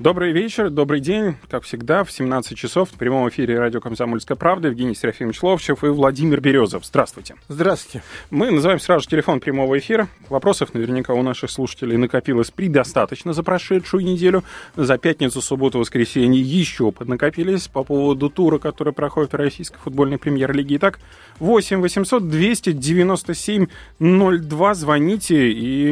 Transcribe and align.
Добрый 0.00 0.32
вечер, 0.32 0.70
добрый 0.70 0.98
день. 0.98 1.36
Как 1.50 1.64
всегда, 1.64 2.04
в 2.04 2.10
17 2.10 2.56
часов 2.56 2.88
в 2.88 2.94
прямом 2.94 3.28
эфире 3.28 3.58
радио 3.58 3.82
«Комсомольская 3.82 4.34
правда» 4.34 4.68
Евгений 4.68 4.94
Серафимович 4.94 5.42
Ловчев 5.42 5.84
и 5.84 5.88
Владимир 5.88 6.40
Березов. 6.40 6.86
Здравствуйте. 6.86 7.34
Здравствуйте. 7.48 8.02
Мы 8.30 8.50
называем 8.50 8.80
сразу 8.80 9.02
же 9.02 9.08
телефон 9.08 9.40
прямого 9.40 9.78
эфира. 9.78 10.08
Вопросов 10.30 10.72
наверняка 10.72 11.12
у 11.12 11.22
наших 11.22 11.50
слушателей 11.50 11.98
накопилось 11.98 12.50
предостаточно 12.50 13.34
за 13.34 13.42
прошедшую 13.42 14.02
неделю. 14.02 14.42
За 14.74 14.96
пятницу, 14.96 15.42
субботу, 15.42 15.78
воскресенье 15.78 16.40
еще 16.40 16.92
поднакопились 16.92 17.68
по 17.68 17.84
поводу 17.84 18.30
тура, 18.30 18.56
который 18.56 18.94
проходит 18.94 19.34
в 19.34 19.36
российской 19.36 19.80
футбольной 19.80 20.16
премьер-лиге. 20.16 20.76
Итак, 20.76 20.98
8 21.40 21.78
800 21.82 22.26
297 22.26 23.66
02. 23.98 24.74
Звоните, 24.74 25.52
и 25.52 25.90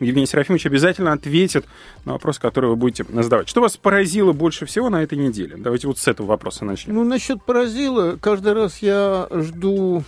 Евгений 0.00 0.26
Серафимович 0.26 0.64
обязательно 0.64 1.12
ответит 1.12 1.66
на 2.06 2.14
вопрос, 2.14 2.38
который 2.38 2.70
вы 2.70 2.76
будете 2.76 3.04
задавать 3.12 3.41
Что 3.46 3.60
вас 3.60 3.76
поразило 3.76 4.32
больше 4.32 4.66
всего 4.66 4.90
на 4.90 5.02
этой 5.02 5.18
неделе? 5.18 5.56
Давайте 5.56 5.86
вот 5.86 5.98
с 5.98 6.08
этого 6.08 6.26
вопроса 6.26 6.64
начнем. 6.64 6.94
Ну, 6.94 7.04
насчет 7.04 7.42
поразило, 7.42 8.16
каждый 8.20 8.52
раз 8.52 8.78
я 8.78 9.28
жду 9.30 10.04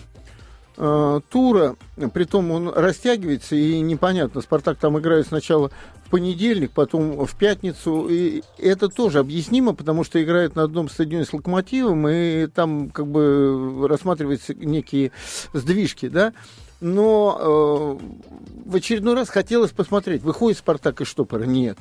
э, 0.77 1.21
тура, 1.31 1.77
притом 2.13 2.51
он 2.51 2.69
растягивается, 2.69 3.57
и 3.57 3.81
непонятно, 3.81 4.41
Спартак 4.41 4.79
там 4.79 4.99
играет 4.99 5.27
сначала 5.27 5.71
в 6.07 6.11
понедельник, 6.11 6.73
потом 6.73 7.25
в 7.25 7.37
пятницу, 7.37 8.09
и 8.09 8.43
это 8.59 8.89
тоже 8.89 9.19
объяснимо, 9.19 9.75
потому 9.75 10.05
что 10.05 10.23
играет 10.23 10.55
на 10.55 10.63
одном 10.63 10.89
стадионе 10.89 11.25
с 11.25 11.33
Локомотивом, 11.33 12.09
и 12.09 12.47
там 12.47 12.91
как 12.91 13.07
бы 13.07 13.87
рассматриваются 13.89 14.55
некие 14.55 15.13
сдвижки, 15.53 16.09
да, 16.09 16.33
но 16.81 17.99
э, 17.99 18.69
в 18.69 18.77
очередной 18.77 19.15
раз 19.15 19.31
хотелось 19.31 19.71
посмотреть, 19.71 20.23
выходит 20.23 20.59
Спартак 20.59 21.01
из 21.01 21.07
штопора? 21.07 21.45
Нет. 21.45 21.79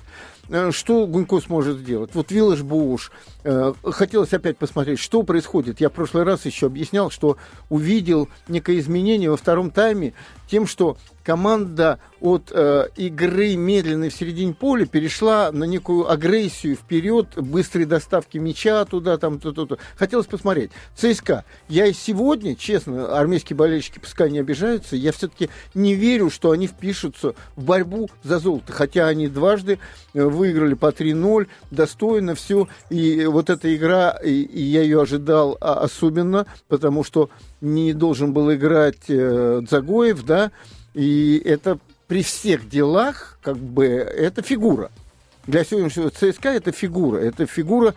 Э, 0.49 0.71
что 0.71 1.07
Гунько 1.07 1.39
сможет 1.39 1.79
сделать? 1.79 2.11
Вот 2.13 2.31
Виллаж 2.31 2.61
Буш. 2.61 3.11
Э, 3.43 3.73
хотелось 3.83 4.33
опять 4.33 4.57
посмотреть, 4.57 4.99
что 4.99 5.23
происходит. 5.23 5.79
Я 5.79 5.89
в 5.89 5.93
прошлый 5.93 6.23
раз 6.23 6.45
еще 6.45 6.67
объяснял, 6.67 7.09
что 7.09 7.37
увидел 7.69 8.29
некое 8.47 8.79
изменение 8.79 9.29
во 9.29 9.37
втором 9.37 9.71
тайме 9.71 10.13
тем, 10.49 10.67
что 10.67 10.97
команда 11.23 11.99
от 12.21 12.51
э, 12.51 12.87
игры 12.95 13.55
медленной 13.55 14.09
в 14.09 14.13
середине 14.13 14.53
поля 14.53 14.85
перешла 14.85 15.51
на 15.51 15.63
некую 15.63 16.09
агрессию 16.11 16.75
вперед, 16.75 17.27
быстрой 17.35 17.85
доставки 17.85 18.37
мяча 18.37 18.85
туда, 18.85 19.17
там, 19.17 19.39
то, 19.39 19.51
то, 19.51 19.65
то. 19.65 19.77
Хотелось 19.95 20.27
посмотреть. 20.27 20.71
ЦСКА. 20.95 21.43
Я 21.69 21.87
и 21.87 21.93
сегодня, 21.93 22.55
честно, 22.55 23.17
армейские 23.17 23.57
болельщики 23.57 23.99
пускай 23.99 24.29
не 24.29 24.39
обижаются, 24.39 24.95
я 24.95 25.11
все-таки 25.11 25.49
не 25.73 25.95
верю, 25.95 26.29
что 26.29 26.51
они 26.51 26.67
впишутся 26.67 27.35
в 27.55 27.63
борьбу 27.63 28.09
за 28.23 28.39
золото. 28.39 28.71
Хотя 28.73 29.07
они 29.07 29.27
дважды 29.27 29.79
э, 30.13 30.23
выиграли 30.33 30.73
по 30.73 30.87
3-0, 30.87 31.47
достойно 31.71 32.35
все. 32.35 32.67
И 32.89 33.25
вот 33.25 33.49
эта 33.49 33.73
игра, 33.75 34.11
и, 34.23 34.41
и 34.41 34.61
я 34.61 34.81
ее 34.81 35.01
ожидал 35.01 35.57
а, 35.61 35.75
особенно, 35.75 36.45
потому 36.67 37.03
что 37.03 37.29
не 37.61 37.93
должен 37.93 38.33
был 38.33 38.53
играть 38.53 39.09
э, 39.09 39.61
Загоев, 39.69 40.23
да, 40.23 40.51
и 40.93 41.41
это 41.43 41.79
при 42.07 42.23
всех 42.23 42.69
делах, 42.69 43.39
как 43.41 43.57
бы, 43.57 43.85
это 43.85 44.41
фигура. 44.41 44.91
Для 45.47 45.63
сегодняшнего 45.63 46.09
ЦСКА 46.09 46.49
это 46.49 46.71
фигура. 46.71 47.17
Это 47.17 47.45
фигура, 47.45 47.95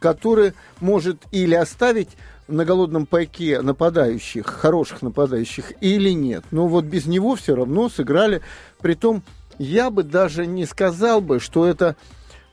которая 0.00 0.54
может 0.80 1.18
или 1.30 1.54
оставить 1.54 2.08
на 2.48 2.64
голодном 2.64 3.06
пайке 3.06 3.60
нападающих, 3.60 4.46
хороших 4.46 5.02
нападающих, 5.02 5.72
или 5.80 6.10
нет. 6.10 6.44
Но 6.50 6.66
вот 6.66 6.86
без 6.86 7.06
него 7.06 7.36
все 7.36 7.54
равно 7.54 7.88
сыграли. 7.88 8.40
Притом, 8.80 9.22
я 9.58 9.90
бы 9.90 10.02
даже 10.02 10.46
не 10.46 10.64
сказал 10.66 11.20
бы, 11.20 11.40
что 11.40 11.66
это 11.66 11.96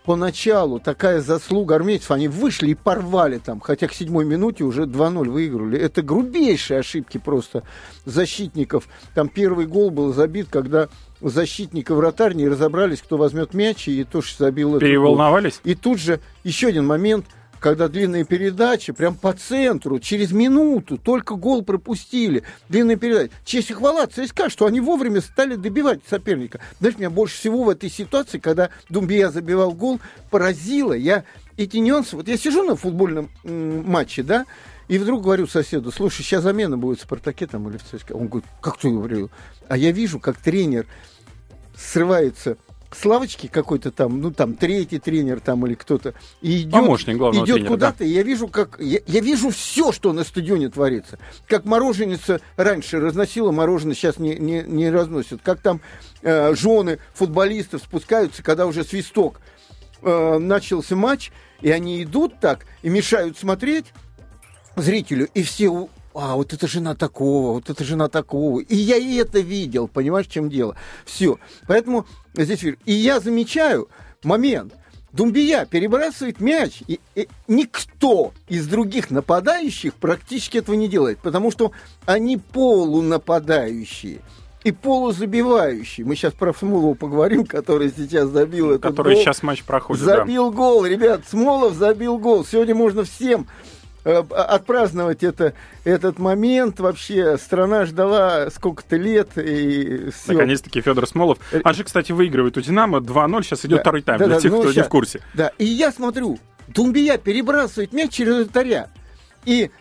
поначалу 0.06 0.80
такая 0.80 1.20
заслуга 1.20 1.76
армейцев, 1.76 2.12
они 2.12 2.28
вышли 2.28 2.70
и 2.70 2.76
порвали 2.76 3.40
там, 3.40 3.60
хотя 3.60 3.88
к 3.88 3.94
седьмой 3.94 4.24
минуте 4.24 4.64
уже 4.64 4.84
2-0 4.84 5.30
выиграли. 5.30 5.80
Это 5.80 6.04
грубейшие 6.04 6.80
ошибки 6.80 7.18
просто 7.18 7.64
защитников. 8.06 8.88
Там 9.16 9.30
первый 9.30 9.66
гол 9.66 9.90
был 9.90 10.14
забит, 10.14 10.48
когда 10.52 10.90
защитник 11.22 11.90
и 11.90 11.94
вратарь 11.94 12.36
не 12.36 12.48
разобрались, 12.48 13.02
кто 13.02 13.18
возьмет 13.18 13.54
мяч, 13.56 13.88
и 13.88 14.04
тоже 14.04 14.36
забил 14.38 14.80
Переволновались? 14.80 15.60
И 15.64 15.74
тут 15.74 16.00
же 16.00 16.20
еще 16.44 16.68
один 16.68 16.86
момент– 16.86 17.26
когда 17.66 17.88
длинные 17.88 18.26
передачи, 18.26 18.94
прям 18.94 19.16
по 19.16 19.34
центру, 19.34 19.98
через 19.98 20.32
минуту, 20.32 21.00
только 21.00 21.34
гол 21.34 21.64
пропустили, 21.64 22.44
длинные 22.70 22.96
передачи. 22.96 23.32
Честь 23.44 23.72
и 23.72 23.74
хвала 23.74 24.06
ЦСКА, 24.06 24.52
что 24.52 24.68
они 24.68 24.80
вовремя 24.80 25.20
стали 25.20 25.56
добивать 25.56 26.02
соперника. 26.08 26.60
Знаешь, 26.80 27.00
меня 27.00 27.10
больше 27.10 27.36
всего 27.40 27.64
в 27.64 27.70
этой 27.70 27.90
ситуации, 27.90 28.38
когда 28.38 28.70
Думбия 28.88 29.32
забивал 29.32 29.72
гол, 29.72 30.00
поразило. 30.30 30.94
Я 30.94 31.24
эти 31.58 31.78
нюансы, 31.78 32.16
вот 32.16 32.28
я 32.28 32.38
сижу 32.38 32.62
на 32.62 32.76
футбольном 32.76 33.32
матче, 33.44 34.22
да, 34.22 34.46
и 34.88 35.00
вдруг 35.00 35.24
говорю 35.24 35.48
соседу, 35.48 35.92
слушай, 35.92 36.22
сейчас 36.22 36.44
замена 36.44 36.78
будет 36.78 37.00
в 37.00 37.02
«Спартаке» 37.02 37.48
там 37.48 37.68
или 37.68 37.78
в 37.78 37.84
ЦСКА. 37.84 38.14
Он 38.14 38.28
говорит, 38.28 38.48
как 38.62 38.78
ты 38.78 38.92
говорил? 38.92 39.32
А 39.68 39.76
я 39.76 39.92
вижу, 39.92 40.20
как 40.20 40.38
тренер 40.38 40.86
срывается 41.76 42.58
Славочки 43.00 43.48
какой-то 43.48 43.92
там, 43.92 44.22
ну 44.22 44.32
там 44.32 44.54
третий 44.54 45.00
тренер 45.00 45.40
там 45.40 45.66
или 45.66 45.74
кто-то 45.74 46.14
идет, 46.42 46.72
Помощник 46.72 47.18
главного 47.18 47.46
идет 47.46 47.56
тренера, 47.56 47.72
куда-то, 47.72 48.00
да. 48.00 48.06
и 48.06 48.10
я 48.10 48.24
вижу, 48.24 48.48
как 48.48 48.80
я, 48.80 49.00
я 49.06 49.20
вижу 49.20 49.50
все, 49.50 49.92
что 49.92 50.14
на 50.14 50.24
стадионе 50.24 50.70
творится. 50.70 51.20
Как 51.48 51.66
мороженица 51.66 52.42
раньше 52.56 53.00
разносила 53.00 53.52
мороженое, 53.52 53.96
сейчас 53.96 54.18
не, 54.18 54.36
не, 54.36 54.64
не 54.64 54.90
разносят. 54.90 55.42
Как 55.44 55.60
там 55.60 55.82
э, 56.22 56.56
жены 56.56 57.00
футболистов 57.14 57.82
спускаются, 57.82 58.44
когда 58.44 58.66
уже 58.66 58.84
свисток 58.84 59.42
э, 60.02 60.38
начался 60.38 60.96
матч, 60.96 61.32
и 61.62 61.72
они 61.72 62.04
идут 62.04 62.40
так 62.40 62.66
и 62.82 62.90
мешают 62.90 63.38
смотреть 63.38 63.86
зрителю, 64.76 65.28
и 65.34 65.44
все 65.44 65.90
а, 66.16 66.36
вот 66.36 66.54
это 66.54 66.68
жена 66.68 66.96
такого, 66.96 67.54
вот 67.54 67.70
это 67.70 67.84
жена 67.84 68.08
такого. 68.08 68.62
И 68.62 68.76
я 68.76 68.98
и 68.98 69.16
это 69.16 69.40
видел, 69.40 69.88
понимаешь, 69.88 70.28
в 70.28 70.32
чем 70.32 70.50
дело. 70.50 70.76
Все. 71.06 71.38
Поэтому 71.68 72.06
здесь... 72.34 72.64
И 72.64 72.94
я 72.94 73.20
замечаю 73.20 73.90
момент. 74.24 74.74
Думбия 75.12 75.66
перебрасывает 75.66 76.42
мяч, 76.42 76.84
и, 76.88 77.00
и 77.16 77.30
никто 77.48 78.34
из 78.50 78.68
других 78.68 79.12
нападающих 79.12 79.94
практически 79.94 80.58
этого 80.58 80.76
не 80.76 80.90
делает, 80.90 81.20
потому 81.20 81.52
что 81.52 81.72
они 82.06 82.36
полунападающие 82.38 84.20
и 84.66 84.72
полузабивающие. 84.74 86.06
Мы 86.06 86.16
сейчас 86.16 86.34
про 86.34 86.54
Смолова 86.54 86.96
поговорим, 86.96 87.46
который 87.46 87.94
сейчас 87.96 88.30
забил 88.30 88.72
этот 88.72 88.82
который 88.82 89.14
гол. 89.14 89.24
сейчас 89.24 89.42
матч 89.42 89.64
проходит. 89.64 90.04
Забил 90.04 90.50
да. 90.50 90.58
гол, 90.58 90.86
ребят, 90.86 91.22
Смолов 91.30 91.76
забил 91.76 92.18
гол. 92.18 92.44
Сегодня 92.44 92.76
можно 92.76 93.06
всем 93.06 93.48
отпраздновать 94.06 95.24
это, 95.24 95.54
этот 95.84 96.20
момент. 96.20 96.80
Вообще 96.80 97.38
страна 97.38 97.86
ждала 97.86 98.50
сколько-то 98.50 98.96
лет. 98.96 99.38
И 99.38 100.10
все. 100.12 100.34
Наконец-таки 100.34 100.82
Федор 100.82 101.08
Смолов. 101.08 101.40
Э, 101.52 101.62
а 101.64 101.74
же, 101.74 101.84
кстати, 101.84 102.12
выигрывает 102.12 102.58
у 102.58 102.62
«Динамо» 102.62 103.00
2-0. 103.00 103.44
Сейчас 103.44 103.66
идет 103.66 103.78
да, 103.78 103.82
второй 103.82 104.02
тайм 104.02 104.20
да, 104.20 104.26
для 104.26 104.36
да, 104.36 104.42
тех, 104.42 104.52
ну, 104.52 104.60
кто 104.60 104.72
сейчас, 104.72 104.78
не 104.78 104.84
в 104.84 104.90
курсе. 104.90 105.22
Да, 105.34 105.52
и 105.58 105.66
я 105.66 105.92
смотрю, 105.92 106.40
Думбия 106.68 107.18
перебрасывает 107.18 107.94
мяч 107.94 108.12
через 108.12 108.36
вратаря. 108.36 108.90
И 109.46 109.72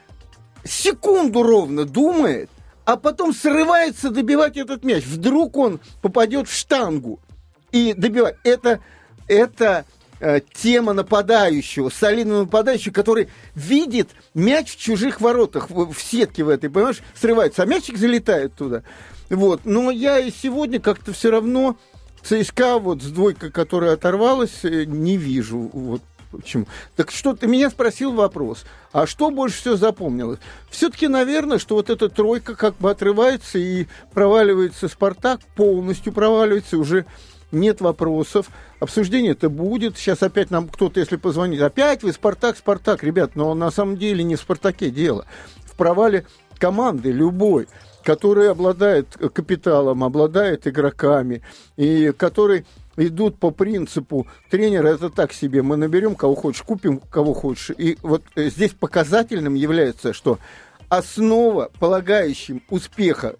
секунду 0.64 1.42
ровно 1.42 1.84
думает, 1.84 2.50
а 2.84 2.96
потом 2.96 3.32
срывается 3.32 4.10
добивать 4.10 4.56
этот 4.56 4.84
мяч. 4.84 5.04
Вдруг 5.04 5.56
он 5.56 5.80
попадет 6.02 6.48
в 6.48 6.54
штангу 6.54 7.20
и 7.72 7.94
добивает. 7.94 8.36
Это, 8.44 8.80
это 9.26 9.84
Э, 10.26 10.40
тема 10.54 10.94
нападающего, 10.94 11.90
солидного 11.90 12.44
нападающего, 12.44 12.94
который 12.94 13.28
видит 13.54 14.08
мяч 14.32 14.72
в 14.72 14.80
чужих 14.80 15.20
воротах, 15.20 15.68
в, 15.68 15.92
в 15.92 16.02
сетке 16.02 16.42
в 16.44 16.48
этой, 16.48 16.70
понимаешь, 16.70 17.02
срывается, 17.14 17.62
а 17.62 17.66
мячик 17.66 17.98
залетает 17.98 18.54
туда. 18.54 18.84
Вот. 19.28 19.66
Но 19.66 19.90
я 19.90 20.18
и 20.18 20.30
сегодня 20.30 20.80
как-то 20.80 21.12
все 21.12 21.30
равно 21.30 21.76
ЦСКА 22.22 22.78
вот 22.78 23.02
с 23.02 23.08
двойкой, 23.08 23.50
которая 23.50 23.92
оторвалась, 23.92 24.60
э, 24.64 24.84
не 24.86 25.18
вижу. 25.18 25.68
Вот 25.74 26.00
почему. 26.30 26.68
Так 26.96 27.10
что 27.10 27.36
ты 27.36 27.46
меня 27.46 27.68
спросил 27.68 28.14
вопрос, 28.14 28.64
а 28.92 29.06
что 29.06 29.30
больше 29.30 29.58
всего 29.58 29.76
запомнилось? 29.76 30.38
Все-таки, 30.70 31.06
наверное, 31.06 31.58
что 31.58 31.74
вот 31.74 31.90
эта 31.90 32.08
тройка 32.08 32.54
как 32.54 32.78
бы 32.78 32.90
отрывается 32.90 33.58
и 33.58 33.88
проваливается 34.14 34.88
Спартак, 34.88 35.40
полностью 35.54 36.14
проваливается, 36.14 36.78
уже 36.78 37.04
нет 37.52 37.80
вопросов. 37.80 38.50
Обсуждение 38.80 39.32
это 39.32 39.48
будет. 39.48 39.96
Сейчас 39.96 40.22
опять 40.22 40.50
нам 40.50 40.68
кто-то, 40.68 41.00
если 41.00 41.16
позвонит, 41.16 41.60
опять 41.60 42.02
вы 42.02 42.12
Спартак, 42.12 42.56
Спартак, 42.56 43.02
ребят, 43.02 43.36
но 43.36 43.54
на 43.54 43.70
самом 43.70 43.96
деле 43.96 44.24
не 44.24 44.36
в 44.36 44.40
Спартаке 44.40 44.90
дело. 44.90 45.26
В 45.64 45.76
провале 45.76 46.26
команды 46.58 47.10
любой, 47.10 47.68
который 48.02 48.50
обладает 48.50 49.08
капиталом, 49.32 50.04
обладает 50.04 50.66
игроками, 50.66 51.42
и 51.76 52.12
который 52.16 52.64
идут 52.96 53.38
по 53.38 53.50
принципу 53.50 54.26
тренера 54.50 54.88
это 54.88 55.10
так 55.10 55.32
себе, 55.32 55.62
мы 55.62 55.76
наберем 55.76 56.14
кого 56.14 56.34
хочешь, 56.34 56.62
купим 56.62 56.98
кого 56.98 57.34
хочешь. 57.34 57.74
И 57.76 57.98
вот 58.02 58.22
здесь 58.36 58.72
показательным 58.72 59.54
является, 59.54 60.12
что 60.12 60.38
основа, 60.88 61.70
полагающим 61.80 62.62
успеха 62.70 63.36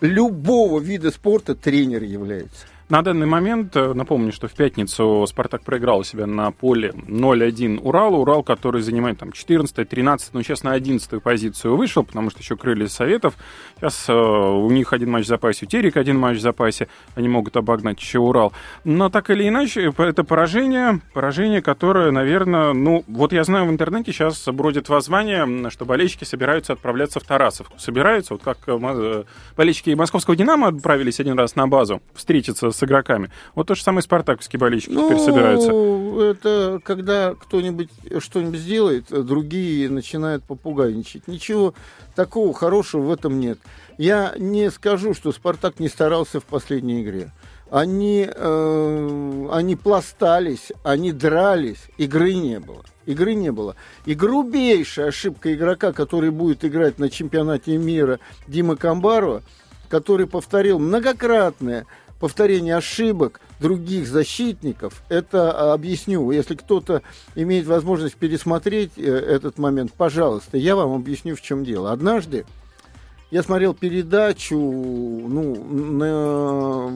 любого 0.00 0.80
вида 0.80 1.10
спорта 1.10 1.54
тренер 1.54 2.02
является. 2.02 2.66
На 2.90 3.02
данный 3.02 3.28
момент, 3.28 3.76
э, 3.76 3.92
напомню, 3.94 4.32
что 4.32 4.48
в 4.48 4.52
пятницу 4.52 5.24
«Спартак» 5.28 5.62
проиграл 5.62 6.00
у 6.00 6.02
себя 6.02 6.26
на 6.26 6.50
поле 6.50 6.92
0-1 7.06 7.78
Уралу. 7.80 8.22
Урал, 8.22 8.42
который 8.42 8.82
занимает 8.82 9.16
там 9.16 9.30
14 9.30 9.88
13 9.88 10.34
ну 10.34 10.42
сейчас 10.42 10.64
на 10.64 10.72
11 10.72 11.22
позицию 11.22 11.76
вышел, 11.76 12.02
потому 12.02 12.30
что 12.30 12.40
еще 12.40 12.56
крылья 12.56 12.88
Советов. 12.88 13.34
Сейчас 13.76 14.08
э, 14.08 14.12
у 14.12 14.68
них 14.72 14.92
один 14.92 15.12
матч 15.12 15.26
в 15.26 15.28
запасе, 15.28 15.66
у 15.66 15.68
Терек 15.68 15.96
один 15.96 16.18
матч 16.18 16.38
в 16.38 16.40
запасе. 16.40 16.88
Они 17.14 17.28
могут 17.28 17.56
обогнать 17.56 18.00
еще 18.00 18.18
Урал. 18.18 18.52
Но 18.82 19.08
так 19.08 19.30
или 19.30 19.46
иначе, 19.46 19.92
это 19.96 20.24
поражение, 20.24 21.00
поражение, 21.14 21.62
которое, 21.62 22.10
наверное, 22.10 22.72
ну, 22.72 23.04
вот 23.06 23.32
я 23.32 23.44
знаю, 23.44 23.66
в 23.66 23.70
интернете 23.70 24.10
сейчас 24.10 24.48
бродит 24.48 24.88
воззвание, 24.88 25.70
что 25.70 25.84
болельщики 25.84 26.24
собираются 26.24 26.72
отправляться 26.72 27.20
в 27.20 27.22
Тарасовку. 27.22 27.78
Собираются, 27.78 28.34
вот 28.34 28.42
как 28.42 28.58
э, 28.66 29.24
болельщики 29.56 29.90
московского 29.90 30.34
«Динамо» 30.34 30.66
отправились 30.66 31.20
один 31.20 31.38
раз 31.38 31.54
на 31.54 31.68
базу 31.68 32.02
встретиться 32.14 32.72
с 32.72 32.79
с 32.80 32.82
игроками. 32.82 33.30
Вот 33.54 33.68
то 33.68 33.74
же 33.74 33.82
самое 33.82 34.02
спартаковские 34.02 34.58
болельщики 34.58 34.92
ну, 34.92 35.08
теперь 35.08 35.20
собираются. 35.20 35.70
Это 35.70 36.80
когда 36.82 37.34
кто-нибудь 37.34 37.90
что-нибудь 38.18 38.58
сделает, 38.58 39.06
другие 39.10 39.88
начинают 39.88 40.42
попугайничать. 40.44 41.28
Ничего 41.28 41.74
такого 42.14 42.52
хорошего 42.54 43.02
в 43.02 43.12
этом 43.12 43.38
нет. 43.38 43.58
Я 43.98 44.34
не 44.38 44.70
скажу, 44.70 45.14
что 45.14 45.30
Спартак 45.32 45.78
не 45.78 45.88
старался 45.88 46.40
в 46.40 46.44
последней 46.44 47.02
игре. 47.02 47.32
Они, 47.70 48.28
э, 48.28 49.48
они 49.52 49.76
пластались, 49.76 50.72
они 50.82 51.12
дрались, 51.12 51.84
игры 51.98 52.34
не 52.34 52.58
было. 52.58 52.82
Игры 53.06 53.34
не 53.34 53.52
было. 53.52 53.76
И 54.06 54.14
грубейшая 54.14 55.08
ошибка 55.08 55.54
игрока, 55.54 55.92
который 55.92 56.30
будет 56.30 56.64
играть 56.64 56.98
на 56.98 57.10
чемпионате 57.10 57.76
мира 57.76 58.18
Дима 58.48 58.76
Камбарова, 58.76 59.42
который 59.88 60.26
повторил 60.26 60.78
многократное 60.78 61.86
повторение 62.20 62.76
ошибок 62.76 63.40
других 63.58 64.06
защитников, 64.06 65.02
это 65.08 65.50
а, 65.50 65.72
объясню. 65.72 66.30
Если 66.30 66.54
кто-то 66.54 67.02
имеет 67.34 67.66
возможность 67.66 68.14
пересмотреть 68.16 68.92
э, 68.96 69.02
этот 69.02 69.58
момент, 69.58 69.92
пожалуйста, 69.94 70.58
я 70.58 70.76
вам 70.76 70.92
объясню, 70.92 71.34
в 71.34 71.40
чем 71.40 71.64
дело. 71.64 71.92
Однажды 71.92 72.44
я 73.30 73.42
смотрел 73.42 73.74
передачу 73.74 74.56
ну, 74.56 75.64
на, 75.64 76.86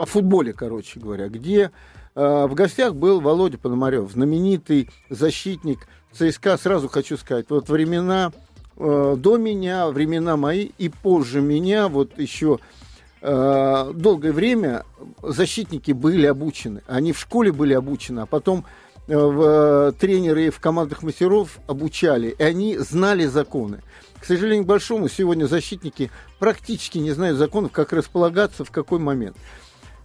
о 0.00 0.06
футболе, 0.06 0.54
короче 0.54 0.98
говоря, 0.98 1.28
где 1.28 1.70
э, 2.14 2.46
в 2.46 2.54
гостях 2.54 2.94
был 2.94 3.20
Володя 3.20 3.58
Пономарев, 3.58 4.10
знаменитый 4.10 4.88
защитник 5.10 5.86
ЦСКА. 6.12 6.56
Сразу 6.56 6.88
хочу 6.88 7.18
сказать, 7.18 7.46
вот 7.50 7.68
времена 7.68 8.32
э, 8.78 9.16
до 9.18 9.36
меня, 9.36 9.88
времена 9.88 10.38
мои 10.38 10.70
и 10.78 10.88
позже 10.88 11.42
меня, 11.42 11.88
вот 11.88 12.18
еще 12.18 12.60
долгое 13.22 14.32
время 14.32 14.84
защитники 15.22 15.92
были 15.92 16.26
обучены. 16.26 16.82
Они 16.86 17.12
в 17.12 17.18
школе 17.18 17.52
были 17.52 17.74
обучены, 17.74 18.20
а 18.20 18.26
потом 18.26 18.64
э, 19.06 19.14
в, 19.14 19.92
тренеры 19.92 20.50
в 20.50 20.58
командах 20.60 21.02
мастеров 21.02 21.58
обучали, 21.66 22.34
и 22.38 22.42
они 22.42 22.78
знали 22.78 23.26
законы. 23.26 23.82
К 24.20 24.24
сожалению, 24.24 24.64
к 24.64 24.68
большому, 24.68 25.08
сегодня 25.08 25.46
защитники 25.46 26.10
практически 26.38 26.98
не 26.98 27.12
знают 27.12 27.38
законов, 27.38 27.72
как 27.72 27.92
располагаться, 27.92 28.64
в 28.64 28.70
какой 28.70 28.98
момент. 28.98 29.36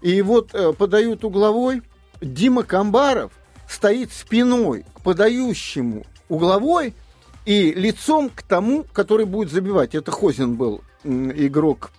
И 0.02 0.22
вот 0.22 0.54
э, 0.54 0.74
подают 0.74 1.24
угловой, 1.24 1.82
Дима 2.22 2.64
Камбаров 2.64 3.32
стоит 3.70 4.12
спиной 4.12 4.86
к 4.94 5.02
подающему 5.02 6.06
угловой 6.30 6.94
и 7.46 7.74
лицом 7.74 8.30
к 8.30 8.42
тому, 8.42 8.86
который 8.92 9.26
будет 9.26 9.52
забивать. 9.52 9.96
Это 9.96 10.12
Хозин 10.12 10.56
был 10.56 10.82
игрок 11.04 11.92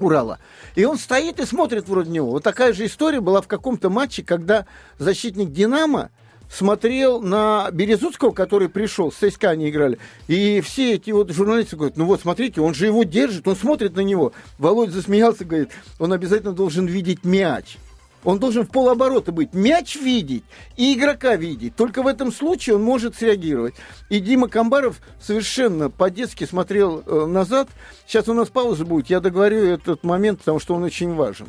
Урала. 0.00 0.38
И 0.74 0.84
он 0.84 0.98
стоит 0.98 1.40
и 1.40 1.46
смотрит 1.46 1.88
вроде 1.88 2.10
него. 2.10 2.30
Вот 2.30 2.42
такая 2.42 2.72
же 2.72 2.86
история 2.86 3.20
была 3.20 3.40
в 3.40 3.48
каком-то 3.48 3.90
матче, 3.90 4.22
когда 4.22 4.66
защитник 4.98 5.52
«Динамо» 5.52 6.10
смотрел 6.50 7.20
на 7.20 7.70
Березутского, 7.70 8.32
который 8.32 8.68
пришел, 8.68 9.12
с 9.12 9.16
ЦСКА 9.16 9.50
они 9.50 9.70
играли. 9.70 9.98
И 10.26 10.60
все 10.60 10.94
эти 10.94 11.10
вот 11.12 11.30
журналисты 11.30 11.76
говорят, 11.76 11.96
ну 11.96 12.06
вот 12.06 12.20
смотрите, 12.20 12.60
он 12.60 12.74
же 12.74 12.86
его 12.86 13.04
держит, 13.04 13.46
он 13.46 13.56
смотрит 13.56 13.94
на 13.94 14.00
него. 14.00 14.32
Володя 14.58 14.92
засмеялся, 14.92 15.44
говорит, 15.44 15.70
он 15.98 16.12
обязательно 16.12 16.52
должен 16.52 16.86
видеть 16.86 17.24
мяч. 17.24 17.78
Он 18.24 18.38
должен 18.38 18.64
в 18.64 18.70
полоборота 18.70 19.32
быть, 19.32 19.54
мяч 19.54 19.96
видеть 19.96 20.44
и 20.76 20.94
игрока 20.94 21.36
видеть. 21.36 21.76
Только 21.76 22.02
в 22.02 22.06
этом 22.06 22.32
случае 22.32 22.76
он 22.76 22.82
может 22.82 23.16
среагировать. 23.16 23.74
И 24.08 24.20
Дима 24.20 24.48
Камбаров 24.48 25.00
совершенно 25.20 25.90
по-детски 25.90 26.44
смотрел 26.44 27.02
э, 27.06 27.26
назад. 27.26 27.68
Сейчас 28.06 28.28
у 28.28 28.34
нас 28.34 28.48
пауза 28.48 28.84
будет, 28.84 29.08
я 29.08 29.20
договорю 29.20 29.64
этот 29.64 30.04
момент, 30.04 30.40
потому 30.40 30.60
что 30.60 30.74
он 30.74 30.82
очень 30.82 31.14
важен. 31.14 31.46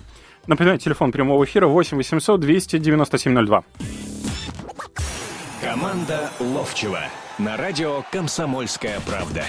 Напоминаю, 0.48 0.80
телефон 0.80 1.12
прямого 1.12 1.44
эфира 1.44 1.68
8 1.68 1.98
800 1.98 2.40
297 2.40 3.46
02. 3.46 3.64
Команда 5.62 6.32
Ловчева 6.40 7.02
на 7.38 7.58
радио 7.58 8.04
«Комсомольская 8.12 9.00
правда». 9.06 9.44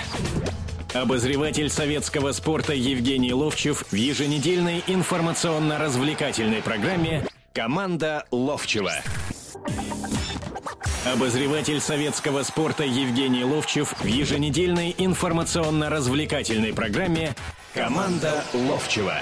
Обозреватель 0.94 1.70
советского 1.70 2.32
спорта 2.32 2.74
Евгений 2.74 3.32
Ловчев 3.32 3.82
в 3.90 3.94
еженедельной 3.94 4.84
информационно-развлекательной 4.86 6.60
программе 6.60 7.24
«Команда 7.54 8.26
Ловчева». 8.30 8.92
Обозреватель 11.06 11.80
советского 11.80 12.42
спорта 12.42 12.84
Евгений 12.84 13.42
Ловчев 13.42 13.94
в 14.02 14.04
еженедельной 14.04 14.94
информационно-развлекательной 14.98 16.74
программе 16.74 17.34
«Команда 17.72 18.44
Ловчева». 18.52 19.14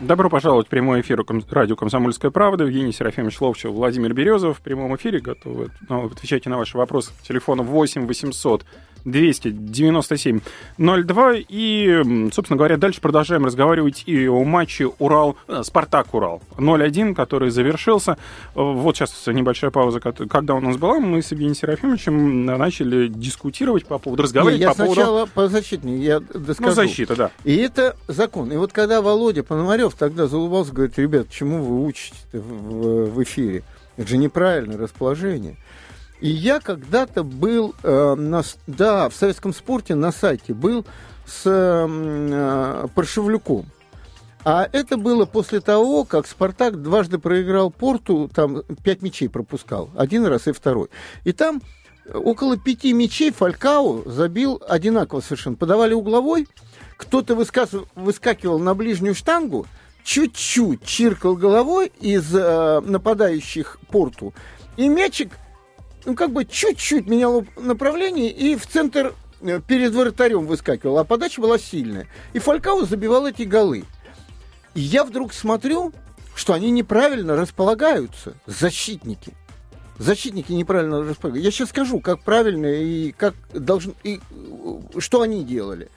Добро 0.00 0.30
пожаловать 0.30 0.68
в 0.68 0.70
прямой 0.70 1.00
эфир 1.00 1.24
радио 1.50 1.74
«Комсомольская 1.74 2.30
правда». 2.30 2.64
Евгений 2.64 2.92
Серафимович 2.92 3.40
Ловчев, 3.40 3.72
Владимир 3.72 4.14
Березов 4.14 4.58
в 4.58 4.60
прямом 4.60 4.94
эфире. 4.94 5.18
Готовы 5.18 5.70
ну, 5.88 6.06
отвечать 6.06 6.46
на 6.46 6.56
ваши 6.56 6.78
вопросы. 6.78 7.10
Телефон 7.26 7.62
8 7.62 8.06
800 8.06 8.64
297 9.04 10.40
02. 10.76 11.32
И, 11.48 12.30
собственно 12.32 12.56
говоря, 12.56 12.76
дальше 12.76 13.00
продолжаем 13.00 13.44
разговаривать 13.44 14.04
и 14.06 14.26
о 14.28 14.44
матче 14.44 14.86
Урал, 14.98 15.36
э, 15.48 15.62
Спартак-Урал 15.62 16.42
0-1, 16.56 17.14
который 17.14 17.50
завершился. 17.50 18.16
Вот 18.54 18.96
сейчас 18.96 19.26
небольшая 19.26 19.70
пауза, 19.70 20.00
когда 20.00 20.54
у 20.54 20.60
нас 20.60 20.76
была, 20.76 21.00
мы 21.00 21.22
с 21.22 21.30
Евгением 21.30 21.54
Серафимовичем 21.54 22.44
начали 22.46 23.08
дискутировать 23.08 23.86
по 23.86 23.98
поводу, 23.98 24.22
разговаривать 24.22 24.60
я 24.60 24.68
по 24.68 24.74
сначала 24.74 25.26
поводу... 25.26 25.32
по 25.34 25.48
защитнику, 25.48 26.02
я 26.02 26.20
доскажу. 26.20 26.70
Ну, 26.70 26.74
защита, 26.74 27.16
да. 27.16 27.30
И 27.44 27.56
это 27.56 27.96
закон. 28.06 28.52
И 28.52 28.56
вот 28.56 28.72
когда 28.72 29.02
Володя 29.02 29.42
Пономарев 29.42 29.94
тогда 29.94 30.26
залыбался, 30.26 30.72
говорит, 30.72 30.98
ребят, 30.98 31.28
чему 31.30 31.62
вы 31.62 31.84
учите 31.86 32.16
в, 32.32 33.10
в 33.10 33.22
эфире? 33.22 33.62
Это 33.96 34.08
же 34.08 34.16
неправильное 34.16 34.78
расположение. 34.78 35.56
И 36.20 36.28
я 36.28 36.60
когда-то 36.60 37.22
был, 37.22 37.74
э, 37.82 38.14
на, 38.14 38.42
да, 38.66 39.08
в 39.08 39.14
советском 39.14 39.54
спорте 39.54 39.94
на 39.94 40.10
сайте 40.10 40.52
был 40.52 40.84
с 41.26 41.42
э, 41.44 42.88
Паршевлюком. 42.94 43.66
А 44.44 44.68
это 44.72 44.96
было 44.96 45.26
после 45.26 45.60
того, 45.60 46.04
как 46.04 46.26
Спартак 46.26 46.80
дважды 46.82 47.18
проиграл 47.18 47.70
Порту, 47.70 48.30
там 48.32 48.62
пять 48.82 49.02
мячей 49.02 49.28
пропускал, 49.28 49.90
один 49.96 50.24
раз 50.26 50.48
и 50.48 50.52
второй. 50.52 50.88
И 51.24 51.32
там 51.32 51.60
около 52.12 52.56
пяти 52.56 52.92
мячей 52.92 53.30
Фалькау 53.30 54.08
забил 54.10 54.62
одинаково 54.66 55.20
совершенно. 55.20 55.56
Подавали 55.56 55.92
угловой, 55.92 56.48
кто-то 56.96 57.34
выскакивал 57.34 58.58
на 58.58 58.74
ближнюю 58.74 59.14
штангу, 59.14 59.66
чуть-чуть 60.02 60.84
чиркал 60.84 61.36
головой 61.36 61.92
из 62.00 62.34
э, 62.34 62.80
нападающих 62.80 63.78
Порту, 63.90 64.32
и 64.76 64.88
мячик 64.88 65.32
ну, 66.04 66.14
как 66.14 66.32
бы 66.32 66.44
чуть-чуть 66.44 67.06
менял 67.06 67.44
направление 67.56 68.30
и 68.30 68.56
в 68.56 68.66
центр 68.66 69.14
э, 69.40 69.60
перед 69.66 69.92
вратарем 69.92 70.46
выскакивал, 70.46 70.98
а 70.98 71.04
подача 71.04 71.40
была 71.40 71.58
сильная. 71.58 72.06
И 72.32 72.38
Фалькао 72.38 72.84
забивал 72.84 73.26
эти 73.26 73.42
голы. 73.42 73.84
И 74.74 74.80
я 74.80 75.04
вдруг 75.04 75.32
смотрю, 75.32 75.92
что 76.34 76.52
они 76.52 76.70
неправильно 76.70 77.36
располагаются, 77.36 78.34
защитники. 78.46 79.34
Защитники 79.98 80.52
неправильно 80.52 81.02
располагаются. 81.02 81.44
Я 81.44 81.50
сейчас 81.50 81.70
скажу, 81.70 82.00
как 82.00 82.22
правильно 82.22 82.66
и 82.66 83.12
как 83.12 83.34
должен, 83.52 83.94
и 84.04 84.20
э, 84.30 85.00
что 85.00 85.22
они 85.22 85.44
делали. 85.44 85.88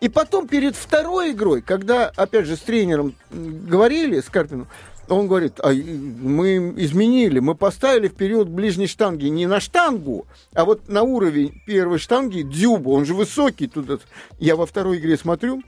И 0.00 0.08
потом 0.08 0.48
перед 0.48 0.74
второй 0.74 1.30
игрой, 1.30 1.62
когда, 1.62 2.08
опять 2.08 2.46
же, 2.46 2.56
с 2.56 2.60
тренером 2.60 3.14
говорили, 3.30 4.20
с 4.20 4.24
Карпином, 4.24 4.66
он 5.08 5.26
говорит, 5.26 5.58
а 5.60 5.72
мы 5.72 6.74
изменили, 6.76 7.40
мы 7.40 7.54
поставили 7.54 8.08
в 8.08 8.14
период 8.14 8.48
ближней 8.48 8.86
штанги 8.86 9.26
не 9.26 9.46
на 9.46 9.60
штангу, 9.60 10.26
а 10.54 10.64
вот 10.64 10.88
на 10.88 11.02
уровень 11.02 11.60
первой 11.66 11.98
штанги 11.98 12.42
Дзюбу, 12.42 12.92
он 12.92 13.04
же 13.04 13.14
высокий 13.14 13.66
туда. 13.66 13.98
Я 14.38 14.56
во 14.56 14.66
второй 14.66 14.98
игре 14.98 15.16
смотрю, 15.16 15.62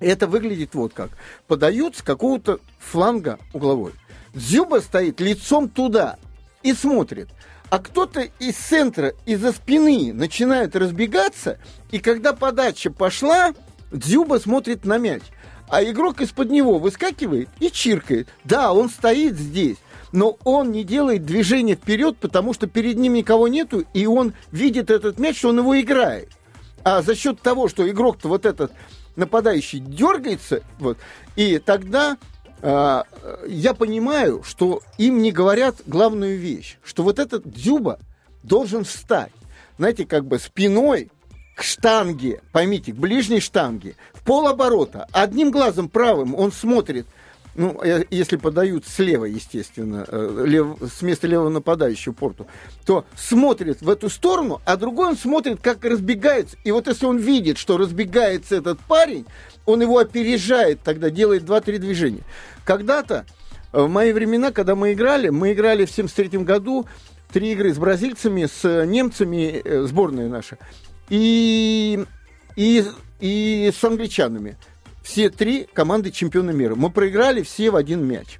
это 0.00 0.26
выглядит 0.26 0.74
вот 0.74 0.92
как. 0.92 1.10
Подают 1.46 1.96
с 1.96 2.02
какого-то 2.02 2.60
фланга 2.78 3.38
угловой. 3.52 3.92
Дзюба 4.34 4.80
стоит 4.80 5.20
лицом 5.20 5.68
туда 5.68 6.18
и 6.62 6.72
смотрит. 6.72 7.28
а 7.70 7.78
кто-то 7.78 8.28
из 8.38 8.56
центра, 8.56 9.14
из-за 9.26 9.52
спины 9.52 10.12
начинает 10.12 10.76
разбегаться, 10.76 11.58
и 11.90 11.98
когда 11.98 12.32
подача 12.32 12.90
пошла, 12.90 13.52
Дзюба 13.90 14.38
смотрит 14.38 14.84
на 14.84 14.98
мяч. 14.98 15.22
А 15.68 15.82
игрок 15.82 16.20
из-под 16.20 16.50
него 16.50 16.78
выскакивает 16.78 17.48
и 17.58 17.70
чиркает. 17.70 18.28
Да, 18.44 18.72
он 18.72 18.88
стоит 18.90 19.36
здесь, 19.36 19.78
но 20.12 20.36
он 20.44 20.70
не 20.72 20.84
делает 20.84 21.24
движения 21.24 21.74
вперед, 21.74 22.16
потому 22.18 22.52
что 22.52 22.66
перед 22.66 22.96
ним 22.96 23.14
никого 23.14 23.48
нету, 23.48 23.84
и 23.94 24.06
он 24.06 24.34
видит 24.52 24.90
этот 24.90 25.18
мяч, 25.18 25.38
что 25.38 25.48
он 25.48 25.58
его 25.58 25.80
играет. 25.80 26.28
А 26.84 27.02
за 27.02 27.14
счет 27.14 27.40
того, 27.40 27.68
что 27.68 27.88
игрок-то 27.88 28.28
вот 28.28 28.46
этот 28.46 28.72
нападающий 29.16 29.80
дергается, 29.80 30.62
вот, 30.78 30.98
и 31.34 31.58
тогда 31.58 32.18
э, 32.60 33.02
я 33.46 33.74
понимаю, 33.74 34.42
что 34.44 34.82
им 34.98 35.22
не 35.22 35.32
говорят 35.32 35.76
главную 35.86 36.38
вещь, 36.38 36.78
что 36.84 37.02
вот 37.02 37.18
этот 37.18 37.48
Дзюба 37.48 37.98
должен 38.42 38.84
встать, 38.84 39.32
знаете, 39.78 40.04
как 40.04 40.26
бы 40.26 40.38
спиной 40.38 41.10
к 41.54 41.62
штанге, 41.62 42.40
поймите, 42.52 42.92
к 42.92 42.96
ближней 42.96 43.40
штанге, 43.40 43.96
в 44.12 44.22
полоборота, 44.22 45.06
одним 45.12 45.50
глазом 45.50 45.88
правым 45.88 46.34
он 46.34 46.52
смотрит 46.52 47.06
ну, 47.56 47.80
э, 47.82 48.04
если 48.10 48.36
подают 48.36 48.84
слева, 48.86 49.26
естественно, 49.26 50.04
э, 50.08 50.44
лев, 50.46 50.76
с 50.80 51.02
места 51.02 51.26
левого 51.26 51.50
нападающего 51.50 52.12
порту, 52.12 52.46
то 52.84 53.04
смотрит 53.16 53.80
в 53.80 53.88
эту 53.88 54.08
сторону, 54.10 54.60
а 54.64 54.76
другой 54.76 55.08
он 55.08 55.16
смотрит, 55.16 55.60
как 55.62 55.84
разбегается. 55.84 56.56
И 56.64 56.72
вот 56.72 56.88
если 56.88 57.06
он 57.06 57.18
видит, 57.18 57.58
что 57.58 57.76
разбегается 57.76 58.56
этот 58.56 58.80
парень, 58.80 59.24
он 59.66 59.80
его 59.80 59.98
опережает, 59.98 60.80
тогда 60.82 61.10
делает 61.10 61.44
2-3 61.44 61.78
движения. 61.78 62.22
Когда-то, 62.64 63.24
э, 63.72 63.80
в 63.80 63.88
мои 63.88 64.12
времена, 64.12 64.50
когда 64.50 64.74
мы 64.74 64.92
играли, 64.92 65.28
мы 65.28 65.52
играли 65.52 65.84
в 65.84 65.90
73 65.90 66.40
году 66.42 66.86
три 67.32 67.52
игры 67.52 67.72
с 67.72 67.78
бразильцами, 67.78 68.46
с 68.46 68.84
немцами, 68.84 69.86
сборная 69.86 70.28
наша, 70.28 70.58
и, 71.08 72.04
и, 72.56 72.84
и 73.20 73.72
с 73.72 73.84
англичанами 73.84 74.56
все 75.02 75.30
три 75.30 75.68
команды 75.72 76.10
чемпиона 76.10 76.50
мира. 76.50 76.74
Мы 76.74 76.90
проиграли 76.90 77.42
все 77.42 77.70
в 77.70 77.76
один 77.76 78.04
мяч. 78.04 78.38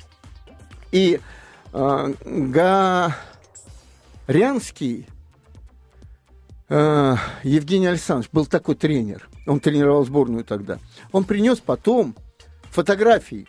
И 0.93 1.21
э, 1.73 2.15
Горянский 4.27 5.07
э, 6.69 7.17
Евгений 7.43 7.87
Александрович 7.87 8.31
был 8.33 8.47
такой 8.47 8.77
тренер. 8.77 9.29
Он 9.47 9.61
тренировал 9.61 10.05
сборную 10.07 10.45
тогда. 10.45 10.79
Он 11.13 11.25
принес 11.25 11.61
потом 11.61 12.17
фотографии 12.71 13.47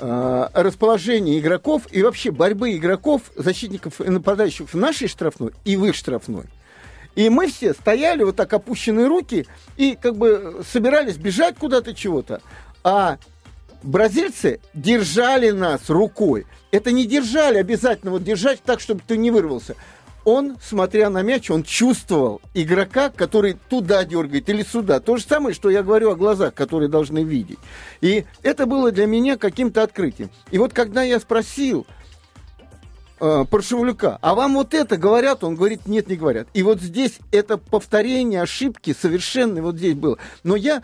э, 0.00 0.48
расположения 0.54 1.38
игроков 1.38 1.82
и 1.92 2.02
вообще 2.02 2.32
борьбы 2.32 2.76
игроков, 2.76 3.30
защитников 3.36 4.00
и 4.00 4.10
нападающих 4.10 4.72
в 4.72 4.76
нашей 4.76 5.06
штрафной 5.06 5.52
и 5.64 5.76
в 5.76 5.84
их 5.84 5.94
штрафной. 5.94 6.46
И 7.14 7.28
мы 7.28 7.48
все 7.48 7.74
стояли, 7.74 8.24
вот 8.24 8.36
так 8.36 8.52
опущенные 8.52 9.06
руки, 9.06 9.46
и 9.76 9.96
как 10.00 10.16
бы 10.16 10.62
собирались 10.70 11.16
бежать 11.16 11.56
куда-то 11.56 11.94
чего-то. 11.94 12.40
А 12.82 13.18
бразильцы 13.82 14.60
держали 14.74 15.50
нас 15.50 15.88
рукой. 15.88 16.46
Это 16.70 16.90
не 16.90 17.06
держали 17.06 17.58
обязательно, 17.58 18.12
вот 18.12 18.24
держать 18.24 18.62
так, 18.62 18.80
чтобы 18.80 19.02
ты 19.06 19.16
не 19.16 19.30
вырвался. 19.30 19.76
Он, 20.24 20.56
смотря 20.62 21.10
на 21.10 21.22
мяч, 21.22 21.50
он 21.50 21.62
чувствовал 21.62 22.40
игрока, 22.54 23.10
который 23.10 23.58
туда 23.68 24.04
дергает 24.04 24.48
или 24.48 24.62
сюда. 24.62 24.98
То 24.98 25.18
же 25.18 25.24
самое, 25.24 25.54
что 25.54 25.68
я 25.68 25.82
говорю 25.82 26.10
о 26.10 26.16
глазах, 26.16 26.54
которые 26.54 26.88
должны 26.88 27.22
видеть. 27.22 27.58
И 28.00 28.24
это 28.42 28.64
было 28.64 28.90
для 28.90 29.06
меня 29.06 29.36
каким-то 29.36 29.82
открытием. 29.82 30.30
И 30.50 30.56
вот 30.56 30.72
когда 30.72 31.02
я 31.02 31.20
спросил, 31.20 31.86
э, 33.20 33.44
Паршевлюка, 33.48 34.18
а 34.20 34.34
вам 34.34 34.54
вот 34.54 34.74
это 34.74 34.96
говорят? 34.96 35.44
Он 35.44 35.54
говорит, 35.54 35.86
нет, 35.86 36.08
не 36.08 36.16
говорят. 36.16 36.48
И 36.54 36.62
вот 36.62 36.80
здесь 36.80 37.18
это 37.30 37.58
повторение 37.58 38.42
ошибки 38.42 38.94
совершенно 38.98 39.62
вот 39.62 39.76
здесь 39.76 39.94
было. 39.94 40.18
Но 40.42 40.56
я 40.56 40.82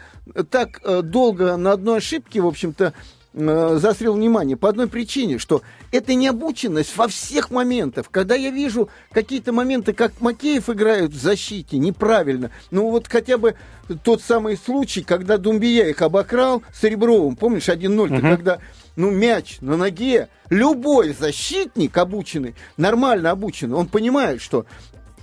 так 0.51 0.81
э, 0.83 1.03
долго 1.03 1.57
на 1.57 1.73
одной 1.73 1.99
ошибке, 1.99 2.41
в 2.41 2.47
общем-то, 2.47 2.93
застрял 3.33 4.15
внимание 4.15 4.57
по 4.57 4.69
одной 4.69 4.89
причине, 4.89 5.39
что 5.39 5.63
это 5.93 6.15
необученность 6.15 6.97
во 6.97 7.07
всех 7.07 7.51
моментах. 7.51 8.07
Когда 8.11 8.35
я 8.35 8.51
вижу 8.51 8.89
какие-то 9.13 9.53
моменты, 9.53 9.93
как 9.93 10.21
Макеев 10.21 10.69
играют 10.69 11.13
в 11.13 11.21
защите, 11.21 11.79
неправильно. 11.79 12.51
Ну 12.71 12.91
вот 12.91 13.07
хотя 13.07 13.39
бы 13.39 13.55
тот 14.03 14.23
самый 14.23 14.57
случай, 14.57 15.03
когда 15.03 15.39
Думбия 15.39 15.87
их 15.87 16.03
обокрал 16.03 16.63
с 16.73 16.83
Ребровым, 16.83 17.37
помнишь, 17.37 17.69
1-0, 17.69 18.13
угу. 18.13 18.21
когда 18.21 18.59
ну, 18.97 19.11
мяч 19.11 19.59
на 19.61 19.77
ноге, 19.77 20.29
любой 20.49 21.13
защитник 21.13 21.97
обученный, 21.97 22.55
нормально 22.77 23.31
обученный, 23.31 23.77
он 23.77 23.87
понимает, 23.87 24.43
что 24.43 24.67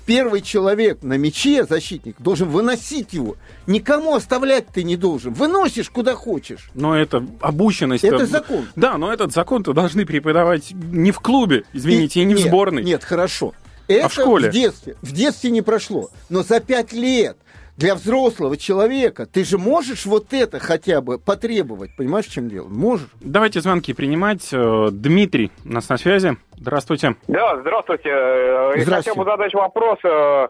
первый 0.07 0.41
человек 0.41 1.03
на 1.03 1.17
мяче, 1.17 1.65
защитник, 1.65 2.15
должен 2.17 2.49
выносить 2.49 3.13
его. 3.13 3.35
Никому 3.67 4.15
оставлять 4.15 4.67
ты 4.67 4.83
не 4.83 4.95
должен. 4.95 5.33
Выносишь 5.33 5.89
куда 5.89 6.15
хочешь. 6.15 6.71
Но 6.73 6.97
это 6.97 7.23
обученность. 7.41 8.03
Это 8.03 8.25
закон. 8.25 8.65
Да, 8.75 8.97
но 8.97 9.13
этот 9.13 9.33
закон-то 9.33 9.73
должны 9.73 10.05
преподавать 10.05 10.71
не 10.71 11.11
в 11.11 11.19
клубе, 11.19 11.65
извините, 11.73 12.21
и, 12.21 12.23
и 12.23 12.25
не 12.25 12.33
нет, 12.33 12.43
в 12.43 12.47
сборной. 12.47 12.83
Нет, 12.83 13.03
хорошо. 13.03 13.53
Это 13.87 14.05
а 14.05 14.09
в 14.09 14.13
школе? 14.13 14.49
В 14.49 14.53
детстве. 14.53 14.95
В 15.01 15.11
детстве 15.11 15.51
не 15.51 15.61
прошло. 15.61 16.09
Но 16.29 16.41
за 16.43 16.59
пять 16.59 16.93
лет 16.93 17.37
для 17.77 17.93
взрослого 17.93 18.57
человека 18.57 19.25
ты 19.25 19.43
же 19.43 19.57
можешь 19.57 20.05
вот 20.05 20.33
это 20.33 20.59
хотя 20.59 20.99
бы 20.99 21.19
потребовать. 21.19 21.95
Понимаешь, 21.95 22.25
в 22.25 22.33
чем 22.33 22.49
дело? 22.49 22.67
Можешь. 22.67 23.07
Давайте 23.21 23.61
звонки 23.61 23.93
принимать. 23.93 24.49
Э, 24.51 24.87
Дмитрий 24.91 25.51
у 25.63 25.73
нас 25.73 25.87
на 25.87 25.97
связи. 25.97 26.37
Здравствуйте. 26.57 27.15
Да, 27.27 27.57
здравствуйте. 27.61 28.09
Э, 28.09 28.71
здравствуйте. 28.77 29.11
Хотел 29.11 29.15
бы 29.15 29.29
задать 29.29 29.53
вопрос, 29.53 29.99
э, 30.03 30.47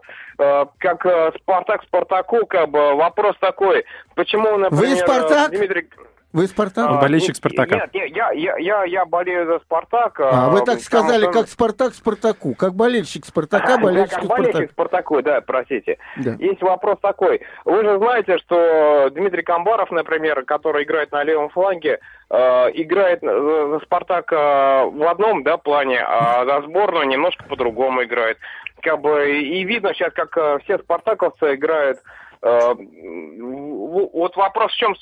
как 0.77 1.05
Спартак 1.41 1.83
Спартаку, 1.83 2.45
как 2.45 2.69
бы 2.69 2.95
вопрос 2.95 3.35
такой. 3.41 3.83
Почему, 4.15 4.57
например, 4.57 4.85
Вы 4.85 4.95
Спартак? 4.95 5.51
Дмитрий... 5.51 5.89
Вы 6.33 6.47
Спартак? 6.47 6.91
Он 6.91 6.99
болельщик 6.99 7.35
Спартака. 7.35 7.75
Нет, 7.75 7.93
нет 7.93 8.15
я, 8.15 8.31
я, 8.31 8.57
я, 8.57 8.83
я 8.83 9.05
болею 9.05 9.45
за 9.45 9.59
Спартак. 9.59 10.19
А, 10.19 10.49
вы 10.49 10.61
так 10.61 10.81
сказали, 10.81 11.23
что... 11.23 11.31
как 11.31 11.47
Спартак 11.47 11.93
Спартаку. 11.93 12.53
Как 12.53 12.73
болельщик 12.73 13.25
Спартака, 13.25 13.77
болельщик 13.81 14.13
да, 14.15 14.19
как 14.19 14.27
болельщик 14.27 14.71
Спартаку, 14.71 15.21
да, 15.21 15.41
простите. 15.41 15.97
Да. 16.17 16.35
Есть 16.37 16.61
вопрос 16.61 16.99
такой. 17.01 17.41
Вы 17.63 17.81
же 17.81 17.97
знаете, 17.97 18.37
что 18.39 19.09
Дмитрий 19.11 19.43
Камбаров, 19.43 19.89
например, 19.89 20.43
который 20.43 20.83
играет 20.83 21.13
на 21.13 21.23
левом 21.23 21.49
фланге, 21.49 21.99
э, 22.29 22.35
играет 22.73 23.21
за 23.21 23.79
Спартак 23.85 24.31
э, 24.33 24.35
в 24.35 25.09
одном 25.09 25.43
да, 25.43 25.57
плане, 25.57 26.01
а 26.01 26.45
за 26.45 26.67
сборную 26.67 27.07
немножко 27.07 27.45
по-другому 27.45 28.03
играет. 28.03 28.37
Как 28.81 28.99
бы, 28.99 29.39
и 29.39 29.63
видно 29.63 29.93
сейчас, 29.93 30.11
как 30.13 30.37
э, 30.37 30.59
все 30.63 30.77
спартаковцы 30.77 31.55
играют 31.55 31.99
вот 32.41 34.35
вопрос 34.35 34.71
в 34.71 34.77
чем 34.77 34.95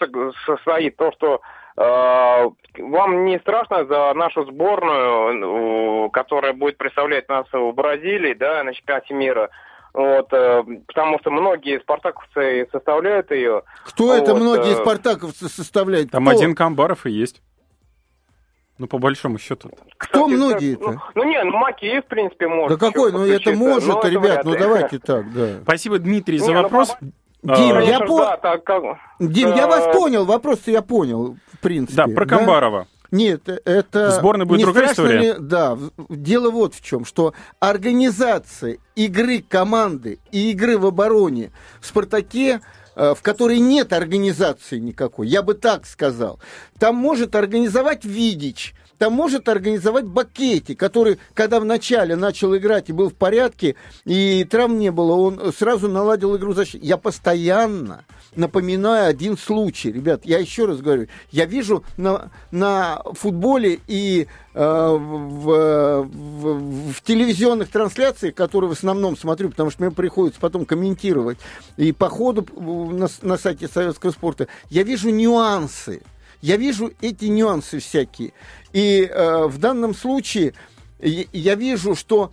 состоит? 0.46 0.96
То, 0.98 1.12
что 1.14 1.42
э, 1.78 2.50
вам 2.82 3.26
не 3.26 3.40
страшно 3.40 3.86
за 3.86 4.14
нашу 4.14 4.46
сборную, 4.46 6.10
которая 6.12 6.54
будет 6.54 6.78
представлять 6.78 7.28
нас 7.30 7.46
в 7.52 7.72
Бразилии, 7.74 8.34
да, 8.34 8.64
на 8.64 8.74
чемпионате 8.74 9.14
мира? 9.14 9.50
Вот, 9.94 10.28
э, 10.34 10.64
потому 10.88 11.20
что 11.20 11.32
многие 11.32 11.80
спартаковцы 11.80 12.68
составляют 12.72 13.32
ее. 13.32 13.64
Кто 13.86 14.08
вот, 14.08 14.16
это 14.16 14.36
многие 14.36 14.76
спартаковцы 14.76 15.48
составляют? 15.48 16.12
Там 16.12 16.26
Кто? 16.26 16.36
один 16.36 16.54
Камбаров 16.54 17.06
и 17.06 17.12
есть. 17.12 17.42
Ну, 18.78 18.88
по 18.88 18.98
большому 18.98 19.40
счету. 19.40 19.72
Кто 19.98 20.28
многие 20.28 20.78
ну, 20.78 21.00
ну, 21.16 21.24
не, 21.24 21.42
ну, 21.46 21.58
Макеев, 21.58 22.04
в 22.04 22.08
принципе, 22.08 22.50
может. 22.50 22.78
Да 22.78 22.88
какой? 22.88 23.14
Ну, 23.14 23.26
это 23.26 23.54
может, 23.54 23.88
ну, 23.88 24.10
ребят, 24.10 24.40
это 24.40 24.50
ну, 24.50 24.58
давайте 24.58 25.00
так, 25.06 25.32
да. 25.32 25.62
Спасибо, 25.64 25.98
Дмитрий, 25.98 26.40
за 26.40 26.48
не, 26.48 26.56
ну, 26.56 26.64
вопрос. 26.64 26.94
Ну, 27.00 27.12
Дим, 27.46 27.78
а, 27.78 27.82
я 27.82 28.00
понял. 28.00 28.18
Да, 28.18 28.38
так, 28.38 28.64
как... 28.64 28.84
Дим, 29.20 29.54
я 29.56 29.68
вас 29.68 29.96
понял, 29.96 30.26
вопрос 30.26 30.62
я 30.66 30.82
понял, 30.82 31.38
в 31.54 31.60
принципе. 31.60 31.96
Да, 31.96 32.08
про 32.08 32.26
Камбарова. 32.26 32.88
Нет, 33.12 33.48
это... 33.48 34.12
Сборная 34.12 34.46
будет 34.46 34.62
другая 34.62 34.92
история? 34.92 35.20
Ли, 35.20 35.36
да, 35.40 35.78
дело 36.10 36.50
вот 36.50 36.74
в 36.74 36.84
чем, 36.84 37.06
что 37.06 37.34
организация 37.60 38.80
игры 38.96 39.44
команды 39.48 40.20
и 40.32 40.52
игры 40.52 40.78
в 40.78 40.88
обороне 40.88 41.52
в 41.80 41.86
«Спартаке» 41.86 42.62
э, 42.96 43.14
в 43.14 43.22
которой 43.22 43.60
нет 43.60 43.94
организации 43.94 44.80
никакой, 44.80 45.28
я 45.28 45.44
бы 45.44 45.54
так 45.54 45.86
сказал. 45.86 46.40
Там 46.80 46.96
может 46.96 47.36
организовать 47.36 48.06
Видич, 48.06 48.74
там 48.98 49.14
может 49.14 49.50
организовать 49.50 50.06
Бакетти, 50.06 50.76
который, 50.76 51.18
когда 51.34 51.60
вначале 51.60 52.16
начал 52.16 52.56
играть 52.56 52.90
и 52.90 52.94
был 52.94 53.10
в 53.10 53.16
порядке, 53.16 53.76
и 54.06 54.44
травм 54.46 54.78
не 54.78 54.92
было, 54.92 55.16
он 55.16 55.54
сразу 55.58 55.88
наладил 55.90 56.36
игру 56.38 56.54
защиты. 56.54 56.86
Я 56.86 56.98
постоянно 56.98 58.06
напоминаю 58.36 59.08
один 59.08 59.38
случай. 59.38 59.92
Ребят, 59.92 60.22
я 60.26 60.40
еще 60.40 60.66
раз 60.66 60.82
говорю, 60.82 61.08
я 61.32 61.46
вижу 61.46 61.84
на, 61.98 62.32
на 62.52 63.02
футболе 63.14 63.80
и 63.88 64.28
э, 64.54 64.60
в, 64.60 66.04
в, 66.04 66.92
в 66.94 67.02
телевизионных 67.04 67.70
трансляциях, 67.70 68.36
которые 68.36 68.70
в 68.70 68.74
основном 68.74 69.18
смотрю, 69.18 69.50
потому 69.50 69.72
что 69.72 69.84
мне 69.84 69.92
приходится 69.92 70.40
потом 70.40 70.66
комментировать, 70.66 71.38
и 71.78 71.92
по 71.92 72.10
ходу 72.10 72.46
на, 72.60 73.08
на 73.22 73.38
сайте 73.38 73.68
советского 73.68 74.12
спорта, 74.12 74.48
я 74.70 74.84
вижу 74.84 75.10
нюансы 75.10 76.02
я 76.46 76.58
вижу 76.58 76.94
эти 77.02 77.26
нюансы 77.26 77.80
всякие. 77.80 78.32
И 78.72 79.10
э, 79.12 79.48
в 79.48 79.58
данном 79.58 79.96
случае 79.96 80.54
я 81.00 81.56
вижу, 81.56 81.96
что 81.96 82.32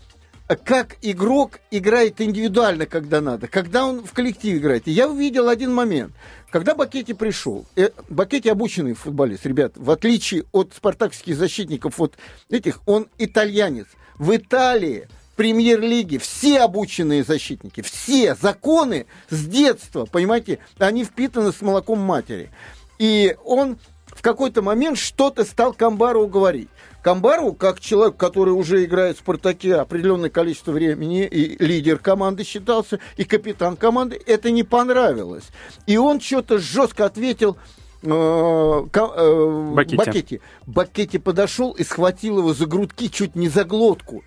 как 0.65 0.99
игрок 1.01 1.61
играет 1.71 2.21
индивидуально, 2.21 2.85
когда 2.85 3.23
надо, 3.23 3.49
когда 3.49 3.87
он 3.87 4.05
в 4.05 4.13
коллективе 4.13 4.59
играет. 4.59 4.87
Я 4.87 5.09
увидел 5.09 5.49
один 5.49 5.73
момент. 5.73 6.13
Когда 6.51 6.75
Бакетти 6.75 7.15
пришел, 7.15 7.65
э, 7.75 7.89
Бакетти 8.11 8.51
обученный 8.51 8.93
футболист, 8.93 9.47
ребят, 9.47 9.73
в 9.77 9.91
отличие 9.91 10.45
от 10.53 10.75
спартакских 10.77 11.35
защитников, 11.35 11.97
вот 11.97 12.15
этих, 12.51 12.81
он 12.85 13.09
итальянец. 13.17 13.87
В 14.19 14.37
Италии 14.37 15.09
премьер-лиге 15.37 16.19
все 16.19 16.61
обученные 16.61 17.25
защитники, 17.25 17.81
все 17.81 18.35
законы 18.35 19.07
с 19.31 19.47
детства, 19.47 20.05
понимаете, 20.05 20.59
они 20.79 21.05
впитаны 21.05 21.51
с 21.51 21.63
молоком 21.63 21.99
матери. 21.99 22.51
И 22.99 23.35
он 23.45 23.79
в 24.15 24.23
какой-то 24.23 24.63
момент 24.63 24.99
что-то 24.99 25.45
стал 25.45 25.73
Камбару 25.73 26.27
говорить. 26.27 26.69
Камбару, 27.03 27.53
как 27.53 27.81
человек, 27.81 28.17
который 28.17 28.51
уже 28.51 28.85
играет 28.85 29.17
в 29.17 29.21
«Спартаке» 29.21 29.75
определенное 29.75 30.31
количество 30.31 30.71
времени, 30.71 31.25
и 31.27 31.63
лидер 31.63 31.99
команды 31.99 32.45
считался, 32.45 33.01
и 33.17 33.25
капитан 33.25 33.77
команды, 33.77 34.21
это 34.25 34.51
не 34.51 34.63
понравилось. 34.63 35.45
И 35.87 35.97
он 35.97 36.21
что-то 36.21 36.59
жестко 36.59 37.07
ответил 37.07 37.57
э, 38.03 38.09
э, 38.09 39.73
Бакетти. 39.75 39.97
Бакетти. 39.97 40.41
Бакетти 40.67 41.19
подошел 41.19 41.73
и 41.73 41.83
схватил 41.83 42.39
его 42.39 42.55
за 42.55 42.67
грудки 42.67 43.09
чуть 43.09 43.35
не 43.35 43.49
за 43.49 43.65
глотку, 43.65 44.23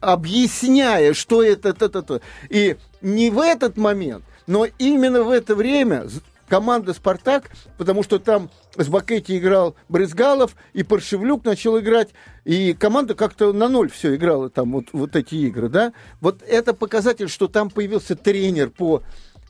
объясняя, 0.00 1.12
что 1.12 1.42
это, 1.42 1.68
это, 1.68 1.86
это. 1.86 2.20
И 2.48 2.76
не 3.00 3.30
в 3.30 3.38
этот 3.38 3.76
момент, 3.76 4.24
но 4.48 4.66
именно 4.78 5.22
в 5.22 5.30
это 5.30 5.54
время 5.54 6.08
команда 6.52 6.92
«Спартак», 6.92 7.50
потому 7.78 8.02
что 8.02 8.18
там 8.18 8.50
с 8.76 8.86
Бакетти 8.86 9.38
играл 9.38 9.74
Брызгалов, 9.88 10.54
и 10.74 10.82
Паршевлюк 10.82 11.46
начал 11.46 11.78
играть, 11.78 12.10
и 12.44 12.74
команда 12.74 13.14
как-то 13.14 13.54
на 13.54 13.70
ноль 13.70 13.90
все 13.90 14.16
играла 14.16 14.50
там, 14.50 14.72
вот, 14.72 14.88
вот 14.92 15.16
эти 15.16 15.34
игры, 15.36 15.70
да. 15.70 15.94
Вот 16.20 16.42
это 16.46 16.74
показатель, 16.74 17.30
что 17.30 17.48
там 17.48 17.70
появился 17.70 18.16
тренер 18.16 18.68
по 18.68 19.02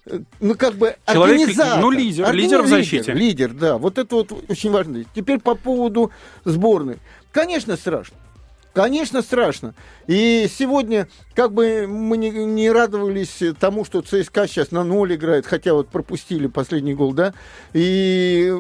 э, 0.07 0.21
ну, 0.39 0.55
как 0.55 0.75
бы 0.75 0.95
Человек, 1.11 1.41
организатор. 1.41 1.81
Ну, 1.81 1.91
лидер, 1.91 2.25
а, 2.25 2.31
лидер 2.31 2.59
ну, 2.59 2.65
в 2.67 2.69
защите. 2.69 3.13
Лидер, 3.15 3.17
лидер, 3.17 3.53
да. 3.53 3.79
Вот 3.79 3.99
это 3.99 4.15
вот 4.15 4.33
очень 4.49 4.71
важно. 4.71 5.03
Теперь 5.13 5.41
по 5.41 5.57
поводу 5.57 6.13
сборной. 6.45 6.99
Конечно, 7.33 7.77
страшно. 7.77 8.17
Конечно, 8.73 9.21
страшно. 9.21 9.75
И 10.07 10.49
сегодня, 10.50 11.07
как 11.35 11.52
бы 11.52 11.87
мы 11.87 12.17
не, 12.17 12.71
радовались 12.71 13.43
тому, 13.61 13.85
что 13.85 14.00
ЦСКА 14.00 14.49
сейчас 14.49 14.71
на 14.71 14.83
ноль 14.83 15.14
играет, 15.14 15.45
хотя 15.47 15.75
вот 15.75 15.88
пропустили 15.88 16.47
последний 16.47 16.95
гол, 16.95 17.12
да, 17.12 17.35
и 17.75 18.50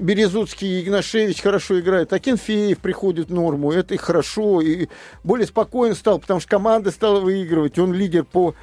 Березутский 0.00 0.78
и 0.78 0.84
Игнашевич 0.84 1.42
хорошо 1.42 1.80
играют, 1.80 2.12
а 2.12 2.20
Кенфеев 2.20 2.78
приходит 2.78 3.30
в 3.30 3.34
норму, 3.34 3.72
это 3.72 3.94
и 3.94 3.96
хорошо, 3.96 4.60
и 4.60 4.86
более 5.24 5.48
спокоен 5.48 5.96
стал, 5.96 6.20
потому 6.20 6.38
что 6.38 6.48
команда 6.48 6.92
стала 6.92 7.18
выигрывать, 7.18 7.80
он 7.80 7.92
лидер 7.92 8.24
по, 8.24 8.54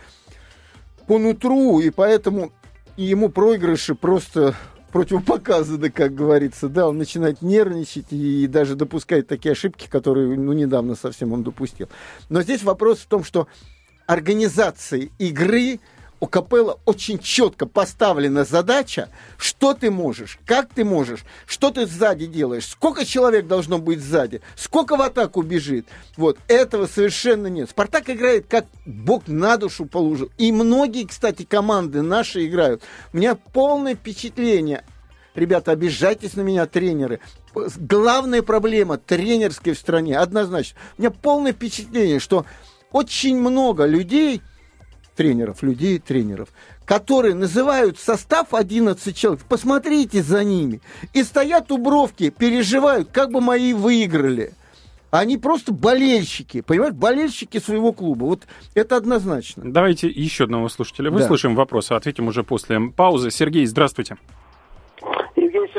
по 1.08 1.18
нутру, 1.18 1.82
и 1.82 1.90
поэтому 1.90 2.54
ему 2.96 3.28
проигрыши 3.28 3.96
просто 3.96 4.56
противопоказано, 4.92 5.90
как 5.90 6.16
говорится, 6.16 6.70
да, 6.70 6.88
он 6.88 6.98
начинает 6.98 7.42
нервничать 7.42 8.08
и 8.12 8.48
даже 8.48 8.76
допускает 8.76 9.28
такие 9.28 9.52
ошибки, 9.52 9.88
которые, 9.88 10.38
ну, 10.38 10.54
недавно 10.54 10.96
совсем 10.96 11.34
он 11.34 11.44
допустил. 11.44 11.88
Но 12.30 12.42
здесь 12.42 12.64
вопрос 12.64 13.00
в 13.00 13.08
том, 13.08 13.24
что 13.24 13.48
организация 14.08 15.10
игры 15.20 15.80
у 16.20 16.28
Капелла 16.28 16.80
очень 16.86 17.20
четко 17.20 17.66
поставлена 17.66 18.44
задача, 18.44 19.10
что 19.38 19.74
ты 19.74 19.90
можешь, 19.92 20.40
как 20.46 20.70
ты 20.74 20.84
можешь, 20.84 21.24
что 21.46 21.72
ты 21.72 21.86
сзади 21.86 22.26
делаешь, 22.26 22.68
сколько 22.68 23.06
человек 23.06 23.48
должно 23.48 23.78
быть 23.80 24.02
сзади, 24.02 24.42
сколько 24.56 24.98
в 24.98 25.02
атаку 25.02 25.42
бежит. 25.42 25.88
Вот, 26.18 26.38
этого 26.48 26.88
совершенно 26.88 27.48
нет. 27.48 27.70
Спартак 27.70 28.10
играет, 28.10 28.48
как 28.48 28.66
Бог 28.86 29.28
на 29.28 29.58
душу 29.58 29.86
положил. 29.86 30.30
И 30.38 30.52
многие, 30.52 31.06
кстати, 31.06 31.44
команды 31.44 32.02
наши 32.02 32.46
играют. 32.46 32.84
У 33.14 33.18
меня 33.18 33.36
полное 33.36 33.96
впечатление 33.96 34.84
Ребята, 35.36 35.72
обижайтесь 35.72 36.34
на 36.34 36.42
меня, 36.42 36.66
тренеры. 36.66 37.22
Главная 37.54 38.42
проблема 38.42 38.98
тренерской 38.98 39.74
в 39.74 39.80
стране, 39.80 40.18
однозначно. 40.18 40.78
У 40.98 41.02
меня 41.02 41.12
полное 41.12 41.54
впечатление, 41.54 42.20
что 42.20 42.46
очень 42.92 43.40
много 43.40 43.86
людей, 43.86 44.42
тренеров, 45.20 45.64
людей, 45.64 46.00
тренеров, 46.00 46.48
которые 46.86 47.36
называют 47.36 48.00
состав 48.00 48.54
11 48.54 49.18
человек. 49.18 49.44
Посмотрите 49.50 50.24
за 50.24 50.46
ними. 50.46 50.80
И 51.14 51.24
стоят 51.24 51.74
у 51.74 51.78
бровки, 51.78 52.30
переживают, 52.30 53.10
как 53.12 53.30
бы 53.30 53.42
мои 53.42 53.74
выиграли. 53.74 54.54
Они 55.12 55.38
просто 55.38 55.74
болельщики, 55.74 56.62
понимаешь, 56.62 56.94
болельщики 56.94 57.60
своего 57.60 57.92
клуба. 57.92 58.24
Вот 58.24 58.44
это 58.76 58.96
однозначно. 58.96 59.64
Давайте 59.66 60.08
еще 60.08 60.46
одного 60.46 60.70
слушателя 60.70 61.12
выслушаем 61.12 61.54
да. 61.54 61.64
вопрос, 61.64 61.92
а 61.92 61.98
ответим 61.98 62.30
уже 62.30 62.44
после 62.46 62.80
паузы. 62.80 63.30
Сергей, 63.30 63.66
здравствуйте. 63.66 64.16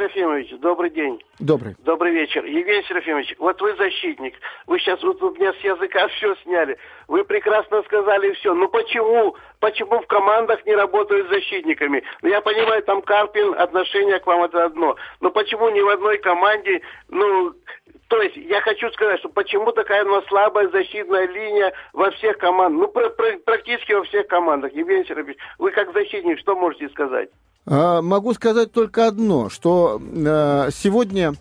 Серафимович, 0.00 0.50
добрый 0.60 0.88
день. 0.88 1.22
Добрый. 1.38 1.74
Добрый 1.84 2.12
вечер. 2.12 2.42
Евгений 2.46 2.82
Серафимович, 2.84 3.34
вот 3.38 3.60
вы 3.60 3.74
защитник. 3.76 4.34
Вы 4.66 4.78
сейчас 4.78 5.02
вот 5.02 5.22
у 5.22 5.30
меня 5.34 5.52
с 5.52 5.58
языка 5.58 6.08
все 6.08 6.34
сняли. 6.36 6.78
Вы 7.06 7.22
прекрасно 7.22 7.82
сказали 7.82 8.32
все. 8.32 8.54
Ну 8.54 8.68
почему? 8.68 9.36
Почему 9.60 10.00
в 10.00 10.06
командах 10.06 10.64
не 10.64 10.74
работают 10.74 11.28
защитниками? 11.28 12.02
Ну 12.22 12.30
я 12.30 12.40
понимаю, 12.40 12.82
там 12.82 13.02
Карпин, 13.02 13.54
отношение 13.58 14.20
к 14.20 14.26
вам 14.26 14.42
это 14.44 14.64
одно. 14.64 14.96
Но 15.20 15.30
почему 15.30 15.68
ни 15.68 15.80
в 15.82 15.88
одной 15.88 16.16
команде, 16.16 16.80
ну, 17.08 17.52
то 18.08 18.22
есть 18.22 18.36
я 18.36 18.62
хочу 18.62 18.90
сказать, 18.92 19.18
что 19.20 19.28
почему 19.28 19.70
такая 19.72 20.04
у 20.06 20.08
нас 20.08 20.24
слабая 20.28 20.68
защитная 20.68 21.26
линия 21.26 21.74
во 21.92 22.10
всех 22.12 22.38
командах, 22.38 22.80
ну 22.80 22.88
пр- 22.88 23.10
пр- 23.10 23.38
практически 23.44 23.92
во 23.92 24.02
всех 24.04 24.28
командах. 24.28 24.72
Евгений 24.72 25.04
Серафимович, 25.04 25.38
вы 25.58 25.72
как 25.72 25.92
защитник, 25.92 26.38
что 26.38 26.56
можете 26.56 26.88
сказать? 26.88 27.28
А, 27.66 28.02
могу 28.02 28.34
сказать 28.34 28.72
только 28.72 29.06
одно, 29.06 29.48
что 29.48 30.00
а, 30.02 30.68
сегодня 30.72 31.34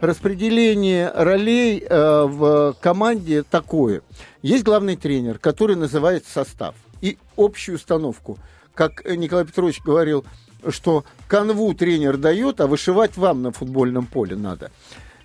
распределение 0.00 1.10
ролей 1.14 1.84
а, 1.88 2.26
в 2.26 2.76
команде 2.80 3.42
такое. 3.42 4.02
Есть 4.42 4.64
главный 4.64 4.96
тренер, 4.96 5.38
который 5.38 5.76
называет 5.76 6.26
состав 6.26 6.74
и 7.00 7.18
общую 7.36 7.76
установку. 7.76 8.38
Как 8.74 9.04
Николай 9.04 9.44
Петрович 9.44 9.80
говорил, 9.82 10.24
что 10.68 11.04
канву 11.28 11.72
тренер 11.74 12.16
дает, 12.16 12.60
а 12.60 12.66
вышивать 12.66 13.16
вам 13.16 13.42
на 13.42 13.52
футбольном 13.52 14.06
поле 14.06 14.36
надо. 14.36 14.70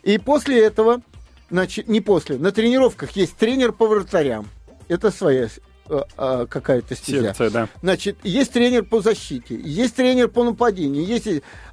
И 0.03 0.17
после 0.17 0.61
этого, 0.63 1.01
значит, 1.49 1.87
не 1.87 2.01
после, 2.01 2.37
на 2.37 2.51
тренировках 2.51 3.11
есть 3.11 3.35
тренер 3.37 3.71
по 3.71 3.87
вратарям. 3.87 4.47
Это 4.87 5.11
своя 5.11 5.47
Э, 5.47 5.47
э, 5.47 5.70
какая-то 5.87 6.95
стезя. 6.95 7.27
Секция, 7.27 7.49
да. 7.49 7.67
Значит, 7.81 8.17
есть 8.23 8.53
тренер 8.53 8.83
по 8.83 9.01
защите, 9.01 9.59
есть 9.59 9.95
тренер 9.95 10.27
по 10.29 10.43
нападению, 10.43 11.05
есть... 11.05 11.27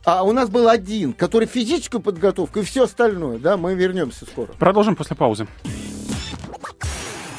А 0.04 0.22
у 0.24 0.32
нас 0.32 0.48
был 0.48 0.68
один, 0.68 1.12
который 1.12 1.46
физическую 1.46 2.00
подготовку 2.00 2.60
и 2.60 2.62
все 2.62 2.84
остальное, 2.84 3.38
да, 3.38 3.56
мы 3.56 3.74
вернемся 3.74 4.24
скоро. 4.26 4.52
Продолжим 4.58 4.96
после 4.96 5.16
паузы. 5.16 5.46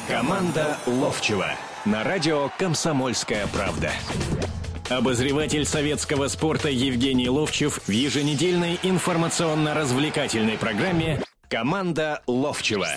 Команда 0.08 0.76
Ловчева 0.86 1.46
на 1.84 2.02
радио 2.04 2.50
«Комсомольская 2.58 3.46
правда». 3.48 3.90
Обозреватель 4.88 5.64
советского 5.64 6.26
спорта 6.26 6.68
Евгений 6.68 7.28
Ловчев 7.28 7.80
в 7.86 7.90
еженедельной 7.90 8.78
информационно-развлекательной 8.82 10.58
программе 10.58 11.22
«Команда 11.48 12.22
Ловчева». 12.26 12.88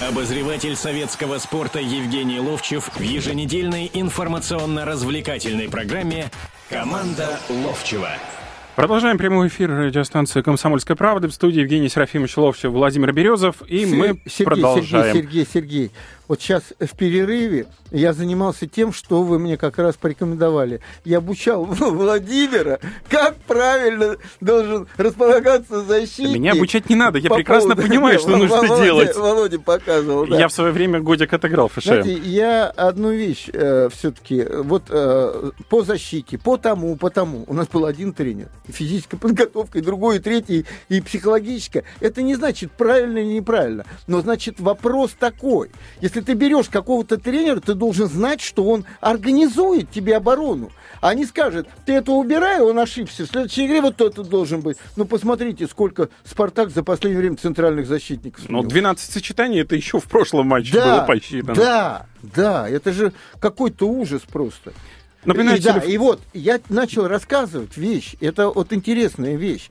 Обозреватель 0.00 0.76
советского 0.76 1.38
спорта 1.38 1.80
Евгений 1.80 2.40
Ловчев 2.40 2.90
в 2.94 3.00
еженедельной 3.00 3.90
информационно-развлекательной 3.92 5.68
программе 5.68 6.30
«Команда 6.68 7.40
Ловчева». 7.48 8.10
Продолжаем 8.76 9.18
прямой 9.18 9.48
эфир 9.48 9.70
радиостанции 9.70 10.40
«Комсомольская 10.40 10.96
правда». 10.96 11.26
В 11.26 11.32
студии 11.32 11.62
Евгений 11.62 11.88
Серафимович 11.88 12.36
Ловчев, 12.36 12.70
Владимир 12.70 13.12
Березов. 13.12 13.60
И 13.62 13.80
Сергей, 13.80 13.94
мы 13.96 14.20
Сергей, 14.24 14.44
продолжаем. 14.44 15.16
Сергей, 15.16 15.44
Сергей, 15.44 15.46
Сергей. 15.52 15.90
Вот 16.28 16.42
сейчас 16.42 16.62
в 16.78 16.94
перерыве 16.94 17.66
я 17.90 18.12
занимался 18.12 18.66
тем, 18.66 18.92
что 18.92 19.22
вы 19.22 19.38
мне 19.38 19.56
как 19.56 19.78
раз 19.78 19.96
порекомендовали. 19.96 20.80
Я 21.04 21.18
обучал 21.18 21.64
Владимира, 21.64 22.78
как 23.08 23.36
правильно 23.46 24.16
должен 24.40 24.86
располагаться 24.98 25.82
защитник. 25.82 26.34
Меня 26.34 26.52
обучать 26.52 26.90
не 26.90 26.96
надо, 26.96 27.18
я 27.18 27.30
прекрасно 27.30 27.74
поводу... 27.74 27.88
понимаю, 27.88 28.18
что 28.20 28.36
нужно 28.36 28.62
Володя, 28.62 28.84
делать. 28.84 29.16
Володя 29.16 29.58
показывал, 29.58 30.26
да. 30.26 30.38
Я 30.38 30.48
в 30.48 30.52
свое 30.52 30.72
время 30.72 31.00
годик 31.00 31.32
отыграл 31.32 31.68
ФШМ. 31.68 31.80
Знаете, 31.80 32.18
я 32.18 32.66
одну 32.66 33.10
вещь 33.10 33.48
э, 33.52 33.88
все-таки, 33.90 34.44
вот 34.44 34.84
э, 34.90 35.50
по 35.70 35.82
защите, 35.82 36.36
по 36.36 36.58
тому, 36.58 36.96
по 36.96 37.08
тому. 37.08 37.44
У 37.46 37.54
нас 37.54 37.68
был 37.68 37.86
один 37.86 38.12
тренер. 38.12 38.48
И 38.66 38.72
физическая 38.72 39.18
подготовка, 39.18 39.78
и 39.78 39.82
другой, 39.82 40.16
и 40.16 40.20
третий, 40.20 40.66
и 40.90 41.00
психологическая. 41.00 41.84
Это 42.00 42.20
не 42.20 42.34
значит 42.34 42.70
правильно 42.72 43.18
или 43.18 43.32
неправильно. 43.32 43.86
Но 44.06 44.20
значит 44.20 44.60
вопрос 44.60 45.12
такой. 45.18 45.70
Если 46.02 46.17
Если 46.18 46.32
ты 46.32 46.34
берешь 46.36 46.68
какого-то 46.68 47.16
тренера, 47.16 47.60
ты 47.60 47.74
должен 47.74 48.08
знать, 48.08 48.40
что 48.40 48.64
он 48.64 48.84
организует 49.00 49.88
тебе 49.88 50.16
оборону. 50.16 50.72
А 51.00 51.14
не 51.14 51.24
скажет, 51.24 51.68
ты 51.86 51.92
это 51.92 52.10
убирай, 52.10 52.60
он 52.60 52.76
ошибся. 52.76 53.24
В 53.24 53.28
следующей 53.28 53.66
игре 53.66 53.80
вот 53.80 54.00
это 54.00 54.24
должен 54.24 54.60
быть. 54.60 54.78
Ну, 54.96 55.04
посмотрите, 55.04 55.68
сколько 55.68 56.08
Спартак 56.24 56.70
за 56.70 56.82
последнее 56.82 57.20
время 57.20 57.36
центральных 57.36 57.86
защитников. 57.86 58.48
Ну, 58.48 58.64
12 58.64 59.12
сочетаний, 59.12 59.60
это 59.60 59.76
еще 59.76 60.00
в 60.00 60.06
прошлом 60.06 60.48
матче 60.48 60.72
да, 60.72 60.96
было 60.96 61.06
посчитано. 61.06 61.54
Да, 61.54 62.06
да, 62.34 62.68
это 62.68 62.92
же 62.92 63.12
какой-то 63.38 63.88
ужас 63.88 64.22
просто. 64.22 64.72
Например, 65.24 65.54
и, 65.54 65.60
да, 65.60 65.78
и 65.78 65.98
вот 65.98 66.20
я 66.32 66.58
начал 66.68 67.06
рассказывать 67.06 67.76
вещь, 67.76 68.16
это 68.20 68.48
вот 68.48 68.72
интересная 68.72 69.36
вещь, 69.36 69.70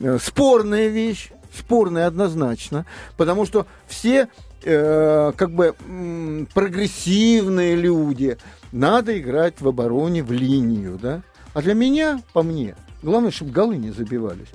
э, 0.00 0.18
спорная 0.20 0.88
вещь, 0.88 1.30
спорная 1.56 2.06
однозначно, 2.06 2.84
потому 3.16 3.46
что 3.46 3.66
все 3.86 4.28
э, 4.64 5.32
как 5.36 5.50
бы 5.50 5.74
м, 5.88 6.48
прогрессивные 6.54 7.76
люди, 7.76 8.38
надо 8.72 9.18
играть 9.18 9.60
в 9.60 9.68
обороне 9.68 10.22
в 10.22 10.32
линию, 10.32 10.98
да. 11.00 11.22
А 11.54 11.62
для 11.62 11.74
меня, 11.74 12.20
по 12.32 12.42
мне, 12.42 12.76
главное, 13.02 13.30
чтобы 13.30 13.50
голы 13.52 13.76
не 13.76 13.90
забивались. 13.90 14.48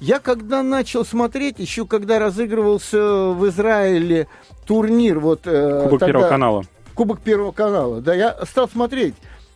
Я 0.00 0.20
когда 0.20 0.62
начал 0.62 1.04
смотреть, 1.04 1.58
еще 1.58 1.84
когда 1.84 2.18
разыгрывался 2.18 3.30
в 3.32 3.48
Израиле 3.48 4.28
турнир, 4.66 5.18
вот 5.18 5.40
э, 5.44 5.82
Кубок 5.84 6.00
тогда, 6.00 6.06
Первого 6.06 6.28
канала. 6.28 6.64
Кубок 6.94 7.20
Первого 7.20 7.52
канала, 7.52 8.00
да, 8.00 8.14
я 8.14 8.36
стал 8.44 8.68
смотреть, 8.68 9.14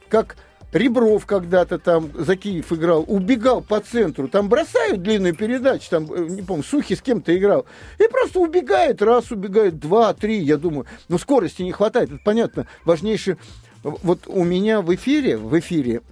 как 0.08 0.36
Ребров 0.72 1.26
когда-то 1.26 1.78
там 1.78 2.10
за 2.14 2.36
Киев 2.36 2.72
играл, 2.72 3.04
убегал 3.06 3.60
по 3.60 3.80
центру, 3.80 4.28
там 4.28 4.48
бросают 4.48 5.02
длинную 5.02 5.34
передачу, 5.34 5.88
там, 5.90 6.12
э, 6.12 6.26
не 6.28 6.42
помню, 6.42 6.64
Сухи 6.64 6.96
с 6.96 7.02
кем-то 7.02 7.36
играл, 7.36 7.66
и 7.98 8.08
просто 8.08 8.40
убегает, 8.40 9.02
раз 9.02 9.30
убегает, 9.30 9.78
два, 9.78 10.14
три, 10.14 10.38
я 10.38 10.56
думаю, 10.56 10.86
ну 11.08 11.18
скорости 11.18 11.62
не 11.62 11.72
хватает, 11.72 12.10
это 12.10 12.20
понятно, 12.24 12.66
важнейший 12.84 13.36
вот 13.82 14.28
у 14.28 14.44
меня 14.44 14.80
в 14.80 14.94
эфире, 14.94 15.36
в 15.36 15.58
эфире 15.58 16.02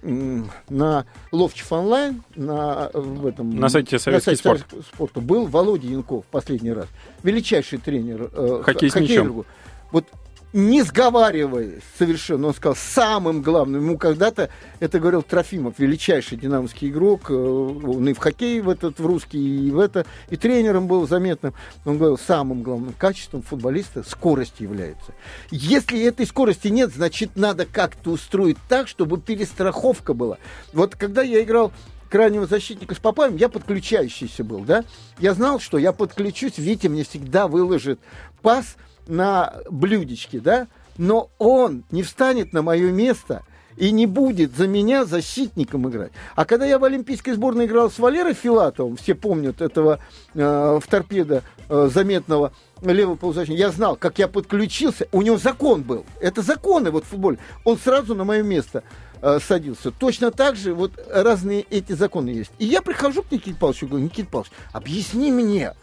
на 0.69 1.05
Ловчев 1.31 1.71
онлайн, 1.71 2.21
на, 2.35 2.91
в 2.93 3.25
этом, 3.25 3.55
на 3.55 3.69
сайте 3.69 3.97
Советский 3.97 4.31
на 4.31 4.37
сайте 4.37 4.65
спорт. 4.65 4.85
спорта 4.93 5.21
был 5.21 5.45
Володя 5.45 5.87
Янков 5.87 6.25
последний 6.25 6.73
раз, 6.73 6.87
величайший 7.23 7.79
тренер 7.79 8.29
э, 8.33 8.61
хоккей 8.65 8.89
с 8.89 8.95
мячом. 8.95 9.45
Вот 9.91 10.05
не 10.53 10.83
сговариваясь 10.83 11.81
совершенно, 11.97 12.47
он 12.47 12.53
сказал, 12.53 12.75
самым 12.75 13.41
главным, 13.41 13.81
ему 13.81 13.97
когда-то, 13.97 14.49
это 14.79 14.99
говорил 14.99 15.21
Трофимов, 15.21 15.79
величайший 15.79 16.37
динамовский 16.37 16.89
игрок, 16.89 17.29
э, 17.29 17.33
он 17.33 18.07
и 18.07 18.13
в 18.13 18.17
хоккей 18.17 18.59
в 18.61 18.69
этот, 18.69 18.99
в 18.99 19.05
русский, 19.05 19.67
и 19.67 19.71
в 19.71 19.79
это, 19.79 20.05
и 20.29 20.35
тренером 20.35 20.87
был 20.87 21.07
заметным, 21.07 21.53
он 21.85 21.97
говорил, 21.97 22.17
самым 22.17 22.63
главным 22.63 22.93
качеством 22.93 23.41
футболиста 23.41 24.03
скорость 24.03 24.59
является. 24.59 25.13
Если 25.51 26.01
этой 26.03 26.25
скорости 26.25 26.67
нет, 26.67 26.91
значит, 26.93 27.31
надо 27.35 27.65
как-то 27.65 28.11
устроить 28.11 28.57
так, 28.67 28.87
чтобы 28.87 29.19
перестраховка 29.19 30.13
была. 30.13 30.37
Вот 30.73 30.95
когда 30.95 31.21
я 31.21 31.41
играл 31.41 31.71
крайнего 32.09 32.45
защитника 32.45 32.93
с 32.93 32.99
Попаем, 32.99 33.37
я 33.37 33.47
подключающийся 33.47 34.43
был, 34.43 34.59
да, 34.59 34.83
я 35.19 35.33
знал, 35.33 35.61
что 35.61 35.77
я 35.77 35.93
подключусь, 35.93 36.57
Витя 36.57 36.87
мне 36.87 37.05
всегда 37.05 37.47
выложит 37.47 37.99
пас, 38.41 38.75
на 39.07 39.53
блюдечке, 39.69 40.39
да, 40.39 40.67
но 40.97 41.29
он 41.37 41.83
не 41.91 42.03
встанет 42.03 42.53
на 42.53 42.61
мое 42.61 42.91
место 42.91 43.43
и 43.77 43.91
не 43.91 44.05
будет 44.05 44.55
за 44.55 44.67
меня 44.67 45.05
защитником 45.05 45.89
играть. 45.89 46.11
А 46.35 46.45
когда 46.45 46.65
я 46.65 46.77
в 46.77 46.83
Олимпийской 46.83 47.31
сборной 47.31 47.65
играл 47.65 47.89
с 47.89 47.99
Валерой 47.99 48.33
Филатовым, 48.33 48.97
все 48.97 49.15
помнят 49.15 49.61
этого 49.61 49.99
э, 50.33 50.79
в 50.81 50.87
торпедо 50.87 51.43
э, 51.69 51.89
заметного 51.91 52.53
левого 52.81 53.15
полузащитника, 53.15 53.59
я 53.59 53.71
знал, 53.71 53.95
как 53.95 54.19
я 54.19 54.27
подключился, 54.27 55.07
у 55.11 55.21
него 55.21 55.37
закон 55.37 55.83
был, 55.83 56.05
это 56.19 56.41
законы 56.41 56.91
вот 56.91 57.05
в 57.05 57.07
футболе, 57.07 57.37
он 57.63 57.77
сразу 57.77 58.15
на 58.15 58.23
мое 58.23 58.43
место 58.43 58.83
э, 59.21 59.39
садился. 59.39 59.91
Точно 59.91 60.31
так 60.31 60.55
же 60.55 60.73
вот 60.73 60.91
разные 61.09 61.61
эти 61.61 61.93
законы 61.93 62.29
есть. 62.29 62.51
И 62.59 62.65
я 62.65 62.81
прихожу 62.81 63.23
к 63.23 63.31
Никите 63.31 63.55
Павловичу 63.55 63.85
и 63.85 63.89
говорю, 63.89 64.05
Никита 64.05 64.29
Павлович, 64.29 64.51
объясни 64.73 65.31
мне, 65.31 65.73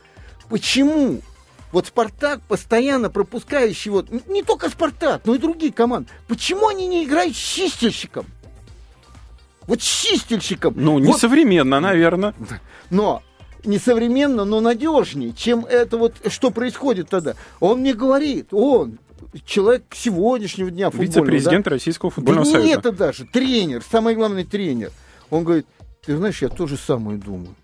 почему 0.48 1.20
вот 1.72 1.87
Спартак, 1.87 2.40
постоянно 2.48 3.11
пропускающий, 3.11 3.90
вот, 3.90 4.09
не 4.28 4.42
только 4.42 4.68
Спартак, 4.70 5.22
но 5.24 5.35
и 5.35 5.38
другие 5.38 5.72
команды, 5.72 6.09
почему 6.26 6.68
они 6.68 6.87
не 6.87 7.04
играют 7.04 7.37
с 7.37 7.38
чистильщиком? 7.38 8.26
Вот 9.66 9.83
с 9.83 9.85
чистильщиком. 9.85 10.74
Ну, 10.76 10.98
несовременно, 10.98 11.76
вот. 11.76 11.83
наверное. 11.83 12.35
Но 12.90 13.22
несовременно, 13.64 14.44
но 14.44 14.61
надежнее, 14.61 15.33
чем 15.35 15.66
это 15.66 15.98
вот, 15.98 16.14
что 16.28 16.50
происходит 16.50 17.11
тогда. 17.11 17.35
Он 17.61 17.81
мне 17.81 17.92
говорит, 17.92 18.48
он, 18.52 18.98
человек 19.44 19.85
сегодняшнего 19.94 20.70
дня 20.70 20.90
футбольного. 20.90 21.24
Вице-президент 21.24 21.64
да? 21.66 21.70
Российского 21.72 22.11
футбольного 22.11 22.46
да 22.46 22.50
союза. 22.50 22.68
Нет, 22.68 22.78
это 22.78 22.92
даже 22.92 23.24
тренер, 23.26 23.83
самый 23.90 24.14
главный 24.14 24.44
тренер. 24.44 24.90
Он 25.28 25.44
говорит, 25.44 25.66
ты 26.04 26.16
знаешь, 26.16 26.40
я 26.40 26.48
тоже 26.48 26.78
самое 26.78 27.18
думаю. 27.18 27.54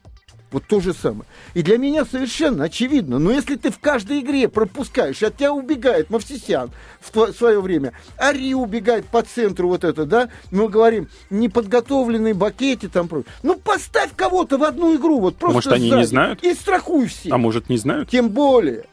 Вот 0.54 0.62
то 0.68 0.80
же 0.80 0.94
самое. 0.94 1.24
И 1.54 1.62
для 1.62 1.78
меня 1.78 2.04
совершенно 2.04 2.66
очевидно. 2.66 3.18
Но 3.18 3.32
если 3.32 3.56
ты 3.56 3.72
в 3.72 3.80
каждой 3.80 4.20
игре 4.20 4.46
пропускаешь, 4.46 5.20
от 5.24 5.36
тебя 5.36 5.52
убегает 5.52 6.10
Мавсисян 6.10 6.70
в 7.00 7.32
свое 7.32 7.60
время, 7.60 7.92
Ари 8.16 8.54
убегает 8.54 9.04
по 9.06 9.22
центру 9.22 9.66
вот 9.66 9.82
это, 9.82 10.06
да, 10.06 10.28
мы 10.52 10.68
говорим, 10.68 11.08
неподготовленные 11.28 12.34
бакети 12.34 12.88
там. 12.88 13.10
Ну, 13.42 13.56
поставь 13.56 14.10
кого-то 14.14 14.56
в 14.56 14.62
одну 14.62 14.94
игру, 14.94 15.18
вот 15.18 15.34
просто 15.34 15.56
Может, 15.56 15.72
они 15.72 15.90
не 15.90 16.06
знают? 16.06 16.44
И 16.44 16.54
страхуй 16.54 17.08
все. 17.08 17.30
А 17.32 17.36
может, 17.36 17.68
не 17.68 17.76
знают? 17.76 18.08
Тем 18.08 18.28
более, 18.28 18.84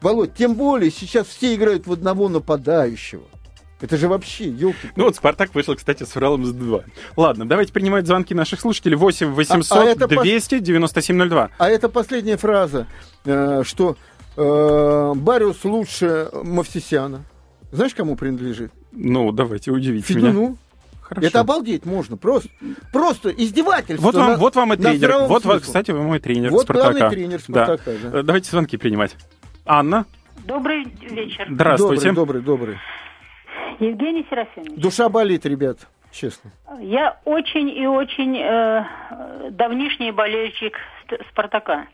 Володь, 0.00 0.34
тем 0.34 0.54
более 0.54 0.90
сейчас 0.90 1.28
все 1.28 1.54
играют 1.54 1.86
в 1.86 1.92
одного 1.92 2.28
нападающего. 2.28 3.22
Это 3.80 3.96
же 3.96 4.08
вообще, 4.08 4.48
елки. 4.48 4.88
Ну 4.96 5.04
вот 5.04 5.16
Спартак 5.16 5.54
вышел, 5.54 5.74
кстати, 5.74 6.04
с 6.04 6.16
Уралом 6.16 6.44
с 6.44 6.52
2. 6.52 6.80
Ладно, 7.16 7.46
давайте 7.46 7.72
принимать 7.72 8.06
звонки 8.06 8.34
наших 8.34 8.60
слушателей. 8.60 8.96
8 8.96 9.32
800 9.32 10.00
а, 10.00 10.04
а 10.04 10.06
200 10.06 10.60
9702. 10.60 11.50
А 11.58 11.68
это 11.68 11.88
последняя 11.88 12.36
фраза, 12.36 12.86
э, 13.24 13.62
что 13.64 13.96
э, 14.36 15.12
Бариус 15.16 15.64
лучше 15.64 16.30
Мавсисяна. 16.32 17.24
Знаешь, 17.72 17.94
кому 17.94 18.16
принадлежит? 18.16 18.72
Ну, 18.92 19.32
давайте, 19.32 19.72
удивите 19.72 20.14
Федуну. 20.14 20.32
меня. 20.32 20.56
Хорошо. 21.04 21.26
Это 21.26 21.40
обалдеть 21.40 21.84
можно. 21.84 22.16
Просто, 22.16 22.48
просто 22.92 23.28
издевательство. 23.28 24.06
Вот 24.06 24.14
вам, 24.14 24.30
на, 24.32 24.36
вот 24.36 24.56
вам 24.56 24.72
и 24.72 24.76
тренер. 24.76 25.26
Вот, 25.28 25.44
вот, 25.44 25.62
кстати, 25.62 25.90
вы 25.90 26.02
мой 26.02 26.18
тренер 26.18 26.50
вот 26.50 26.62
Спартака. 26.62 26.90
главный 26.92 27.10
тренер 27.10 27.40
Спартака. 27.40 27.90
Да. 28.02 28.10
Да. 28.10 28.22
Давайте 28.22 28.50
звонки 28.50 28.76
принимать. 28.78 29.14
Анна. 29.66 30.06
Добрый 30.46 30.86
вечер. 31.02 31.46
Здравствуйте. 31.50 32.12
Добрый, 32.12 32.40
добрый, 32.40 32.76
добрый. 32.76 32.78
Евгений 33.80 34.26
Серафимович. 34.30 34.80
Душа 34.80 35.08
болит, 35.08 35.46
ребят, 35.46 35.78
честно. 36.10 36.50
Я 36.80 37.18
очень 37.24 37.68
и 37.68 37.86
очень 37.86 38.38
э, 38.38 39.50
давнишний 39.50 40.12
болельщик 40.12 40.78
Спартака. 41.30 41.86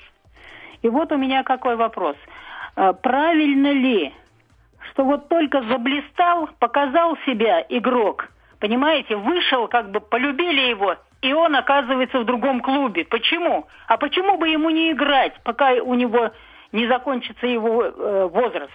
И 0.83 0.89
вот 0.89 1.13
у 1.13 1.17
меня 1.17 1.43
какой 1.43 1.77
вопрос. 1.77 2.17
Э, 2.77 2.93
правильно 2.93 3.73
ли, 3.73 4.13
что 4.91 5.05
вот 5.05 5.29
только 5.29 5.63
заблистал, 5.63 6.49
показал 6.59 7.17
себя 7.27 7.65
игрок, 7.69 8.29
понимаете, 8.59 9.17
вышел, 9.17 9.69
как 9.69 9.91
бы 9.91 10.01
полюбили 10.01 10.69
его, 10.69 10.97
и 11.23 11.33
он 11.33 11.55
оказывается 11.55 12.19
в 12.21 12.25
другом 12.25 12.61
клубе. 12.61 13.05
Почему? 13.05 13.67
А 13.89 13.97
почему 13.99 14.39
бы 14.39 14.49
ему 14.49 14.71
не 14.71 14.93
играть, 14.93 15.35
пока 15.43 15.73
у 15.73 15.95
него 15.95 16.31
не 16.73 16.87
закончится 16.87 17.47
его 17.47 17.85
э, 17.85 18.29
возраст? 18.33 18.73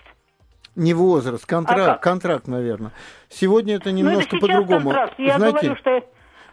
Не 0.75 0.93
возраст, 0.93 1.45
контракт, 1.45 1.87
а 1.87 1.97
контракт, 1.97 2.47
наверное. 2.47 2.91
Сегодня 3.29 3.75
это 3.75 3.91
ну, 3.91 3.97
немножко 3.97 4.37
по-другому. 4.37 4.93
Я 5.17 5.37
Знаете, 5.37 5.59
говорю, 5.59 5.75
что 5.77 6.01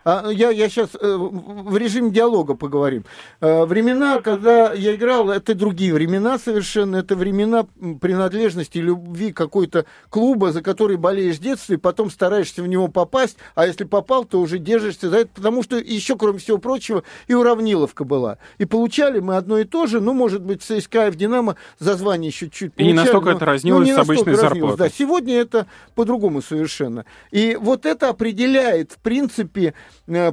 а, 0.04 0.30
я, 0.30 0.50
я 0.50 0.68
сейчас 0.68 0.90
э, 1.00 1.16
в 1.16 1.76
режиме 1.76 2.10
диалога 2.10 2.54
поговорим. 2.54 3.04
Э, 3.40 3.64
времена, 3.64 4.20
когда 4.20 4.72
я 4.72 4.94
играл, 4.94 5.30
это 5.30 5.54
другие 5.54 5.94
времена 5.94 6.38
совершенно. 6.38 6.96
Это 6.96 7.14
времена 7.14 7.66
принадлежности, 8.00 8.78
любви 8.78 9.32
какой-то 9.32 9.86
клуба, 10.10 10.52
за 10.52 10.62
который 10.62 10.96
болеешь 10.96 11.36
с 11.36 11.38
детства, 11.38 11.74
и 11.74 11.76
потом 11.76 12.10
стараешься 12.10 12.62
в 12.62 12.66
него 12.66 12.88
попасть. 12.88 13.36
А 13.54 13.66
если 13.66 13.84
попал, 13.84 14.24
то 14.24 14.40
уже 14.40 14.58
держишься 14.58 15.08
за 15.08 15.18
это. 15.18 15.30
Потому 15.34 15.62
что 15.62 15.76
еще, 15.76 16.16
кроме 16.16 16.38
всего 16.38 16.58
прочего, 16.58 17.04
и 17.28 17.34
уравниловка 17.34 18.04
была. 18.04 18.38
И 18.58 18.64
получали 18.64 19.20
мы 19.20 19.36
одно 19.36 19.58
и 19.58 19.64
то 19.64 19.86
же. 19.86 20.00
Ну, 20.00 20.12
может 20.12 20.42
быть, 20.42 20.62
в 20.62 20.64
ЦСКА 20.64 21.08
и 21.08 21.10
в 21.10 21.16
Динамо 21.16 21.56
за 21.78 21.94
звание 21.94 22.28
еще 22.28 22.48
чуть 22.48 22.72
И 22.76 22.84
не 22.84 22.92
настолько 22.92 23.30
но, 23.30 23.36
это 23.36 23.44
разнилось 23.44 23.88
ну, 23.88 23.94
с 23.94 23.98
обычной 23.98 24.34
зарплатой. 24.34 24.76
Да, 24.76 24.88
сегодня 24.88 25.36
это 25.36 25.66
по-другому 25.94 26.42
совершенно. 26.42 27.04
И 27.30 27.56
вот 27.60 27.86
это 27.86 28.08
определяет, 28.08 28.92
в 28.92 28.98
принципе, 28.98 29.74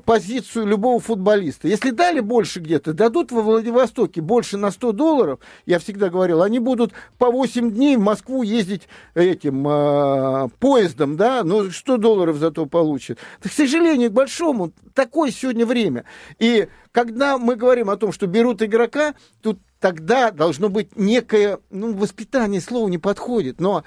позицию 0.05 0.65
любого 0.65 0.99
футболиста. 0.99 1.67
Если 1.67 1.91
дали 1.91 2.19
больше 2.19 2.59
где-то, 2.59 2.93
дадут 2.93 3.31
во 3.31 3.41
Владивостоке 3.41 4.21
больше 4.21 4.57
на 4.57 4.71
100 4.71 4.91
долларов, 4.93 5.39
я 5.65 5.79
всегда 5.79 6.09
говорил, 6.09 6.41
они 6.41 6.59
будут 6.59 6.93
по 7.17 7.31
8 7.31 7.71
дней 7.71 7.97
в 7.97 8.01
Москву 8.01 8.43
ездить 8.43 8.87
этим 9.13 9.67
э, 9.67 10.49
поездом, 10.59 11.17
да, 11.17 11.43
но 11.43 11.69
100 11.69 11.97
долларов 11.97 12.37
зато 12.37 12.65
получат. 12.65 13.19
к 13.41 13.51
сожалению, 13.51 14.09
к 14.09 14.13
большому, 14.13 14.71
такое 14.93 15.31
сегодня 15.31 15.65
время. 15.65 16.05
И 16.39 16.67
когда 16.91 17.37
мы 17.37 17.55
говорим 17.55 17.89
о 17.89 17.97
том, 17.97 18.11
что 18.11 18.27
берут 18.27 18.61
игрока, 18.61 19.13
тут 19.41 19.59
тогда 19.79 20.31
должно 20.31 20.69
быть 20.69 20.95
некое, 20.95 21.59
ну, 21.69 21.93
воспитание, 21.93 22.61
слово 22.61 22.89
не 22.89 22.97
подходит, 22.97 23.61
но 23.61 23.83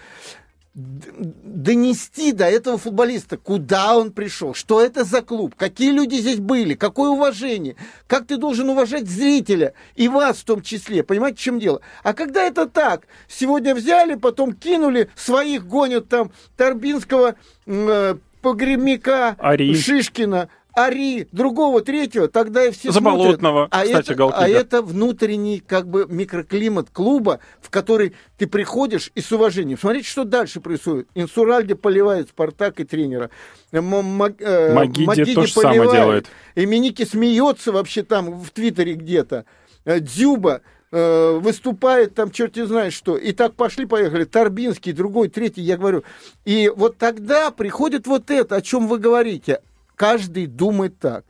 донести 0.74 2.32
до 2.32 2.46
этого 2.46 2.78
футболиста, 2.78 3.36
куда 3.36 3.96
он 3.96 4.10
пришел, 4.10 4.54
что 4.54 4.80
это 4.80 5.04
за 5.04 5.20
клуб, 5.20 5.54
какие 5.54 5.90
люди 5.90 6.14
здесь 6.16 6.38
были, 6.38 6.74
какое 6.74 7.10
уважение, 7.10 7.76
как 8.06 8.26
ты 8.26 8.38
должен 8.38 8.70
уважать 8.70 9.06
зрителя 9.06 9.74
и 9.96 10.08
вас 10.08 10.38
в 10.38 10.44
том 10.44 10.62
числе, 10.62 11.02
понимаете, 11.02 11.36
в 11.36 11.40
чем 11.40 11.58
дело? 11.58 11.82
А 12.02 12.14
когда 12.14 12.42
это 12.44 12.66
так, 12.66 13.06
сегодня 13.28 13.74
взяли, 13.74 14.14
потом 14.14 14.54
кинули, 14.54 15.10
своих 15.14 15.66
гонят 15.66 16.08
там 16.08 16.32
Торбинского, 16.56 17.34
э, 17.66 18.14
Погремяка, 18.40 19.36
Ари. 19.38 19.74
Шишкина, 19.74 20.48
Ари, 20.74 21.28
другого, 21.32 21.82
третьего, 21.82 22.28
тогда 22.28 22.64
и 22.64 22.70
все 22.70 22.92
Заболотного, 22.92 23.68
смотрят. 23.68 23.68
А 23.72 23.84
кстати, 23.84 24.12
это, 24.12 24.28
а 24.28 24.48
это 24.48 24.82
внутренний 24.82 25.60
как 25.60 25.86
бы 25.86 26.06
микроклимат 26.08 26.88
клуба, 26.90 27.40
в 27.60 27.68
который 27.68 28.14
ты 28.38 28.46
приходишь 28.46 29.10
и 29.14 29.20
с 29.20 29.30
уважением. 29.32 29.78
Смотрите, 29.78 30.08
что 30.08 30.24
дальше 30.24 30.60
происходит. 30.60 31.08
Инсуральде 31.14 31.74
поливает 31.74 32.30
Спартак 32.30 32.80
и 32.80 32.84
тренера. 32.84 33.30
Э, 33.70 33.80
Магиди, 33.80 35.04
Магиди 35.04 35.34
то 35.34 35.46
же 35.46 35.52
самое 35.52 35.90
делает. 35.90 36.26
И 36.54 36.64
Миники 36.64 37.04
смеется 37.04 37.70
вообще 37.72 38.02
там 38.02 38.40
в 38.40 38.50
Твиттере 38.50 38.94
где-то. 38.94 39.44
Э, 39.84 40.00
Дзюба 40.00 40.62
э, 40.90 41.38
выступает 41.38 42.14
там 42.14 42.30
черт 42.30 42.56
не 42.56 42.66
знает 42.66 42.94
что. 42.94 43.18
И 43.18 43.32
так 43.32 43.54
пошли-поехали. 43.54 44.24
Торбинский, 44.24 44.92
другой, 44.92 45.28
третий, 45.28 45.60
я 45.60 45.76
говорю. 45.76 46.04
И 46.46 46.72
вот 46.74 46.96
тогда 46.96 47.50
приходит 47.50 48.06
вот 48.06 48.30
это, 48.30 48.56
о 48.56 48.62
чем 48.62 48.88
вы 48.88 48.98
говорите 48.98 49.60
каждый 50.02 50.46
думает 50.46 50.98
так. 50.98 51.24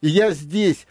И 0.00 0.08
я 0.08 0.30
здесь 0.30 0.86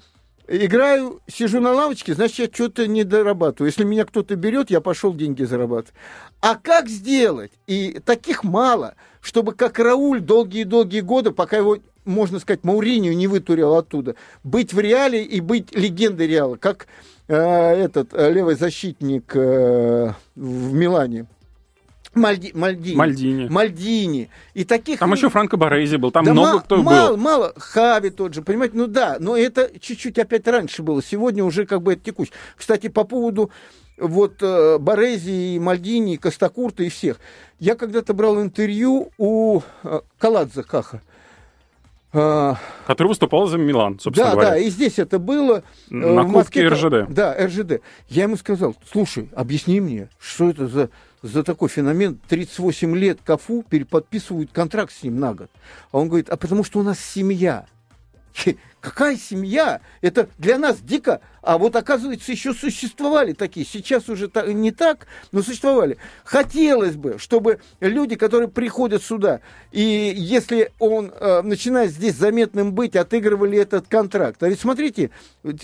играю, 0.46 1.22
сижу 1.26 1.62
на 1.62 1.72
лавочке, 1.72 2.16
значит, 2.16 2.38
я 2.38 2.54
что-то 2.54 2.86
не 2.86 3.06
дорабатываю. 3.06 3.70
Если 3.70 3.86
меня 3.86 4.04
кто-то 4.04 4.36
берет, 4.36 4.70
я 4.70 4.82
пошел 4.82 5.14
деньги 5.14 5.44
зарабатывать. 5.44 5.94
А 6.42 6.56
как 6.56 6.90
сделать? 6.90 7.54
И 7.66 8.02
таких 8.06 8.44
мало, 8.44 8.96
чтобы 9.22 9.54
как 9.54 9.80
Рауль 9.80 10.20
долгие-долгие 10.20 11.00
годы, 11.00 11.32
пока 11.32 11.56
его, 11.56 11.78
можно 12.04 12.40
сказать, 12.40 12.66
Мауринию 12.66 13.16
не 13.16 13.28
вытурил 13.28 13.74
оттуда, 13.76 14.16
быть 14.44 14.74
в 14.74 14.80
реале 14.82 15.24
и 15.24 15.40
быть 15.40 15.74
легендой 15.74 16.28
реала, 16.28 16.58
как 16.58 16.88
э, 17.30 17.38
этот 17.38 18.14
э, 18.14 18.34
левый 18.34 18.56
защитник 18.56 19.34
э, 19.34 20.12
в 20.36 20.74
Милане. 20.74 21.28
Мальди, 22.16 22.52
Мальдини. 22.54 22.96
Мальдини. 22.96 23.48
Мальдини. 23.50 24.30
И 24.54 24.64
таких... 24.66 25.00
Там 25.00 25.14
еще 25.14 25.30
Франко 25.30 25.58
Борези 25.58 25.96
был, 25.96 26.12
там 26.12 26.26
да 26.26 26.34
много 26.34 26.60
кто 26.62 26.82
мало, 26.82 27.10
был. 27.10 27.18
Мало, 27.18 27.54
Хави 27.58 28.12
тот 28.12 28.34
же, 28.34 28.42
понимаете, 28.42 28.78
ну 28.78 28.88
да, 28.88 29.18
но 29.20 29.36
это 29.36 29.72
чуть-чуть 29.80 30.20
опять 30.20 30.48
раньше 30.48 30.84
было, 30.84 31.02
сегодня 31.02 31.44
уже 31.44 31.66
как 31.66 31.82
бы 31.82 31.94
это 31.94 32.04
текуч. 32.04 32.30
Кстати, 32.56 32.88
по 32.88 33.04
поводу 33.04 33.50
вот 33.98 34.42
э, 34.42 34.78
Борези, 34.80 35.56
и 35.56 35.60
Мальдини, 35.60 36.16
и 36.16 36.18
Костакурта 36.18 36.84
и 36.84 36.90
всех. 36.90 37.20
Я 37.60 37.76
когда-то 37.76 38.14
брал 38.14 38.42
интервью 38.42 39.12
у 39.18 39.62
э, 39.84 40.02
Каладзе 40.18 40.64
Каха. 40.64 41.02
А, 42.16 42.58
Который 42.86 43.08
выступал 43.08 43.48
за 43.48 43.58
Милан, 43.58 44.00
собственно 44.00 44.30
да, 44.30 44.34
говоря. 44.34 44.50
Да, 44.52 44.58
и 44.58 44.70
здесь 44.70 45.00
это 45.00 45.18
было. 45.18 45.64
Э, 45.90 45.96
На 45.96 46.24
в 46.24 46.30
Москве 46.30 46.68
РЖД. 46.68 47.12
Да, 47.12 47.36
РЖД. 47.40 47.82
Я 48.08 48.24
ему 48.24 48.38
сказал, 48.38 48.76
слушай, 48.92 49.30
объясни 49.36 49.82
мне, 49.82 50.10
что 50.20 50.50
это 50.50 50.68
за 50.68 50.90
за 51.24 51.44
такой 51.44 51.70
феномен 51.70 52.20
38 52.28 52.96
лет 52.98 53.20
Кафу 53.24 53.64
переподписывают 53.68 54.52
контракт 54.52 54.94
с 54.94 55.04
ним 55.04 55.20
на 55.20 55.34
год. 55.34 55.50
А 55.92 55.98
он 55.98 56.10
говорит, 56.10 56.30
а 56.30 56.38
потому 56.38 56.64
что 56.64 56.80
у 56.80 56.84
нас 56.84 57.00
семья. 57.00 57.66
Какая 58.82 59.16
семья? 59.16 59.80
Это 60.02 60.30
для 60.38 60.58
нас 60.60 60.80
дико 60.82 61.22
а 61.44 61.58
вот, 61.58 61.76
оказывается, 61.76 62.32
еще 62.32 62.54
существовали 62.54 63.34
такие. 63.34 63.66
Сейчас 63.66 64.08
уже 64.08 64.32
не 64.48 64.72
так, 64.72 65.08
но 65.34 65.44
существовали. 65.44 65.98
Хотелось 66.24 66.96
бы, 66.96 67.18
чтобы 67.20 67.60
люди, 67.82 68.16
которые 68.16 68.48
приходят 68.48 69.04
сюда, 69.04 69.42
и 69.72 70.14
если 70.16 70.72
он 70.80 71.12
э, 71.12 71.42
начинает 71.42 71.92
здесь 71.92 72.16
заметным 72.16 72.72
быть, 72.74 72.96
отыгрывали 72.96 73.58
этот 73.58 73.88
контракт. 73.88 74.42
А 74.42 74.48
ведь 74.48 74.62
смотрите, 74.62 75.10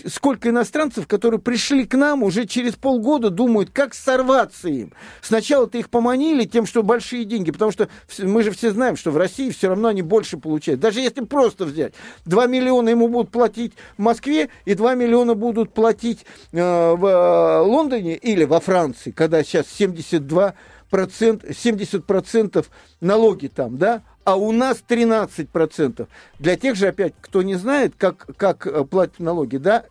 сколько 0.06 0.50
иностранцев, 0.50 1.06
которые 1.06 1.40
пришли 1.40 1.86
к 1.86 1.94
нам, 1.94 2.22
уже 2.22 2.44
через 2.44 2.74
полгода 2.74 3.30
думают, 3.30 3.70
как 3.70 3.94
сорваться 3.94 4.68
им. 4.68 4.92
Сначала-то 5.22 5.78
их 5.78 5.88
поманили 5.88 6.44
тем, 6.44 6.66
что 6.66 6.82
большие 6.82 7.24
деньги, 7.24 7.50
потому 7.52 7.70
что 7.70 7.88
мы 8.18 8.42
же 8.42 8.50
все 8.50 8.70
знаем, 8.70 8.96
что 8.96 9.10
в 9.10 9.16
России 9.16 9.48
все 9.50 9.68
равно 9.68 9.88
они 9.88 10.02
больше 10.02 10.36
получают. 10.36 10.80
Даже 10.80 11.00
если 11.00 11.24
просто 11.24 11.64
взять, 11.64 11.94
2 12.26 12.46
миллиона 12.46 12.90
ему 12.90 13.08
будут 13.08 13.30
платить 13.30 13.72
в 13.96 14.02
Москве, 14.02 14.50
и 14.66 14.74
2 14.74 14.94
миллиона 14.94 15.34
будут 15.34 15.69
будут 15.70 15.72
платить 15.72 16.26
э, 16.52 16.94
в 16.94 17.06
э, 17.06 17.60
Лондоне 17.60 18.16
или 18.16 18.44
во 18.44 18.60
Франции, 18.60 19.10
когда 19.10 19.42
сейчас 19.42 19.66
72 19.68 20.54
процент, 20.90 21.44
70% 21.44 22.66
налоги 23.00 23.46
там, 23.46 23.78
да, 23.78 24.02
а 24.24 24.36
у 24.36 24.52
нас 24.52 24.82
13%. 24.86 26.06
Для 26.38 26.56
тех 26.56 26.76
же, 26.76 26.88
опять, 26.88 27.14
кто 27.20 27.42
не 27.42 27.54
знает, 27.54 27.94
как, 27.96 28.26
как 28.36 28.66
э, 28.66 28.84
платят 28.84 29.20
налоги, 29.20 29.56
да, 29.56 29.84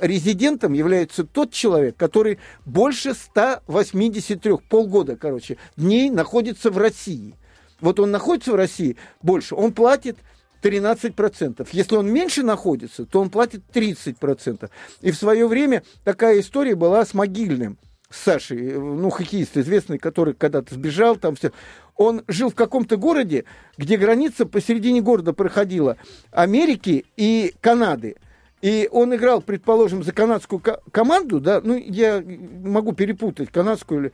резидентом 0.00 0.72
является 0.72 1.24
тот 1.24 1.50
человек, 1.52 1.96
который 1.96 2.38
больше 2.64 3.14
183, 3.14 4.58
полгода, 4.68 5.16
короче, 5.16 5.56
дней 5.76 6.10
находится 6.10 6.70
в 6.70 6.78
России. 6.78 7.34
Вот 7.80 8.00
он 8.00 8.10
находится 8.10 8.52
в 8.52 8.56
России 8.56 8.96
больше, 9.22 9.54
он 9.54 9.72
платит 9.72 10.16
13%. 10.64 11.68
Если 11.72 11.96
он 11.96 12.10
меньше 12.10 12.42
находится, 12.42 13.04
то 13.04 13.20
он 13.20 13.28
платит 13.28 13.62
30%. 13.72 14.70
И 15.02 15.10
в 15.10 15.16
свое 15.16 15.46
время 15.46 15.82
такая 16.04 16.40
история 16.40 16.74
была 16.74 17.04
с 17.04 17.12
Могильным, 17.12 17.76
с 18.08 18.22
Сашей, 18.22 18.72
ну, 18.78 19.10
хоккеист 19.10 19.58
известный, 19.58 19.98
который 19.98 20.32
когда-то 20.32 20.74
сбежал, 20.74 21.16
там 21.16 21.36
все. 21.36 21.52
Он 21.96 22.22
жил 22.26 22.50
в 22.50 22.54
каком-то 22.54 22.96
городе, 22.96 23.44
где 23.76 23.98
граница 23.98 24.46
посередине 24.46 25.02
города 25.02 25.32
проходила 25.34 25.98
Америки 26.30 27.04
и 27.16 27.54
Канады. 27.60 28.16
И 28.62 28.88
он 28.90 29.14
играл, 29.14 29.42
предположим, 29.42 30.02
за 30.02 30.12
канадскую 30.12 30.62
команду, 30.90 31.38
да, 31.38 31.60
ну, 31.62 31.76
я 31.76 32.24
могу 32.64 32.92
перепутать, 32.92 33.50
канадскую 33.50 34.00
или 34.00 34.12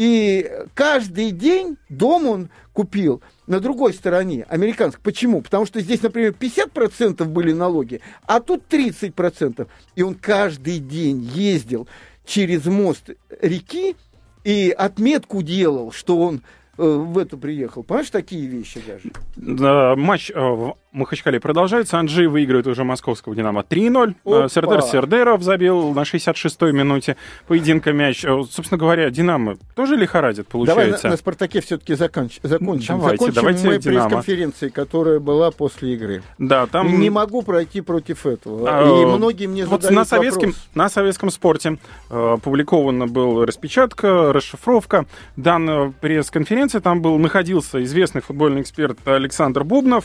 и 0.00 0.50
каждый 0.72 1.30
день 1.30 1.76
дом 1.90 2.26
он 2.26 2.50
купил 2.72 3.20
на 3.50 3.58
другой 3.58 3.92
стороне, 3.92 4.46
американской. 4.48 5.02
Почему? 5.02 5.42
Потому 5.42 5.66
что 5.66 5.80
здесь, 5.80 6.00
например, 6.02 6.32
50% 6.38 7.24
были 7.24 7.52
налоги, 7.52 8.00
а 8.24 8.38
тут 8.38 8.62
30%. 8.70 9.66
И 9.96 10.02
он 10.02 10.14
каждый 10.14 10.78
день 10.78 11.28
ездил 11.34 11.88
через 12.24 12.66
мост 12.66 13.10
реки 13.40 13.96
и 14.44 14.70
отметку 14.70 15.42
делал, 15.42 15.90
что 15.90 16.20
он 16.20 16.42
э, 16.78 16.82
в 16.84 17.18
это 17.18 17.36
приехал. 17.36 17.82
Понимаешь, 17.82 18.10
такие 18.10 18.46
вещи 18.46 18.80
даже. 18.86 19.96
Матч 19.96 20.30
э, 20.30 20.38
в 20.38 20.76
Махачкале 20.92 21.38
продолжается. 21.38 21.98
Анджей 21.98 22.26
выигрывает 22.26 22.66
уже 22.66 22.82
московского 22.82 23.36
«Динамо» 23.36 23.64
3-0. 23.68 24.14
Э, 24.24 24.48
Сердар 24.50 24.82
Сердеров 24.82 25.42
забил 25.42 25.92
на 25.92 26.00
66-й 26.00 26.72
минуте 26.72 27.16
поединка 27.46 27.92
мяч. 27.92 28.24
Э, 28.24 28.42
собственно 28.50 28.76
говоря, 28.78 29.08
«Динамо» 29.10 29.56
тоже 29.76 29.94
лихорадит, 29.94 30.48
получается. 30.48 30.84
Давай 30.84 31.00
на, 31.02 31.10
на 31.10 31.16
«Спартаке» 31.16 31.60
все-таки 31.60 31.94
законч... 31.94 32.40
закончим. 32.42 32.98
Давайте, 32.98 33.26
закончим 33.26 33.34
давайте 33.34 33.68
мы 33.68 33.78
пресс-конференции, 33.78 34.68
которая 34.68 35.20
была 35.20 35.52
после 35.52 35.94
игры. 35.94 36.22
Да, 36.38 36.66
там... 36.66 36.98
Не 36.98 37.10
могу 37.10 37.42
пройти 37.42 37.82
против 37.82 38.26
этого. 38.26 38.68
А, 38.68 39.02
И 39.02 39.04
многие 39.06 39.46
мне 39.46 39.66
вот 39.66 39.82
задают 39.82 39.96
на 39.96 40.04
советском, 40.04 40.50
вопрос. 40.50 40.68
На 40.74 40.88
советском 40.88 41.30
спорте 41.30 41.78
э, 42.10 42.32
опубликована 42.34 43.06
была 43.06 43.46
распечатка, 43.46 44.32
расшифровка 44.32 45.06
данной 45.36 45.92
пресс-конференции. 45.92 46.80
Там 46.80 47.00
был, 47.00 47.16
находился 47.18 47.80
известный 47.84 48.22
футбольный 48.22 48.62
эксперт 48.62 48.98
Александр 49.06 49.62
Бубнов 49.62 50.04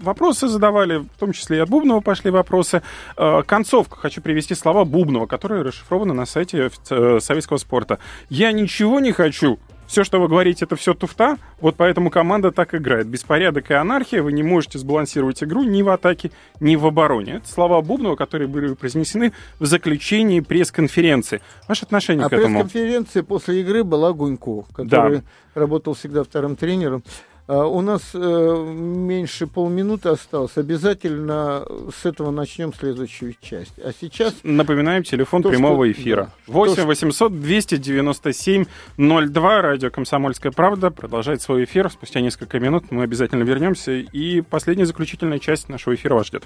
вопросы 0.00 0.48
задавали, 0.48 0.98
в 0.98 1.18
том 1.18 1.32
числе 1.32 1.58
и 1.58 1.60
от 1.60 1.68
Бубнова 1.68 2.00
пошли 2.00 2.30
вопросы. 2.30 2.82
Э, 3.16 3.42
концовка. 3.46 3.96
Хочу 3.96 4.20
привести 4.20 4.54
слова 4.54 4.84
Бубнова, 4.84 5.26
которые 5.26 5.62
расшифрованы 5.62 6.14
на 6.14 6.26
сайте 6.26 6.70
э, 6.90 7.18
советского 7.20 7.58
спорта. 7.58 7.98
«Я 8.28 8.52
ничего 8.52 9.00
не 9.00 9.12
хочу, 9.12 9.58
все, 9.86 10.02
что 10.02 10.20
вы 10.20 10.28
говорите, 10.28 10.64
это 10.64 10.76
все 10.76 10.94
туфта, 10.94 11.36
вот 11.60 11.76
поэтому 11.76 12.10
команда 12.10 12.50
так 12.50 12.74
играет. 12.74 13.06
Беспорядок 13.06 13.70
и 13.70 13.74
анархия, 13.74 14.22
вы 14.22 14.32
не 14.32 14.42
можете 14.42 14.78
сбалансировать 14.78 15.42
игру 15.42 15.62
ни 15.62 15.82
в 15.82 15.90
атаке, 15.90 16.30
ни 16.60 16.76
в 16.76 16.86
обороне. 16.86 17.34
Это 17.34 17.48
слова 17.48 17.80
Бубнова, 17.82 18.16
которые 18.16 18.48
были 18.48 18.72
произнесены 18.74 19.32
в 19.58 19.66
заключении 19.66 20.40
пресс-конференции. 20.40 21.42
Ваше 21.68 21.84
отношение 21.84 22.26
а 22.26 22.28
к 22.28 22.32
этому? 22.32 22.60
Пресс-конференция 22.60 23.22
после 23.22 23.60
игры 23.60 23.84
была 23.84 24.12
Гунько, 24.12 24.64
который 24.74 25.18
да. 25.18 25.24
работал 25.60 25.94
всегда 25.94 26.24
вторым 26.24 26.56
тренером. 26.56 27.02
А, 27.46 27.66
у 27.66 27.82
нас 27.82 28.10
э, 28.14 28.18
меньше 28.18 29.46
полминуты 29.46 30.08
осталось. 30.08 30.56
Обязательно 30.56 31.66
с 31.94 32.06
этого 32.06 32.30
начнем 32.30 32.72
следующую 32.72 33.34
часть. 33.40 33.78
А 33.78 33.92
сейчас... 33.98 34.34
Напоминаем, 34.42 35.02
телефон 35.02 35.42
то, 35.42 35.50
прямого 35.50 35.84
что... 35.84 35.92
эфира. 35.92 36.32
Да. 36.46 36.52
8 36.52 36.84
800 36.84 37.40
297 37.40 38.64
02. 38.96 39.62
Радио 39.62 39.90
«Комсомольская 39.90 40.52
правда» 40.52 40.90
продолжает 40.90 41.42
свой 41.42 41.64
эфир. 41.64 41.90
Спустя 41.90 42.20
несколько 42.20 42.58
минут 42.58 42.90
мы 42.90 43.02
обязательно 43.02 43.42
вернемся. 43.42 43.92
И 43.92 44.40
последняя 44.40 44.86
заключительная 44.86 45.38
часть 45.38 45.68
нашего 45.68 45.94
эфира 45.94 46.14
вас 46.14 46.28
ждет. 46.28 46.44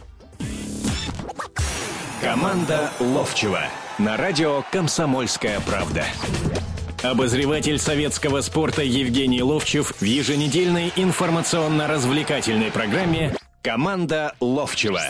Команда 2.21 2.91
Ловчева 2.99 3.61
на 3.99 4.17
радио 4.17 4.65
«Комсомольская 4.73 5.61
правда». 5.61 6.05
Обозреватель 7.03 7.79
советского 7.79 8.41
спорта 8.41 8.83
Евгений 8.83 9.41
Ловчев 9.41 9.95
в 10.01 10.03
еженедельной 10.03 10.93
информационно-развлекательной 10.97 12.73
программе 12.73 13.37
«Команда 13.63 14.35
Ловчева». 14.41 15.03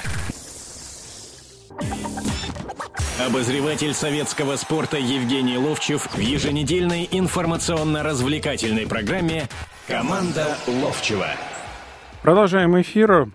Обозреватель 3.27 3.95
советского 3.95 4.57
спорта 4.57 4.99
Евгений 4.99 5.57
Ловчев 5.57 6.09
в 6.13 6.19
еженедельной 6.19 7.09
информационно-развлекательной 7.11 8.87
программе 8.87 9.49
«Команда 9.87 10.59
Ловчева». 10.67 11.29
Продолжаем 12.23 12.79
эфир. 12.79 13.31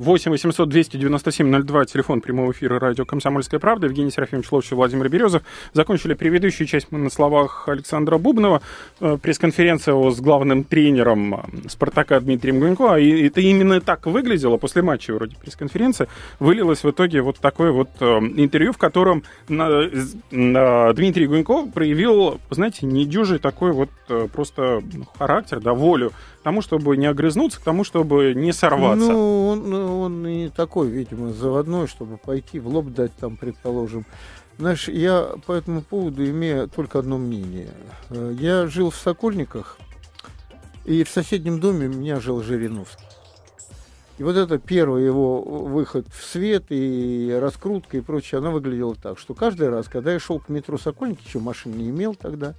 8 0.00 0.30
800 0.30 0.66
297 0.66 1.62
02, 1.62 1.84
телефон 1.84 2.22
прямого 2.22 2.52
эфира 2.52 2.80
радио 2.80 3.04
«Комсомольская 3.04 3.60
правда». 3.60 3.86
Евгений 3.86 4.10
Серафимович 4.10 4.50
Ловчев, 4.50 4.72
Владимир 4.72 5.10
Березов. 5.10 5.42
Закончили 5.74 6.14
предыдущую 6.14 6.66
часть 6.66 6.86
мы 6.90 6.98
на 6.98 7.10
словах 7.10 7.68
Александра 7.68 8.16
Бубнова. 8.16 8.62
Э, 9.00 9.18
пресс-конференция 9.20 10.10
с 10.10 10.18
главным 10.22 10.64
тренером 10.64 11.34
э, 11.34 11.68
«Спартака» 11.68 12.18
Дмитрием 12.20 12.60
Гунько. 12.60 12.94
И 12.96 13.26
это 13.26 13.42
именно 13.42 13.82
так 13.82 14.06
выглядело 14.06 14.56
после 14.56 14.80
матча 14.80 15.12
вроде 15.12 15.36
пресс-конференции. 15.36 16.08
Вылилось 16.38 16.82
в 16.82 16.90
итоге 16.90 17.20
вот 17.20 17.36
такое 17.36 17.70
вот 17.70 17.90
э, 18.00 18.04
интервью, 18.06 18.72
в 18.72 18.78
котором 18.78 19.22
Дмитрий 19.48 21.26
Гунько 21.26 21.66
проявил, 21.66 22.40
знаете, 22.48 22.86
недюжий 22.86 23.38
такой 23.38 23.72
вот 23.72 23.90
просто 24.32 24.82
характер, 25.18 25.60
да, 25.60 25.74
волю 25.74 26.12
к 26.40 26.42
тому, 26.42 26.62
чтобы 26.62 26.96
не 26.96 27.06
огрызнуться, 27.06 27.60
к 27.60 27.62
тому, 27.62 27.84
чтобы 27.84 28.32
не 28.34 28.52
сорваться. 28.52 29.12
Ну, 29.12 29.48
он, 29.48 29.74
он 29.74 30.22
не 30.22 30.48
такой, 30.48 30.88
видимо, 30.88 31.32
заводной, 31.32 31.86
чтобы 31.86 32.16
пойти 32.16 32.58
в 32.58 32.66
лоб 32.66 32.86
дать 32.86 33.14
там, 33.16 33.36
предположим. 33.36 34.06
Знаешь, 34.58 34.88
я 34.88 35.28
по 35.46 35.52
этому 35.52 35.82
поводу 35.82 36.24
имею 36.24 36.66
только 36.68 36.98
одно 36.98 37.18
мнение. 37.18 37.68
Э, 38.08 38.34
я 38.38 38.66
жил 38.68 38.90
в 38.90 38.96
Сокольниках, 38.96 39.78
и 40.86 41.04
в 41.04 41.10
соседнем 41.10 41.60
доме 41.60 41.88
у 41.88 41.90
меня 41.90 42.20
жил 42.20 42.42
Жириновский. 42.42 43.04
И 44.16 44.22
вот 44.22 44.36
это 44.36 44.58
первый 44.58 45.04
его 45.04 45.42
выход 45.42 46.06
в 46.08 46.24
свет 46.24 46.66
и 46.70 47.38
раскрутка 47.38 47.98
и 47.98 48.00
прочее, 48.00 48.38
она 48.38 48.50
выглядела 48.50 48.94
так, 48.94 49.18
что 49.18 49.34
каждый 49.34 49.68
раз, 49.68 49.88
когда 49.88 50.12
я 50.12 50.18
шел 50.18 50.40
к 50.40 50.48
метро 50.48 50.78
Сокольники, 50.78 51.26
еще 51.26 51.38
машин 51.38 51.72
не 51.72 51.90
имел 51.90 52.14
тогда, 52.14 52.54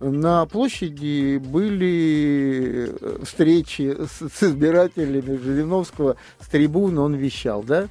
на 0.00 0.44
площади 0.46 1.38
были 1.38 2.90
э, 3.00 3.18
встречи 3.24 3.96
с, 4.06 4.42
избирателями 4.42 5.36
Жириновского 5.36 6.16
с 6.40 6.48
трибуны, 6.48 7.00
он 7.00 7.14
вещал, 7.14 7.62
да? 7.62 7.88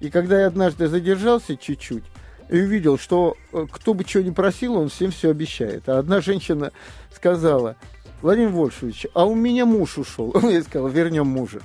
И 0.00 0.10
когда 0.10 0.40
я 0.40 0.46
однажды 0.46 0.88
задержался 0.88 1.56
чуть-чуть, 1.56 2.04
и 2.48 2.60
увидел, 2.60 2.98
что 2.98 3.36
э, 3.52 3.66
кто 3.70 3.94
бы 3.94 4.04
что 4.04 4.22
ни 4.22 4.30
просил, 4.30 4.76
он 4.76 4.88
всем 4.88 5.10
все 5.10 5.30
обещает. 5.30 5.88
А 5.88 5.98
одна 5.98 6.20
женщина 6.20 6.72
сказала, 7.14 7.76
Владимир 8.22 8.50
Вольфович, 8.50 9.06
а 9.14 9.24
у 9.24 9.34
меня 9.34 9.66
муж 9.66 9.98
ушел. 9.98 10.34
Я 10.42 10.62
сказал, 10.62 10.88
вернем 10.88 11.26
мужа. 11.26 11.60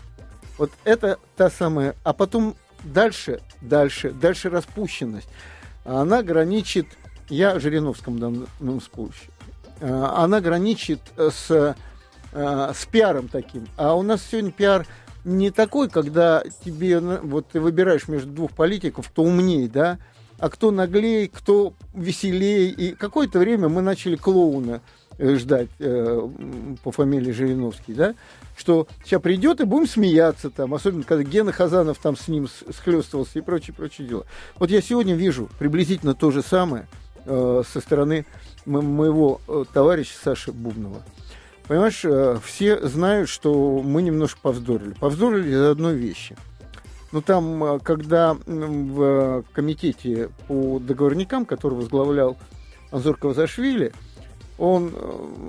Вот 0.58 0.72
это 0.84 1.20
та 1.36 1.50
самая... 1.50 1.96
А 2.04 2.14
потом 2.14 2.56
дальше, 2.84 3.42
дальше, 3.62 4.12
дальше 4.12 4.50
распущенность. 4.50 5.30
Она 5.86 6.22
граничит... 6.24 6.88
Я 7.30 7.60
Жириновском 7.60 8.18
данном 8.18 8.82
случае. 8.82 9.30
Э, 9.80 10.10
она 10.16 10.42
граничит 10.42 11.00
с, 11.18 11.76
э, 12.32 12.74
с 12.74 12.86
пиаром 12.86 13.28
таким. 13.28 13.68
А 13.78 13.96
у 13.96 14.02
нас 14.02 14.22
сегодня 14.30 14.52
пиар 14.52 14.86
не 15.26 15.52
такой, 15.52 15.90
когда 15.90 16.44
тебе, 16.64 17.00
вот 17.00 17.48
ты 17.52 17.60
выбираешь 17.60 18.08
между 18.08 18.32
двух 18.32 18.52
политиков, 18.52 19.10
кто 19.10 19.24
умнее, 19.24 19.68
да, 19.68 20.00
а 20.40 20.50
кто 20.50 20.72
наглее, 20.72 21.28
кто 21.28 21.74
веселее. 21.94 22.70
И 22.70 22.96
какое-то 22.96 23.40
время 23.40 23.68
мы 23.70 23.82
начали 23.82 24.16
клоуна 24.16 24.82
э, 25.18 25.36
ждать 25.36 25.70
э, 25.80 26.30
по 26.84 26.92
фамилии 26.92 27.32
Жириновский, 27.32 27.94
да, 27.94 28.16
что 28.58 28.88
сейчас 29.04 29.22
придет 29.22 29.60
и 29.60 29.66
будем 29.66 29.88
смеяться 29.88 30.50
там, 30.50 30.74
особенно 30.74 31.04
когда 31.04 31.24
Гена 31.24 31.52
Хазанов 31.52 31.98
там 31.98 32.16
с 32.16 32.28
ним 32.28 32.48
схлестывался 32.48 33.40
и 33.40 33.42
прочее, 33.42 33.74
прочее 33.76 34.08
дела. 34.08 34.26
Вот 34.58 34.70
я 34.70 34.82
сегодня 34.82 35.16
вижу 35.16 35.50
приблизительно 35.60 36.14
то 36.14 36.32
же 36.32 36.42
самое 36.42 36.88
э, 37.30 37.64
со 37.72 37.80
стороны 37.80 38.26
моего 38.66 39.40
э, 39.48 39.64
товарища 39.72 40.18
Саши 40.22 40.52
Бубнова. 40.52 41.02
Понимаешь, 41.68 42.02
э, 42.04 42.38
все 42.44 42.86
знают, 42.88 43.30
что 43.30 43.82
мы 43.84 44.02
немножко 44.02 44.40
повздорили. 44.42 44.94
Повздорили 45.00 45.50
из 45.52 45.62
одной 45.62 45.96
вещи. 45.96 46.36
Ну, 47.12 47.22
там, 47.22 47.80
когда 47.80 48.36
в 48.46 49.44
комитете 49.54 50.30
по 50.48 50.80
договорникам, 50.80 51.46
который 51.46 51.74
возглавлял 51.74 52.38
Анзор 52.92 53.18
Кавзашвили, 53.18 53.94
он, 54.60 54.94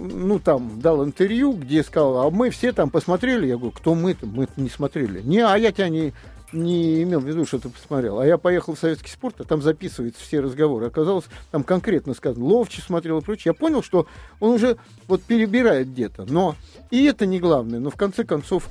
ну, 0.00 0.38
там, 0.38 0.80
дал 0.80 1.04
интервью, 1.04 1.52
где 1.52 1.82
сказал, 1.82 2.18
а 2.18 2.30
мы 2.30 2.48
все 2.50 2.72
там 2.72 2.88
посмотрели. 2.88 3.46
Я 3.46 3.56
говорю, 3.56 3.72
кто 3.72 3.94
мы-то? 3.94 4.26
Мы 4.26 4.46
не 4.56 4.70
смотрели. 4.70 5.20
Не, 5.20 5.40
а 5.40 5.56
я 5.56 5.72
тебя 5.72 5.88
не, 5.88 6.14
не 6.52 7.02
имел 7.02 7.20
в 7.20 7.26
виду, 7.26 7.44
что 7.44 7.58
ты 7.58 7.68
посмотрел. 7.68 8.18
А 8.18 8.26
я 8.26 8.38
поехал 8.38 8.74
в 8.74 8.78
советский 8.78 9.10
спорт, 9.10 9.36
а 9.40 9.44
там 9.44 9.62
записываются 9.62 10.22
все 10.22 10.40
разговоры. 10.40 10.86
Оказалось, 10.86 11.26
там 11.50 11.64
конкретно 11.64 12.14
сказано, 12.14 12.44
Ловчий 12.44 12.82
смотрел 12.82 13.18
и 13.18 13.22
прочее. 13.22 13.50
Я 13.50 13.54
понял, 13.54 13.82
что 13.82 14.06
он 14.40 14.52
уже 14.52 14.76
вот 15.08 15.22
перебирает 15.22 15.88
где-то. 15.88 16.24
Но 16.26 16.56
и 16.90 17.04
это 17.04 17.26
не 17.26 17.38
главное. 17.38 17.80
Но 17.80 17.90
в 17.90 17.96
конце 17.96 18.24
концов, 18.24 18.68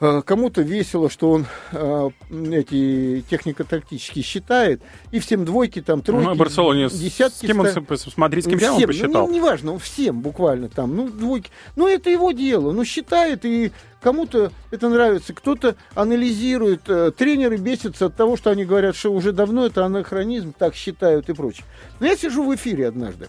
кому-то 0.00 0.62
весело, 0.62 1.10
что 1.10 1.30
он 1.30 1.46
э, 1.72 2.10
эти 2.30 3.22
технико-тактические 3.28 4.22
считает, 4.22 4.80
и 5.10 5.18
всем 5.20 5.44
двойки, 5.44 5.82
там, 5.82 6.00
тройки, 6.00 6.26
ну, 6.26 6.34
Барселоне, 6.34 6.88
десятки. 6.88 7.44
С 7.44 7.48
кем 7.48 7.60
он, 7.60 7.68
смотри, 7.68 8.40
с 8.40 8.46
кем 8.46 8.58
всем, 8.58 8.74
он 8.74 8.82
посчитал? 8.82 9.28
Ну, 9.28 9.34
неважно, 9.34 9.78
всем 9.78 10.20
буквально 10.20 10.68
там, 10.68 10.96
ну, 10.96 11.08
двойки. 11.08 11.50
Ну, 11.76 11.86
это 11.86 12.08
его 12.08 12.32
дело, 12.32 12.72
ну, 12.72 12.84
считает, 12.84 13.44
и 13.44 13.72
кому-то 14.00 14.52
это 14.70 14.88
нравится, 14.88 15.34
кто-то 15.34 15.76
анализирует, 15.94 16.88
э, 16.88 17.12
тренеры 17.16 17.58
бесятся 17.58 18.06
от 18.06 18.16
того, 18.16 18.38
что 18.38 18.50
они 18.50 18.64
говорят, 18.64 18.96
что 18.96 19.12
уже 19.12 19.32
давно 19.32 19.66
это 19.66 19.84
анахронизм, 19.84 20.54
так 20.58 20.74
считают 20.74 21.28
и 21.28 21.34
прочее. 21.34 21.64
Но 22.00 22.06
я 22.06 22.16
сижу 22.16 22.44
в 22.44 22.54
эфире 22.54 22.88
однажды, 22.88 23.28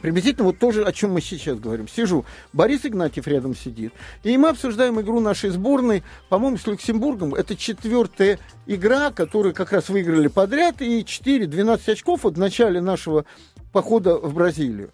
Приблизительно 0.00 0.46
вот 0.46 0.58
тоже, 0.58 0.84
о 0.84 0.92
чем 0.92 1.12
мы 1.12 1.20
сейчас 1.20 1.58
говорим. 1.58 1.88
Сижу, 1.88 2.24
Борис 2.52 2.84
Игнатьев 2.84 3.26
рядом 3.26 3.54
сидит, 3.54 3.92
и 4.22 4.36
мы 4.36 4.48
обсуждаем 4.48 5.00
игру 5.00 5.20
нашей 5.20 5.50
сборной, 5.50 6.02
по-моему, 6.28 6.56
с 6.56 6.66
Люксембургом. 6.66 7.34
Это 7.34 7.56
четвертая 7.56 8.38
игра, 8.66 9.10
которую 9.10 9.54
как 9.54 9.72
раз 9.72 9.88
выиграли 9.88 10.28
подряд, 10.28 10.80
и 10.80 11.00
4-12 11.02 11.92
очков 11.92 12.24
от 12.24 12.36
начала 12.36 12.80
нашего 12.80 13.24
похода 13.72 14.16
в 14.16 14.34
Бразилию. 14.34 14.90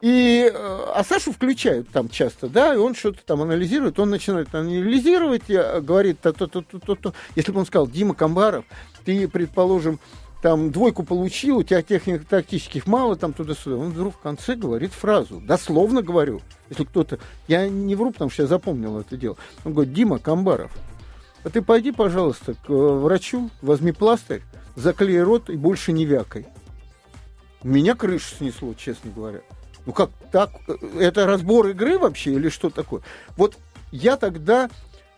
И, 0.00 0.48
э, 0.52 0.84
а 0.94 1.02
Сашу 1.02 1.32
включают 1.32 1.88
там 1.90 2.08
часто, 2.08 2.48
да, 2.48 2.72
и 2.72 2.76
он 2.76 2.94
что-то 2.94 3.18
там 3.24 3.42
анализирует, 3.42 3.98
он 3.98 4.10
начинает 4.10 4.54
анализировать, 4.54 5.48
говорит, 5.48 6.20
то, 6.20 6.32
то, 6.32 6.46
то, 6.46 6.62
то, 6.62 6.94
то. 6.94 7.14
если 7.34 7.50
бы 7.50 7.58
он 7.58 7.66
сказал, 7.66 7.88
Дима 7.88 8.14
Камбаров, 8.14 8.64
ты, 9.04 9.26
предположим, 9.26 9.98
там 10.42 10.70
двойку 10.70 11.02
получил, 11.02 11.58
у 11.58 11.62
тебя 11.62 11.82
техник 11.82 12.26
тактических 12.26 12.86
мало, 12.86 13.16
там 13.16 13.32
туда-сюда. 13.32 13.76
Он 13.76 13.90
вдруг 13.90 14.14
в 14.14 14.18
конце 14.18 14.54
говорит 14.54 14.92
фразу, 14.92 15.40
дословно 15.40 16.02
говорю, 16.02 16.40
если 16.70 16.84
кто-то, 16.84 17.18
я 17.48 17.68
не 17.68 17.94
вру, 17.96 18.12
потому 18.12 18.30
что 18.30 18.42
я 18.42 18.48
запомнил 18.48 18.98
это 19.00 19.16
дело. 19.16 19.36
Он 19.64 19.72
говорит, 19.72 19.92
Дима 19.92 20.18
Камбаров, 20.18 20.70
а 21.44 21.50
ты 21.50 21.62
пойди, 21.62 21.92
пожалуйста, 21.92 22.54
к 22.54 22.70
э, 22.70 22.72
врачу, 22.72 23.50
возьми 23.62 23.92
пластырь, 23.92 24.42
заклей 24.76 25.22
рот 25.22 25.50
и 25.50 25.56
больше 25.56 25.92
не 25.92 26.04
вякай. 26.04 26.46
Меня 27.62 27.94
крышу 27.94 28.36
снесло, 28.36 28.74
честно 28.74 29.10
говоря. 29.10 29.40
Ну 29.86 29.92
как 29.92 30.10
так? 30.30 30.50
Э, 30.68 30.74
это 30.98 31.26
разбор 31.26 31.68
игры 31.68 31.98
вообще 31.98 32.32
или 32.32 32.48
что 32.48 32.70
такое? 32.70 33.02
Вот 33.36 33.56
я 33.90 34.16
тогда 34.16 34.70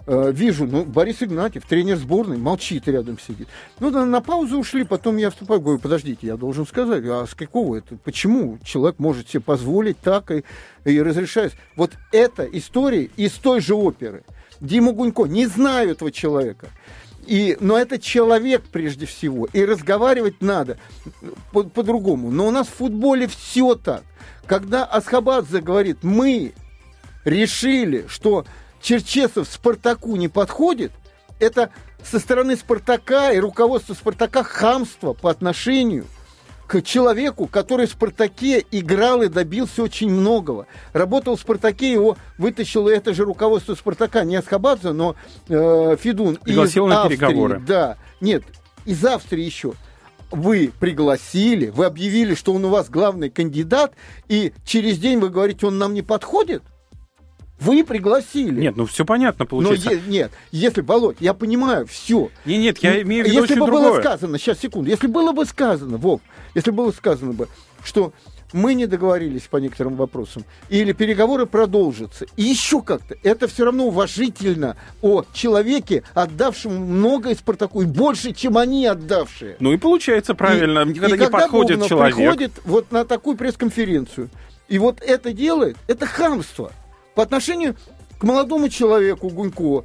Э, 0.07 0.31
вижу, 0.33 0.67
ну, 0.67 0.85
Борис 0.85 1.23
Игнатьев, 1.23 1.65
тренер 1.67 1.97
сборной, 1.97 2.39
молчит 2.39 2.89
рядом 2.89 3.19
сидит. 3.19 3.49
Ну, 3.79 3.91
на, 3.91 4.05
на 4.07 4.21
паузу 4.21 4.59
ушли, 4.59 4.85
потом 4.85 5.17
я 5.19 5.31
вступаю, 5.31 5.61
говорю, 5.61 5.79
подождите, 5.79 6.27
я 6.27 6.37
должен 6.37 6.67
сказать, 6.67 7.05
а 7.07 7.27
с 7.27 7.35
какого 7.35 7.77
это, 7.77 7.97
почему 7.97 8.59
человек 8.65 8.99
может 8.99 9.29
себе 9.29 9.41
позволить 9.41 9.99
так 9.99 10.31
и, 10.31 10.45
и 10.85 11.01
разрешает? 11.01 11.55
Вот 11.77 11.93
эта 12.13 12.45
история 12.45 13.11
из 13.17 13.33
той 13.33 13.61
же 13.61 13.75
оперы. 13.75 14.25
Дима 14.61 14.93
Гунько, 14.93 15.25
не 15.25 15.47
знаю 15.47 15.91
этого 15.91 16.11
человека. 16.11 16.69
И, 17.27 17.57
но 17.61 17.79
это 17.79 17.99
человек 17.99 18.65
прежде 18.73 19.07
всего. 19.07 19.47
И 19.53 19.65
разговаривать 19.65 20.41
надо 20.41 20.79
по- 21.53 21.65
по-другому. 21.65 22.31
но 22.31 22.47
у 22.47 22.51
нас 22.51 22.67
в 22.67 22.75
футболе 22.75 23.27
все 23.27 23.75
так. 23.75 24.03
Когда 24.47 24.85
Асхабадзе 24.85 25.61
говорит, 25.61 25.99
мы 26.03 26.53
решили, 27.25 28.07
что 28.09 28.47
Черчесов 28.81 29.49
Спартаку 29.49 30.17
не 30.17 30.29
подходит, 30.29 30.93
это 31.39 31.71
со 32.03 32.19
стороны 32.19 32.57
Спартака 32.57 33.33
и 33.33 33.39
руководства 33.39 33.95
Спартака 33.95 34.43
хамство 34.43 35.13
по 35.13 35.31
отношению 35.31 36.07
к 36.67 36.83
человеку, 36.83 37.49
который 37.49 37.87
в 37.87 37.91
«Спартаке» 37.91 38.65
играл 38.71 39.23
и 39.23 39.29
добился 39.29 39.83
очень 39.83 40.09
многого. 40.09 40.69
Работал 40.93 41.35
в 41.35 41.41
«Спартаке», 41.41 41.91
его 41.91 42.17
вытащило 42.39 42.89
это 42.89 43.13
же 43.13 43.25
руководство 43.25 43.75
«Спартака», 43.75 44.23
не 44.23 44.37
Асхабадзе, 44.37 44.93
но 44.93 45.17
э, 45.49 45.97
Федун 46.01 46.37
Пригласил 46.37 46.87
из 46.87 46.91
на 46.91 47.03
Австрии. 47.03 47.17
переговоры. 47.17 47.63
Да, 47.67 47.97
нет, 48.21 48.45
из 48.85 49.05
Австрии 49.05 49.45
еще. 49.45 49.73
вы 50.31 50.71
пригласили, 50.79 51.71
вы 51.71 51.87
объявили, 51.87 52.37
что 52.37 52.53
он 52.53 52.65
у 52.65 52.69
вас 52.69 52.89
главный 52.89 53.31
кандидат, 53.31 53.95
и 54.29 54.53
через 54.65 54.99
день 54.99 55.19
вы 55.19 55.29
говорите, 55.29 55.67
он 55.67 55.77
нам 55.77 55.93
не 55.93 56.03
подходит? 56.03 56.63
Вы 57.61 57.85
пригласили. 57.85 58.61
Нет, 58.61 58.77
ну 58.77 58.87
все 58.87 59.05
понятно 59.05 59.45
получается. 59.47 59.91
Но 59.91 59.95
е- 59.95 60.01
нет, 60.09 60.33
если, 60.51 60.81
Володь, 60.81 61.19
я 61.21 61.35
понимаю, 61.35 61.87
все. 61.87 62.31
Нет, 62.45 62.59
нет, 62.61 62.79
я 62.79 63.03
имею 63.03 63.25
в 63.25 63.29
виду 63.29 63.43
Если 63.43 63.55
бы 63.61 63.67
другое. 63.67 63.91
было 63.93 64.01
сказано, 64.01 64.39
сейчас, 64.39 64.59
секунду, 64.59 64.89
если 64.91 65.07
было 65.07 65.33
бы 65.33 65.45
сказано, 65.45 65.97
Вов, 65.99 66.21
если 66.55 66.71
было 66.71 66.91
сказано 66.91 67.33
бы, 67.35 67.49
что 67.85 68.13
мы 68.53 68.75
не 68.75 68.87
договорились 68.87 69.43
по 69.43 69.59
некоторым 69.59 69.95
вопросам, 69.95 70.45
или 70.71 70.91
переговоры 70.93 71.47
продолжатся, 71.47 72.27
и 72.37 72.43
еще 72.43 72.83
как-то, 72.83 73.15
это 73.23 73.47
все 73.47 73.65
равно 73.67 73.87
уважительно 73.87 74.77
о 75.03 75.25
человеке, 75.33 76.03
отдавшем 76.15 76.73
многое 76.75 77.37
Спартаку, 77.37 77.83
и 77.83 77.85
больше, 77.85 78.33
чем 78.33 78.59
они 78.59 78.87
отдавшие. 78.87 79.57
Ну 79.61 79.73
и 79.73 79.77
получается 79.77 80.35
правильно, 80.35 80.81
И- 80.81 80.95
когда 80.95 81.07
и 81.09 81.13
не 81.13 81.19
когда 81.19 81.39
подходит 81.39 81.73
Бубнов 81.79 81.89
человек. 81.89 82.17
приходит 82.17 82.53
вот 82.65 82.91
на 82.91 83.05
такую 83.05 83.37
пресс-конференцию, 83.37 84.31
и 84.69 84.79
вот 84.79 85.01
это 85.01 85.33
делает, 85.33 85.77
это 85.87 86.07
хамство 86.07 86.73
по 87.21 87.25
отношению 87.25 87.77
к 88.19 88.23
молодому 88.23 88.71
человеку 88.71 89.29
Гунько, 89.29 89.85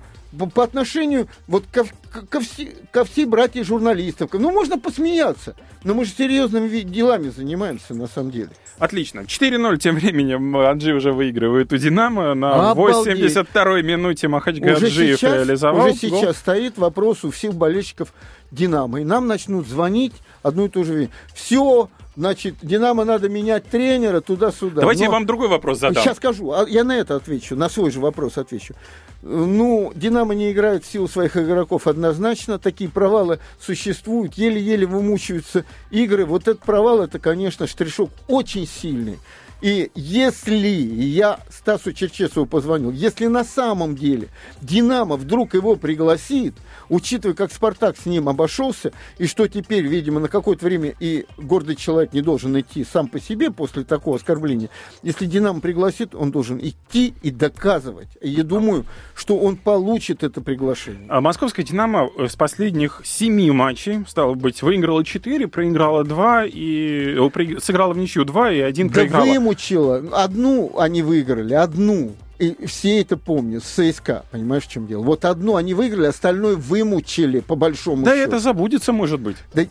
по, 0.54 0.64
отношению 0.64 1.28
вот 1.50 1.66
ко, 1.70 1.84
ко- 2.30 2.40
все- 2.40 2.74
ко 2.94 3.04
всей 3.04 3.26
братья 3.26 3.62
журналистов. 3.62 4.30
Ну, 4.32 4.52
можно 4.52 4.80
посмеяться, 4.80 5.54
но 5.84 5.94
мы 5.94 6.06
же 6.06 6.12
серьезными 6.18 6.70
делами 6.80 7.28
занимаемся 7.28 7.94
на 7.94 8.08
самом 8.08 8.32
деле. 8.32 8.52
Отлично. 8.80 9.26
4-0 9.28 9.78
тем 9.80 9.96
временем 9.96 10.56
Аджи 10.56 10.94
уже 10.94 11.12
выигрывает 11.12 11.74
у 11.74 11.78
«Динамо». 11.78 12.34
На 12.36 12.72
Обалдеть. 12.72 13.18
82-й 13.18 13.84
минуте 13.84 14.30
Махачгаджиев 14.30 15.20
сейчас, 15.20 15.34
реализовал 15.34 15.88
уже 15.88 16.08
гол. 16.08 16.22
сейчас 16.22 16.38
стоит 16.38 16.78
вопрос 16.78 17.26
у 17.26 17.32
всех 17.32 17.54
болельщиков 17.54 18.14
Динамо. 18.50 19.02
И 19.02 19.04
нам 19.04 19.28
начнут 19.28 19.68
звонить 19.68 20.14
одну 20.42 20.68
и 20.68 20.70
ту 20.70 20.86
же 20.86 21.10
Все, 21.34 21.90
значит, 22.16 22.56
Динамо 22.62 23.06
надо 23.06 23.30
менять 23.30 23.66
тренера 23.66 24.22
туда-сюда. 24.22 24.82
Давайте 24.82 25.04
я 25.04 25.10
Но- 25.10 25.14
вам 25.14 25.26
другой 25.26 25.48
вопрос 25.48 25.80
задам. 25.80 26.04
Сейчас 26.04 26.18
скажу, 26.18 26.52
а 26.52 26.66
я 26.68 26.84
на 26.84 26.98
это 26.98 27.16
отвечу, 27.16 27.56
на 27.56 27.70
свой 27.70 27.92
же 27.92 28.00
вопрос 28.00 28.38
отвечу. 28.38 28.76
Ну, 29.22 29.92
Динамо 29.96 30.36
не 30.36 30.52
играет 30.52 30.84
в 30.86 30.92
силу 30.92 31.08
своих 31.08 31.36
игроков 31.36 31.88
однозначно. 31.88 32.60
Такие 32.60 32.90
провалы 32.90 33.40
существуют, 33.60 34.36
еле-еле 34.36 34.86
вымучиваются 34.86 35.66
игры. 35.90 36.26
Вот 36.26 36.44
этот 36.48 36.60
провал, 36.64 37.02
это, 37.02 37.18
конечно, 37.20 37.66
штришок 37.66 38.12
очень 38.28 38.68
сильный. 38.68 39.18
И 39.66 39.90
если 39.96 40.56
я 40.58 41.40
Стасу 41.50 41.92
Черчесову 41.92 42.46
позвонил, 42.46 42.92
если 42.92 43.26
на 43.26 43.44
самом 43.44 43.96
деле 43.96 44.28
Динамо 44.62 45.16
вдруг 45.16 45.56
его 45.56 45.76
пригласит, 45.76 46.54
учитывая, 46.88 47.34
как 47.34 47.52
Спартак 47.52 47.98
с 47.98 48.06
ним 48.06 48.30
обошелся, 48.30 48.92
и 49.18 49.26
что 49.26 49.48
теперь, 49.48 49.88
видимо, 49.88 50.20
на 50.20 50.28
какое-то 50.28 50.66
время 50.66 50.94
и 51.00 51.26
гордый 51.40 51.76
человек 51.76 52.14
не 52.14 52.22
должен 52.22 52.60
идти 52.60 52.84
сам 52.86 53.08
по 53.08 53.20
себе 53.20 53.50
после 53.50 53.84
такого 53.84 54.18
оскорбления, 54.18 54.70
если 55.02 55.26
Динамо 55.26 55.62
пригласит, 55.62 56.14
он 56.14 56.30
должен 56.30 56.60
идти 56.60 57.16
и 57.24 57.32
доказывать. 57.32 58.10
И 58.22 58.30
я 58.30 58.44
думаю, 58.44 58.86
что 59.16 59.36
он 59.36 59.56
получит 59.58 60.24
это 60.24 60.42
приглашение. 60.42 61.08
А 61.10 61.22
Московская 61.22 61.64
«Динамо» 61.64 62.12
с 62.20 62.36
последних 62.36 63.02
семи 63.04 63.50
матчей, 63.50 64.06
стало 64.08 64.36
быть, 64.36 64.62
выиграла 64.62 65.04
4, 65.04 65.48
проиграла 65.48 66.04
2, 66.04 66.46
и, 66.46 67.18
сыграла 67.60 67.94
в 67.94 67.98
ничью 67.98 68.26
2 68.26 68.52
и 68.52 68.60
один 68.60 68.90
Да 68.90 68.94
проиграла. 68.94 69.55
Вымучила. 69.56 70.04
Одну 70.24 70.78
они 70.78 71.02
выиграли, 71.02 71.54
одну. 71.54 72.12
И 72.38 72.66
все 72.66 73.00
это 73.00 73.16
помнят, 73.16 73.64
с 73.64 73.68
ЦСКА, 73.68 74.26
понимаешь, 74.30 74.64
в 74.64 74.70
чем 74.70 74.88
дело? 74.88 75.04
Вот 75.04 75.24
одну 75.24 75.56
они 75.56 75.74
выиграли, 75.74 76.08
остальное 76.08 76.58
вымучили, 76.58 77.40
по 77.40 77.56
большому 77.56 78.04
Да, 78.04 78.12
счету. 78.14 78.28
это 78.28 78.40
забудется, 78.40 78.92
может 78.92 79.22
быть. 79.22 79.38
Да 79.54 79.64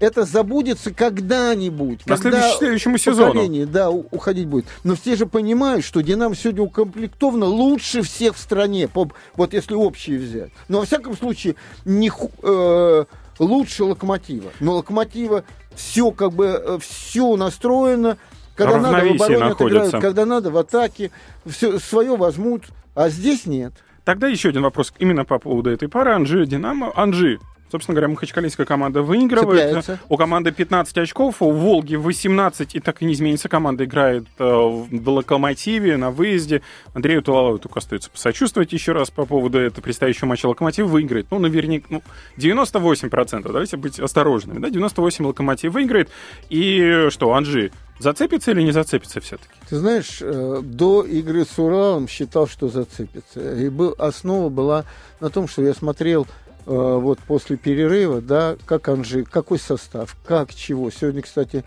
это 0.00 0.24
забудется 0.24 0.92
когда-нибудь. 0.92 2.04
На 2.06 2.16
когда 2.16 2.50
следующему- 2.58 2.98
сезону. 2.98 3.66
Да, 3.66 3.88
уходить 3.90 4.48
будет. 4.48 4.66
Но 4.82 4.96
все 4.96 5.14
же 5.14 5.26
понимают, 5.26 5.84
что 5.84 6.00
Динамо 6.00 6.34
сегодня 6.34 6.62
укомплектовано 6.62 7.46
лучше 7.46 8.02
всех 8.02 8.34
в 8.34 8.38
стране. 8.40 8.88
по- 8.88 9.08
Вот 9.36 9.54
если 9.54 9.74
общие 9.74 10.18
взять. 10.18 10.50
Но 10.68 10.80
во 10.80 10.86
всяком 10.86 11.16
случае, 11.16 11.54
не 11.84 12.10
э, 12.42 13.04
лучше 13.38 13.84
локомотива. 13.84 14.50
Но 14.58 14.74
локомотива 14.74 15.44
все 15.76 16.10
как 16.10 16.32
бы 16.32 16.78
все 16.82 17.36
настроено. 17.36 18.18
Когда 18.54 18.78
надо 18.78 19.06
в 19.06 19.12
обороне 19.12 19.38
находится. 19.38 19.64
отыграют, 19.64 20.04
когда 20.04 20.26
надо 20.26 20.50
в 20.50 20.56
атаке, 20.56 21.10
все 21.46 21.78
свое 21.78 22.16
возьмут, 22.16 22.64
а 22.94 23.08
здесь 23.08 23.46
нет. 23.46 23.72
Тогда 24.04 24.28
еще 24.28 24.50
один 24.50 24.62
вопрос 24.62 24.92
именно 24.98 25.24
по 25.24 25.38
поводу 25.38 25.70
этой 25.70 25.88
пары. 25.88 26.12
Анжи, 26.12 26.46
Динамо. 26.46 26.92
Анжи, 26.94 27.40
собственно 27.74 27.96
говоря, 27.96 28.08
махачкалинская 28.12 28.66
команда 28.66 29.02
выигрывает. 29.02 29.62
Цепляется. 29.62 29.98
У 30.08 30.16
команды 30.16 30.52
15 30.52 30.96
очков, 30.98 31.42
у 31.42 31.50
Волги 31.50 31.96
18, 31.96 32.76
и 32.76 32.78
так 32.78 33.02
и 33.02 33.04
не 33.04 33.14
изменится. 33.14 33.48
Команда 33.48 33.84
играет 33.84 34.26
э, 34.38 34.44
в 34.44 35.08
Локомотиве 35.08 35.96
на 35.96 36.12
выезде. 36.12 36.62
Андрею 36.92 37.20
Тулалову 37.20 37.58
только 37.58 37.80
остается 37.80 38.10
посочувствовать 38.10 38.72
еще 38.72 38.92
раз 38.92 39.10
по 39.10 39.26
поводу 39.26 39.58
этого 39.58 39.82
предстоящего 39.82 40.26
матча. 40.26 40.46
Локомотив 40.46 40.86
выиграет. 40.86 41.26
Ну, 41.32 41.40
наверняка, 41.40 41.86
ну, 41.90 42.02
98%, 42.36 43.42
давайте 43.42 43.76
быть 43.76 43.98
осторожными. 43.98 44.60
Да? 44.60 44.70
98 44.70 45.26
Локомотив 45.26 45.72
выиграет. 45.72 46.10
И 46.50 47.08
что, 47.10 47.34
Анжи, 47.34 47.72
зацепится 47.98 48.52
или 48.52 48.62
не 48.62 48.70
зацепится 48.70 49.20
все-таки? 49.20 49.52
Ты 49.68 49.78
знаешь, 49.78 50.18
э, 50.20 50.60
до 50.62 51.02
игры 51.02 51.44
с 51.44 51.58
Уралом 51.58 52.06
считал, 52.06 52.46
что 52.46 52.68
зацепится. 52.68 53.56
И 53.56 53.68
был, 53.68 53.96
основа 53.98 54.48
была 54.48 54.84
на 55.18 55.28
том, 55.28 55.48
что 55.48 55.62
я 55.62 55.74
смотрел 55.74 56.28
вот 56.66 57.18
после 57.20 57.56
перерыва, 57.56 58.20
да, 58.20 58.56
как 58.66 58.88
Анжи, 58.88 59.24
какой 59.24 59.58
состав, 59.58 60.16
как 60.24 60.54
чего. 60.54 60.90
Сегодня, 60.90 61.22
кстати, 61.22 61.64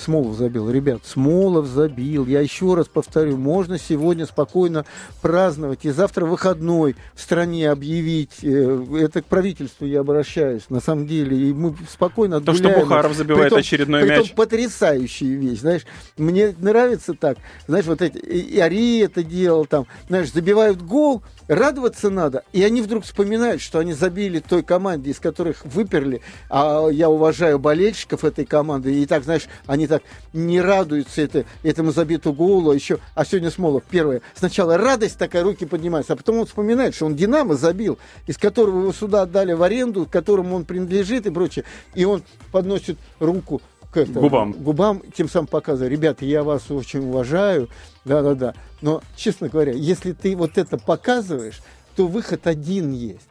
Смолов 0.00 0.34
забил. 0.36 0.70
Ребят, 0.70 1.02
Смолов 1.04 1.66
забил. 1.66 2.26
Я 2.26 2.40
еще 2.40 2.74
раз 2.74 2.86
повторю, 2.88 3.36
можно 3.36 3.78
сегодня 3.78 4.26
спокойно 4.26 4.84
праздновать. 5.22 5.84
И 5.84 5.90
завтра 5.90 6.24
выходной 6.24 6.96
в 7.14 7.20
стране 7.20 7.70
объявить. 7.70 8.42
э, 8.42 8.86
Это 9.00 9.22
к 9.22 9.26
правительству 9.26 9.86
я 9.86 10.00
обращаюсь, 10.00 10.62
на 10.70 10.80
самом 10.80 11.06
деле. 11.06 11.36
И 11.36 11.52
мы 11.52 11.74
спокойно 11.90 12.40
То, 12.40 12.52
что 12.54 12.68
отгуляем. 12.68 12.80
Бухаров 12.88 13.14
забивает 13.14 13.44
Притом- 13.44 13.58
очередной 13.58 14.00
притом 14.02 14.18
мяч. 14.24 14.34
потрясающая 14.34 15.36
вещь, 15.36 15.60
знаешь. 15.60 15.82
Мне 16.16 16.54
нравится 16.58 17.14
так, 17.14 17.38
знаешь, 17.66 17.86
вот 17.86 18.02
эти, 18.02 18.18
и 18.18 18.58
Ари 18.58 19.00
это 19.00 19.22
делал 19.22 19.64
там, 19.66 19.86
знаешь, 20.08 20.32
забивают 20.32 20.80
гол, 20.82 21.22
радоваться 21.48 22.10
надо, 22.10 22.44
и 22.52 22.62
они 22.62 22.80
вдруг 22.82 23.04
вспоминают, 23.04 23.60
что 23.60 23.78
они 23.80 23.92
забили 23.92 24.38
той 24.38 24.62
команде, 24.62 25.10
из 25.10 25.18
которых 25.18 25.64
выперли, 25.64 26.20
а 26.48 26.88
я 26.88 27.08
уважаю 27.10 27.58
болельщиков 27.58 28.24
этой 28.24 28.44
команды, 28.44 28.94
и 29.02 29.06
так, 29.06 29.24
знаешь, 29.24 29.46
они 29.66 29.86
так 29.90 30.02
не 30.32 30.60
радуются 30.60 31.20
это, 31.22 31.44
этому 31.62 31.92
забиту 31.92 32.32
голу, 32.32 32.70
а 32.70 32.74
еще, 32.74 32.98
а 33.14 33.24
сегодня 33.24 33.50
Смолов, 33.50 33.82
первое, 33.88 34.22
сначала 34.34 34.78
радость 34.78 35.18
такая, 35.18 35.42
руки 35.42 35.66
поднимаются, 35.66 36.14
а 36.14 36.16
потом 36.16 36.38
он 36.38 36.46
вспоминает, 36.46 36.94
что 36.94 37.06
он 37.06 37.16
Динамо 37.16 37.54
забил, 37.54 37.98
из 38.26 38.38
которого 38.38 38.80
его 38.80 38.92
сюда 38.92 39.22
отдали 39.22 39.52
в 39.52 39.62
аренду, 39.62 40.06
которому 40.10 40.56
он 40.56 40.64
принадлежит 40.64 41.26
и 41.26 41.30
прочее, 41.30 41.64
и 41.94 42.04
он 42.04 42.22
подносит 42.52 42.98
руку 43.18 43.60
к 43.92 43.96
этому, 43.96 44.20
Губам. 44.20 44.52
губам, 44.52 45.02
тем 45.14 45.28
самым 45.28 45.48
показывая, 45.48 45.90
ребята, 45.90 46.24
я 46.24 46.44
вас 46.44 46.70
очень 46.70 47.00
уважаю, 47.00 47.68
да-да-да. 48.04 48.54
Но, 48.80 49.02
честно 49.16 49.48
говоря, 49.48 49.72
если 49.72 50.12
ты 50.12 50.36
вот 50.36 50.58
это 50.58 50.78
показываешь, 50.78 51.60
то 51.96 52.06
выход 52.06 52.46
один 52.46 52.92
есть. 52.92 53.28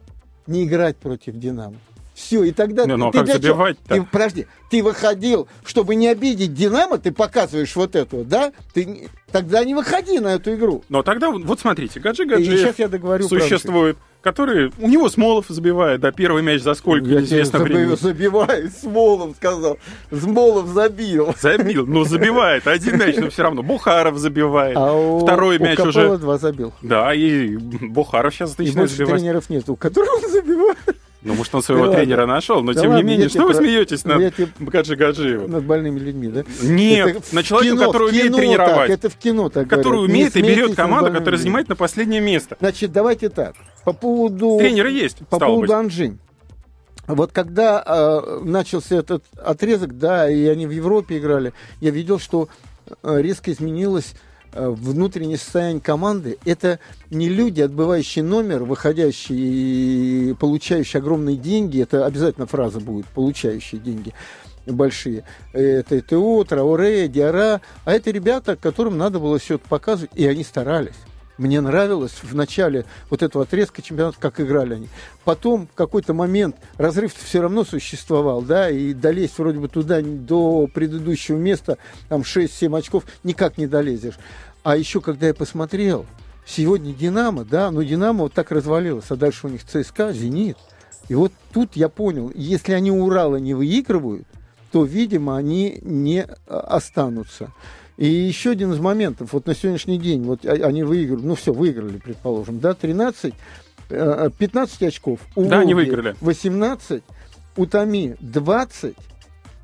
Не 0.47 0.65
играть 0.65 0.97
против 0.97 1.35
Динамо. 1.35 1.75
Все, 2.19 2.43
и 2.43 2.51
тогда 2.51 2.85
Не, 2.85 2.97
ну 2.97 3.07
а 3.07 3.11
ты 3.11 3.19
как 3.19 3.27
забивать-то? 3.27 3.95
Ты, 3.95 4.03
подожди, 4.03 4.45
ты 4.69 4.83
выходил, 4.83 5.47
чтобы 5.65 5.95
не 5.95 6.09
обидеть 6.09 6.53
Динамо, 6.53 6.97
ты 6.97 7.13
показываешь 7.13 7.73
вот 7.77 7.95
это, 7.95 8.25
да? 8.25 8.51
Ты 8.73 9.09
тогда 9.31 9.63
не 9.63 9.73
выходи 9.73 10.19
на 10.19 10.33
эту 10.35 10.53
игру. 10.55 10.83
Но 10.89 11.01
тогда, 11.01 11.31
вот 11.31 11.59
смотрите, 11.61 12.01
Гаджи 12.01 12.25
Гаджиев 12.25 12.59
сейчас 12.59 12.77
я 12.77 12.89
договорю 12.89 13.27
существует, 13.27 13.97
который... 14.21 14.71
У 14.79 14.89
него 14.89 15.09
Смолов 15.09 15.45
забивает, 15.47 16.01
да, 16.01 16.11
первый 16.11 16.43
мяч 16.43 16.61
за 16.61 16.73
сколько, 16.73 17.07
Я 17.07 17.21
неизвестно 17.21 17.59
забив- 17.59 17.63
времени. 17.63 17.95
забиваю, 17.95 18.69
Смолов 18.69 19.35
сказал. 19.37 19.77
Смолов 20.11 20.67
забил. 20.67 21.33
Забил, 21.39 21.85
ну 21.87 22.03
забивает. 22.03 22.67
Один 22.67 22.97
мяч, 22.97 23.15
но 23.15 23.29
все 23.29 23.43
равно. 23.43 23.63
Бухаров 23.63 24.17
забивает. 24.17 24.75
А 24.75 24.91
у, 24.93 25.19
Второй 25.19 25.57
у 25.57 25.61
мяч 25.63 25.77
Капелло 25.77 25.89
уже... 25.89 26.17
два 26.17 26.37
забил. 26.37 26.73
Да, 26.81 27.13
и 27.13 27.55
Бухаров 27.55 28.33
сейчас 28.35 28.57
начинает 28.57 28.89
забивать. 28.91 29.15
тренеров 29.15 29.49
нету, 29.49 29.73
у 29.73 29.75
которых 29.77 30.21
он 30.21 30.29
забивает. 30.29 30.77
Ну, 31.21 31.33
может, 31.33 31.53
он 31.53 31.61
своего 31.61 31.83
Да 31.85 31.89
ладно. 31.89 32.03
тренера 32.05 32.25
нашел, 32.25 32.63
но 32.63 32.71
Да 32.73 32.81
тем 32.81 32.95
не 32.95 33.03
менее, 33.03 33.27
что 33.27 33.41
вы 33.41 33.47
про- 33.49 33.55
смеетесь 33.55 34.05
над 34.05 34.35
тебе- 34.35 34.47
Гаджи 34.59 34.95
Гаджиевым? 34.95 35.51
Над 35.51 35.65
больными 35.65 35.99
людьми, 35.99 36.29
да? 36.29 36.43
Нет, 36.61 37.07
Это 37.09 37.21
в 37.21 37.33
на 37.33 37.43
человека, 37.43 37.75
кино, 37.75 37.91
который 37.91 38.09
умеет 38.09 38.35
тренировать. 38.35 38.75
Так, 38.75 38.89
это 38.89 39.09
в 39.09 39.15
кино 39.17 39.49
так 39.49 39.67
Который 39.67 39.83
говорят. 39.97 40.07
Не 40.07 40.13
умеет 40.13 40.35
и 40.37 40.41
берет 40.41 40.67
над 40.69 40.75
команду, 40.77 41.11
которая 41.11 41.37
занимает 41.37 41.67
на 41.67 41.75
последнее 41.75 42.21
место. 42.21 42.55
Значит, 42.61 42.93
давайте 42.93 43.27
так. 43.29 43.55
По 43.83 43.91
поводу... 43.91 44.57
Тренеры 44.59 44.91
есть, 44.91 45.17
По 45.29 45.39
поводу 45.39 45.61
быть. 45.61 45.71
Анжинь. 45.71 46.19
Вот 47.07 47.31
когда 47.33 47.83
э, 47.85 48.39
начался 48.45 48.95
этот 48.97 49.23
отрезок, 49.35 49.97
да, 49.97 50.29
и 50.29 50.45
они 50.45 50.67
в 50.67 50.71
Европе 50.71 51.17
играли, 51.17 51.53
я 51.81 51.89
видел, 51.89 52.19
что 52.19 52.47
э, 53.03 53.21
резко 53.21 53.51
изменилась 53.51 54.13
э, 54.13 54.17
внутреннее 54.53 55.37
состояние 55.37 55.81
команды. 55.81 56.37
Это 56.45 56.79
не 57.09 57.29
люди, 57.29 57.61
отбывающие 57.61 58.23
номер, 58.23 58.63
выходящие 58.63 59.39
и 60.31 60.33
получающие 60.39 60.99
огромные 60.99 61.37
деньги. 61.37 61.81
Это 61.81 62.05
обязательно 62.05 62.47
фраза 62.47 62.79
будет, 62.79 63.05
получающие 63.07 63.79
деньги 63.79 64.13
большие. 64.65 65.23
Это 65.53 66.01
ТО, 66.01 66.43
Трауре, 66.43 67.07
Диара. 67.07 67.61
А 67.85 67.93
это 67.93 68.11
ребята, 68.11 68.55
которым 68.55 68.97
надо 68.97 69.19
было 69.19 69.39
все 69.39 69.55
это 69.55 69.67
показывать, 69.67 70.11
и 70.15 70.25
они 70.27 70.43
старались. 70.43 70.95
Мне 71.39 71.61
нравилось 71.61 72.11
в 72.21 72.35
начале 72.35 72.83
вот 73.09 73.23
этого 73.23 73.45
отрезка 73.45 73.81
чемпионата, 73.81 74.17
как 74.19 74.41
играли 74.41 74.73
они. 74.73 74.89
Потом 75.23 75.67
в 75.67 75.73
какой-то 75.73 76.13
момент 76.13 76.57
разрыв 76.75 77.13
все 77.15 77.39
равно 77.39 77.63
существовал, 77.63 78.41
да, 78.41 78.69
и 78.69 78.93
долезть 78.93 79.39
вроде 79.39 79.57
бы 79.59 79.69
туда 79.69 80.01
до 80.01 80.67
предыдущего 80.67 81.37
места, 81.37 81.77
там 82.09 82.21
6-7 82.21 82.77
очков, 82.77 83.05
никак 83.23 83.57
не 83.57 83.67
долезешь. 83.67 84.19
А 84.63 84.75
еще, 84.75 84.99
когда 84.99 85.27
я 85.27 85.33
посмотрел, 85.33 86.05
сегодня 86.45 86.93
Динамо, 86.93 87.45
да, 87.45 87.71
но 87.71 87.83
Динамо 87.83 88.23
вот 88.23 88.33
так 88.33 88.51
развалилось, 88.51 89.05
а 89.07 89.15
дальше 89.15 89.47
у 89.47 89.49
них 89.49 89.63
ЦСКА, 89.63 90.11
Зенит. 90.11 90.57
И 91.07 91.15
вот 91.15 91.31
тут 91.53 91.77
я 91.77 91.87
понял, 91.87 92.33
если 92.35 92.73
они 92.73 92.91
Урала 92.91 93.37
не 93.37 93.53
выигрывают, 93.53 94.27
то, 94.73 94.83
видимо, 94.83 95.37
они 95.37 95.79
не 95.83 96.27
а, 96.47 96.59
останутся. 96.59 97.53
И 97.99 98.07
еще 98.07 98.51
один 98.51 98.71
из 98.71 98.79
моментов, 98.79 99.33
вот 99.33 99.45
на 99.45 99.53
сегодняшний 99.53 99.97
день, 99.99 100.23
вот 100.23 100.45
они 100.45 100.83
выиграли, 100.83 101.21
ну 101.21 101.35
все, 101.35 101.51
выиграли, 101.51 101.97
предположим, 101.97 102.61
да, 102.61 102.73
13, 102.73 103.33
15 103.89 104.81
э, 104.81 104.87
очков. 104.87 105.19
У 105.35 105.43
да, 105.43 105.57
Волги 105.57 105.63
они 105.63 105.73
выиграли. 105.73 106.15
18, 106.21 107.03
у 107.57 107.65
Томи 107.65 108.15
20, 108.21 108.95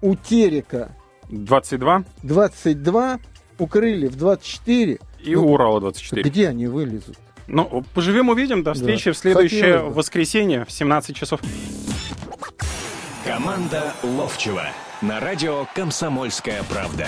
у 0.02 0.16
Терека 0.16 0.94
22, 1.30 2.04
22, 2.24 3.20
у 3.58 3.68
Крыльев 3.68 4.18
24. 4.18 5.00
И 5.24 5.34
ну, 5.34 5.46
у 5.46 5.54
Урала 5.54 5.80
24. 5.80 6.22
Где 6.24 6.50
они 6.50 6.68
вылезут? 6.68 7.16
Ну, 7.48 7.86
поживем, 7.94 8.28
увидим. 8.28 8.64
До 8.64 8.74
встречи 8.74 9.06
да. 9.06 9.14
в 9.14 9.18
следующее 9.18 9.62
Хотелось 9.62 9.96
воскресенье 9.96 10.66
в 10.66 10.72
17 10.74 11.16
часов. 11.16 11.40
Команда 13.26 13.94
Ловчева 14.04 14.66
на 15.02 15.22
радио 15.22 15.68
«Комсомольская 15.74 16.64
правда». 16.70 17.08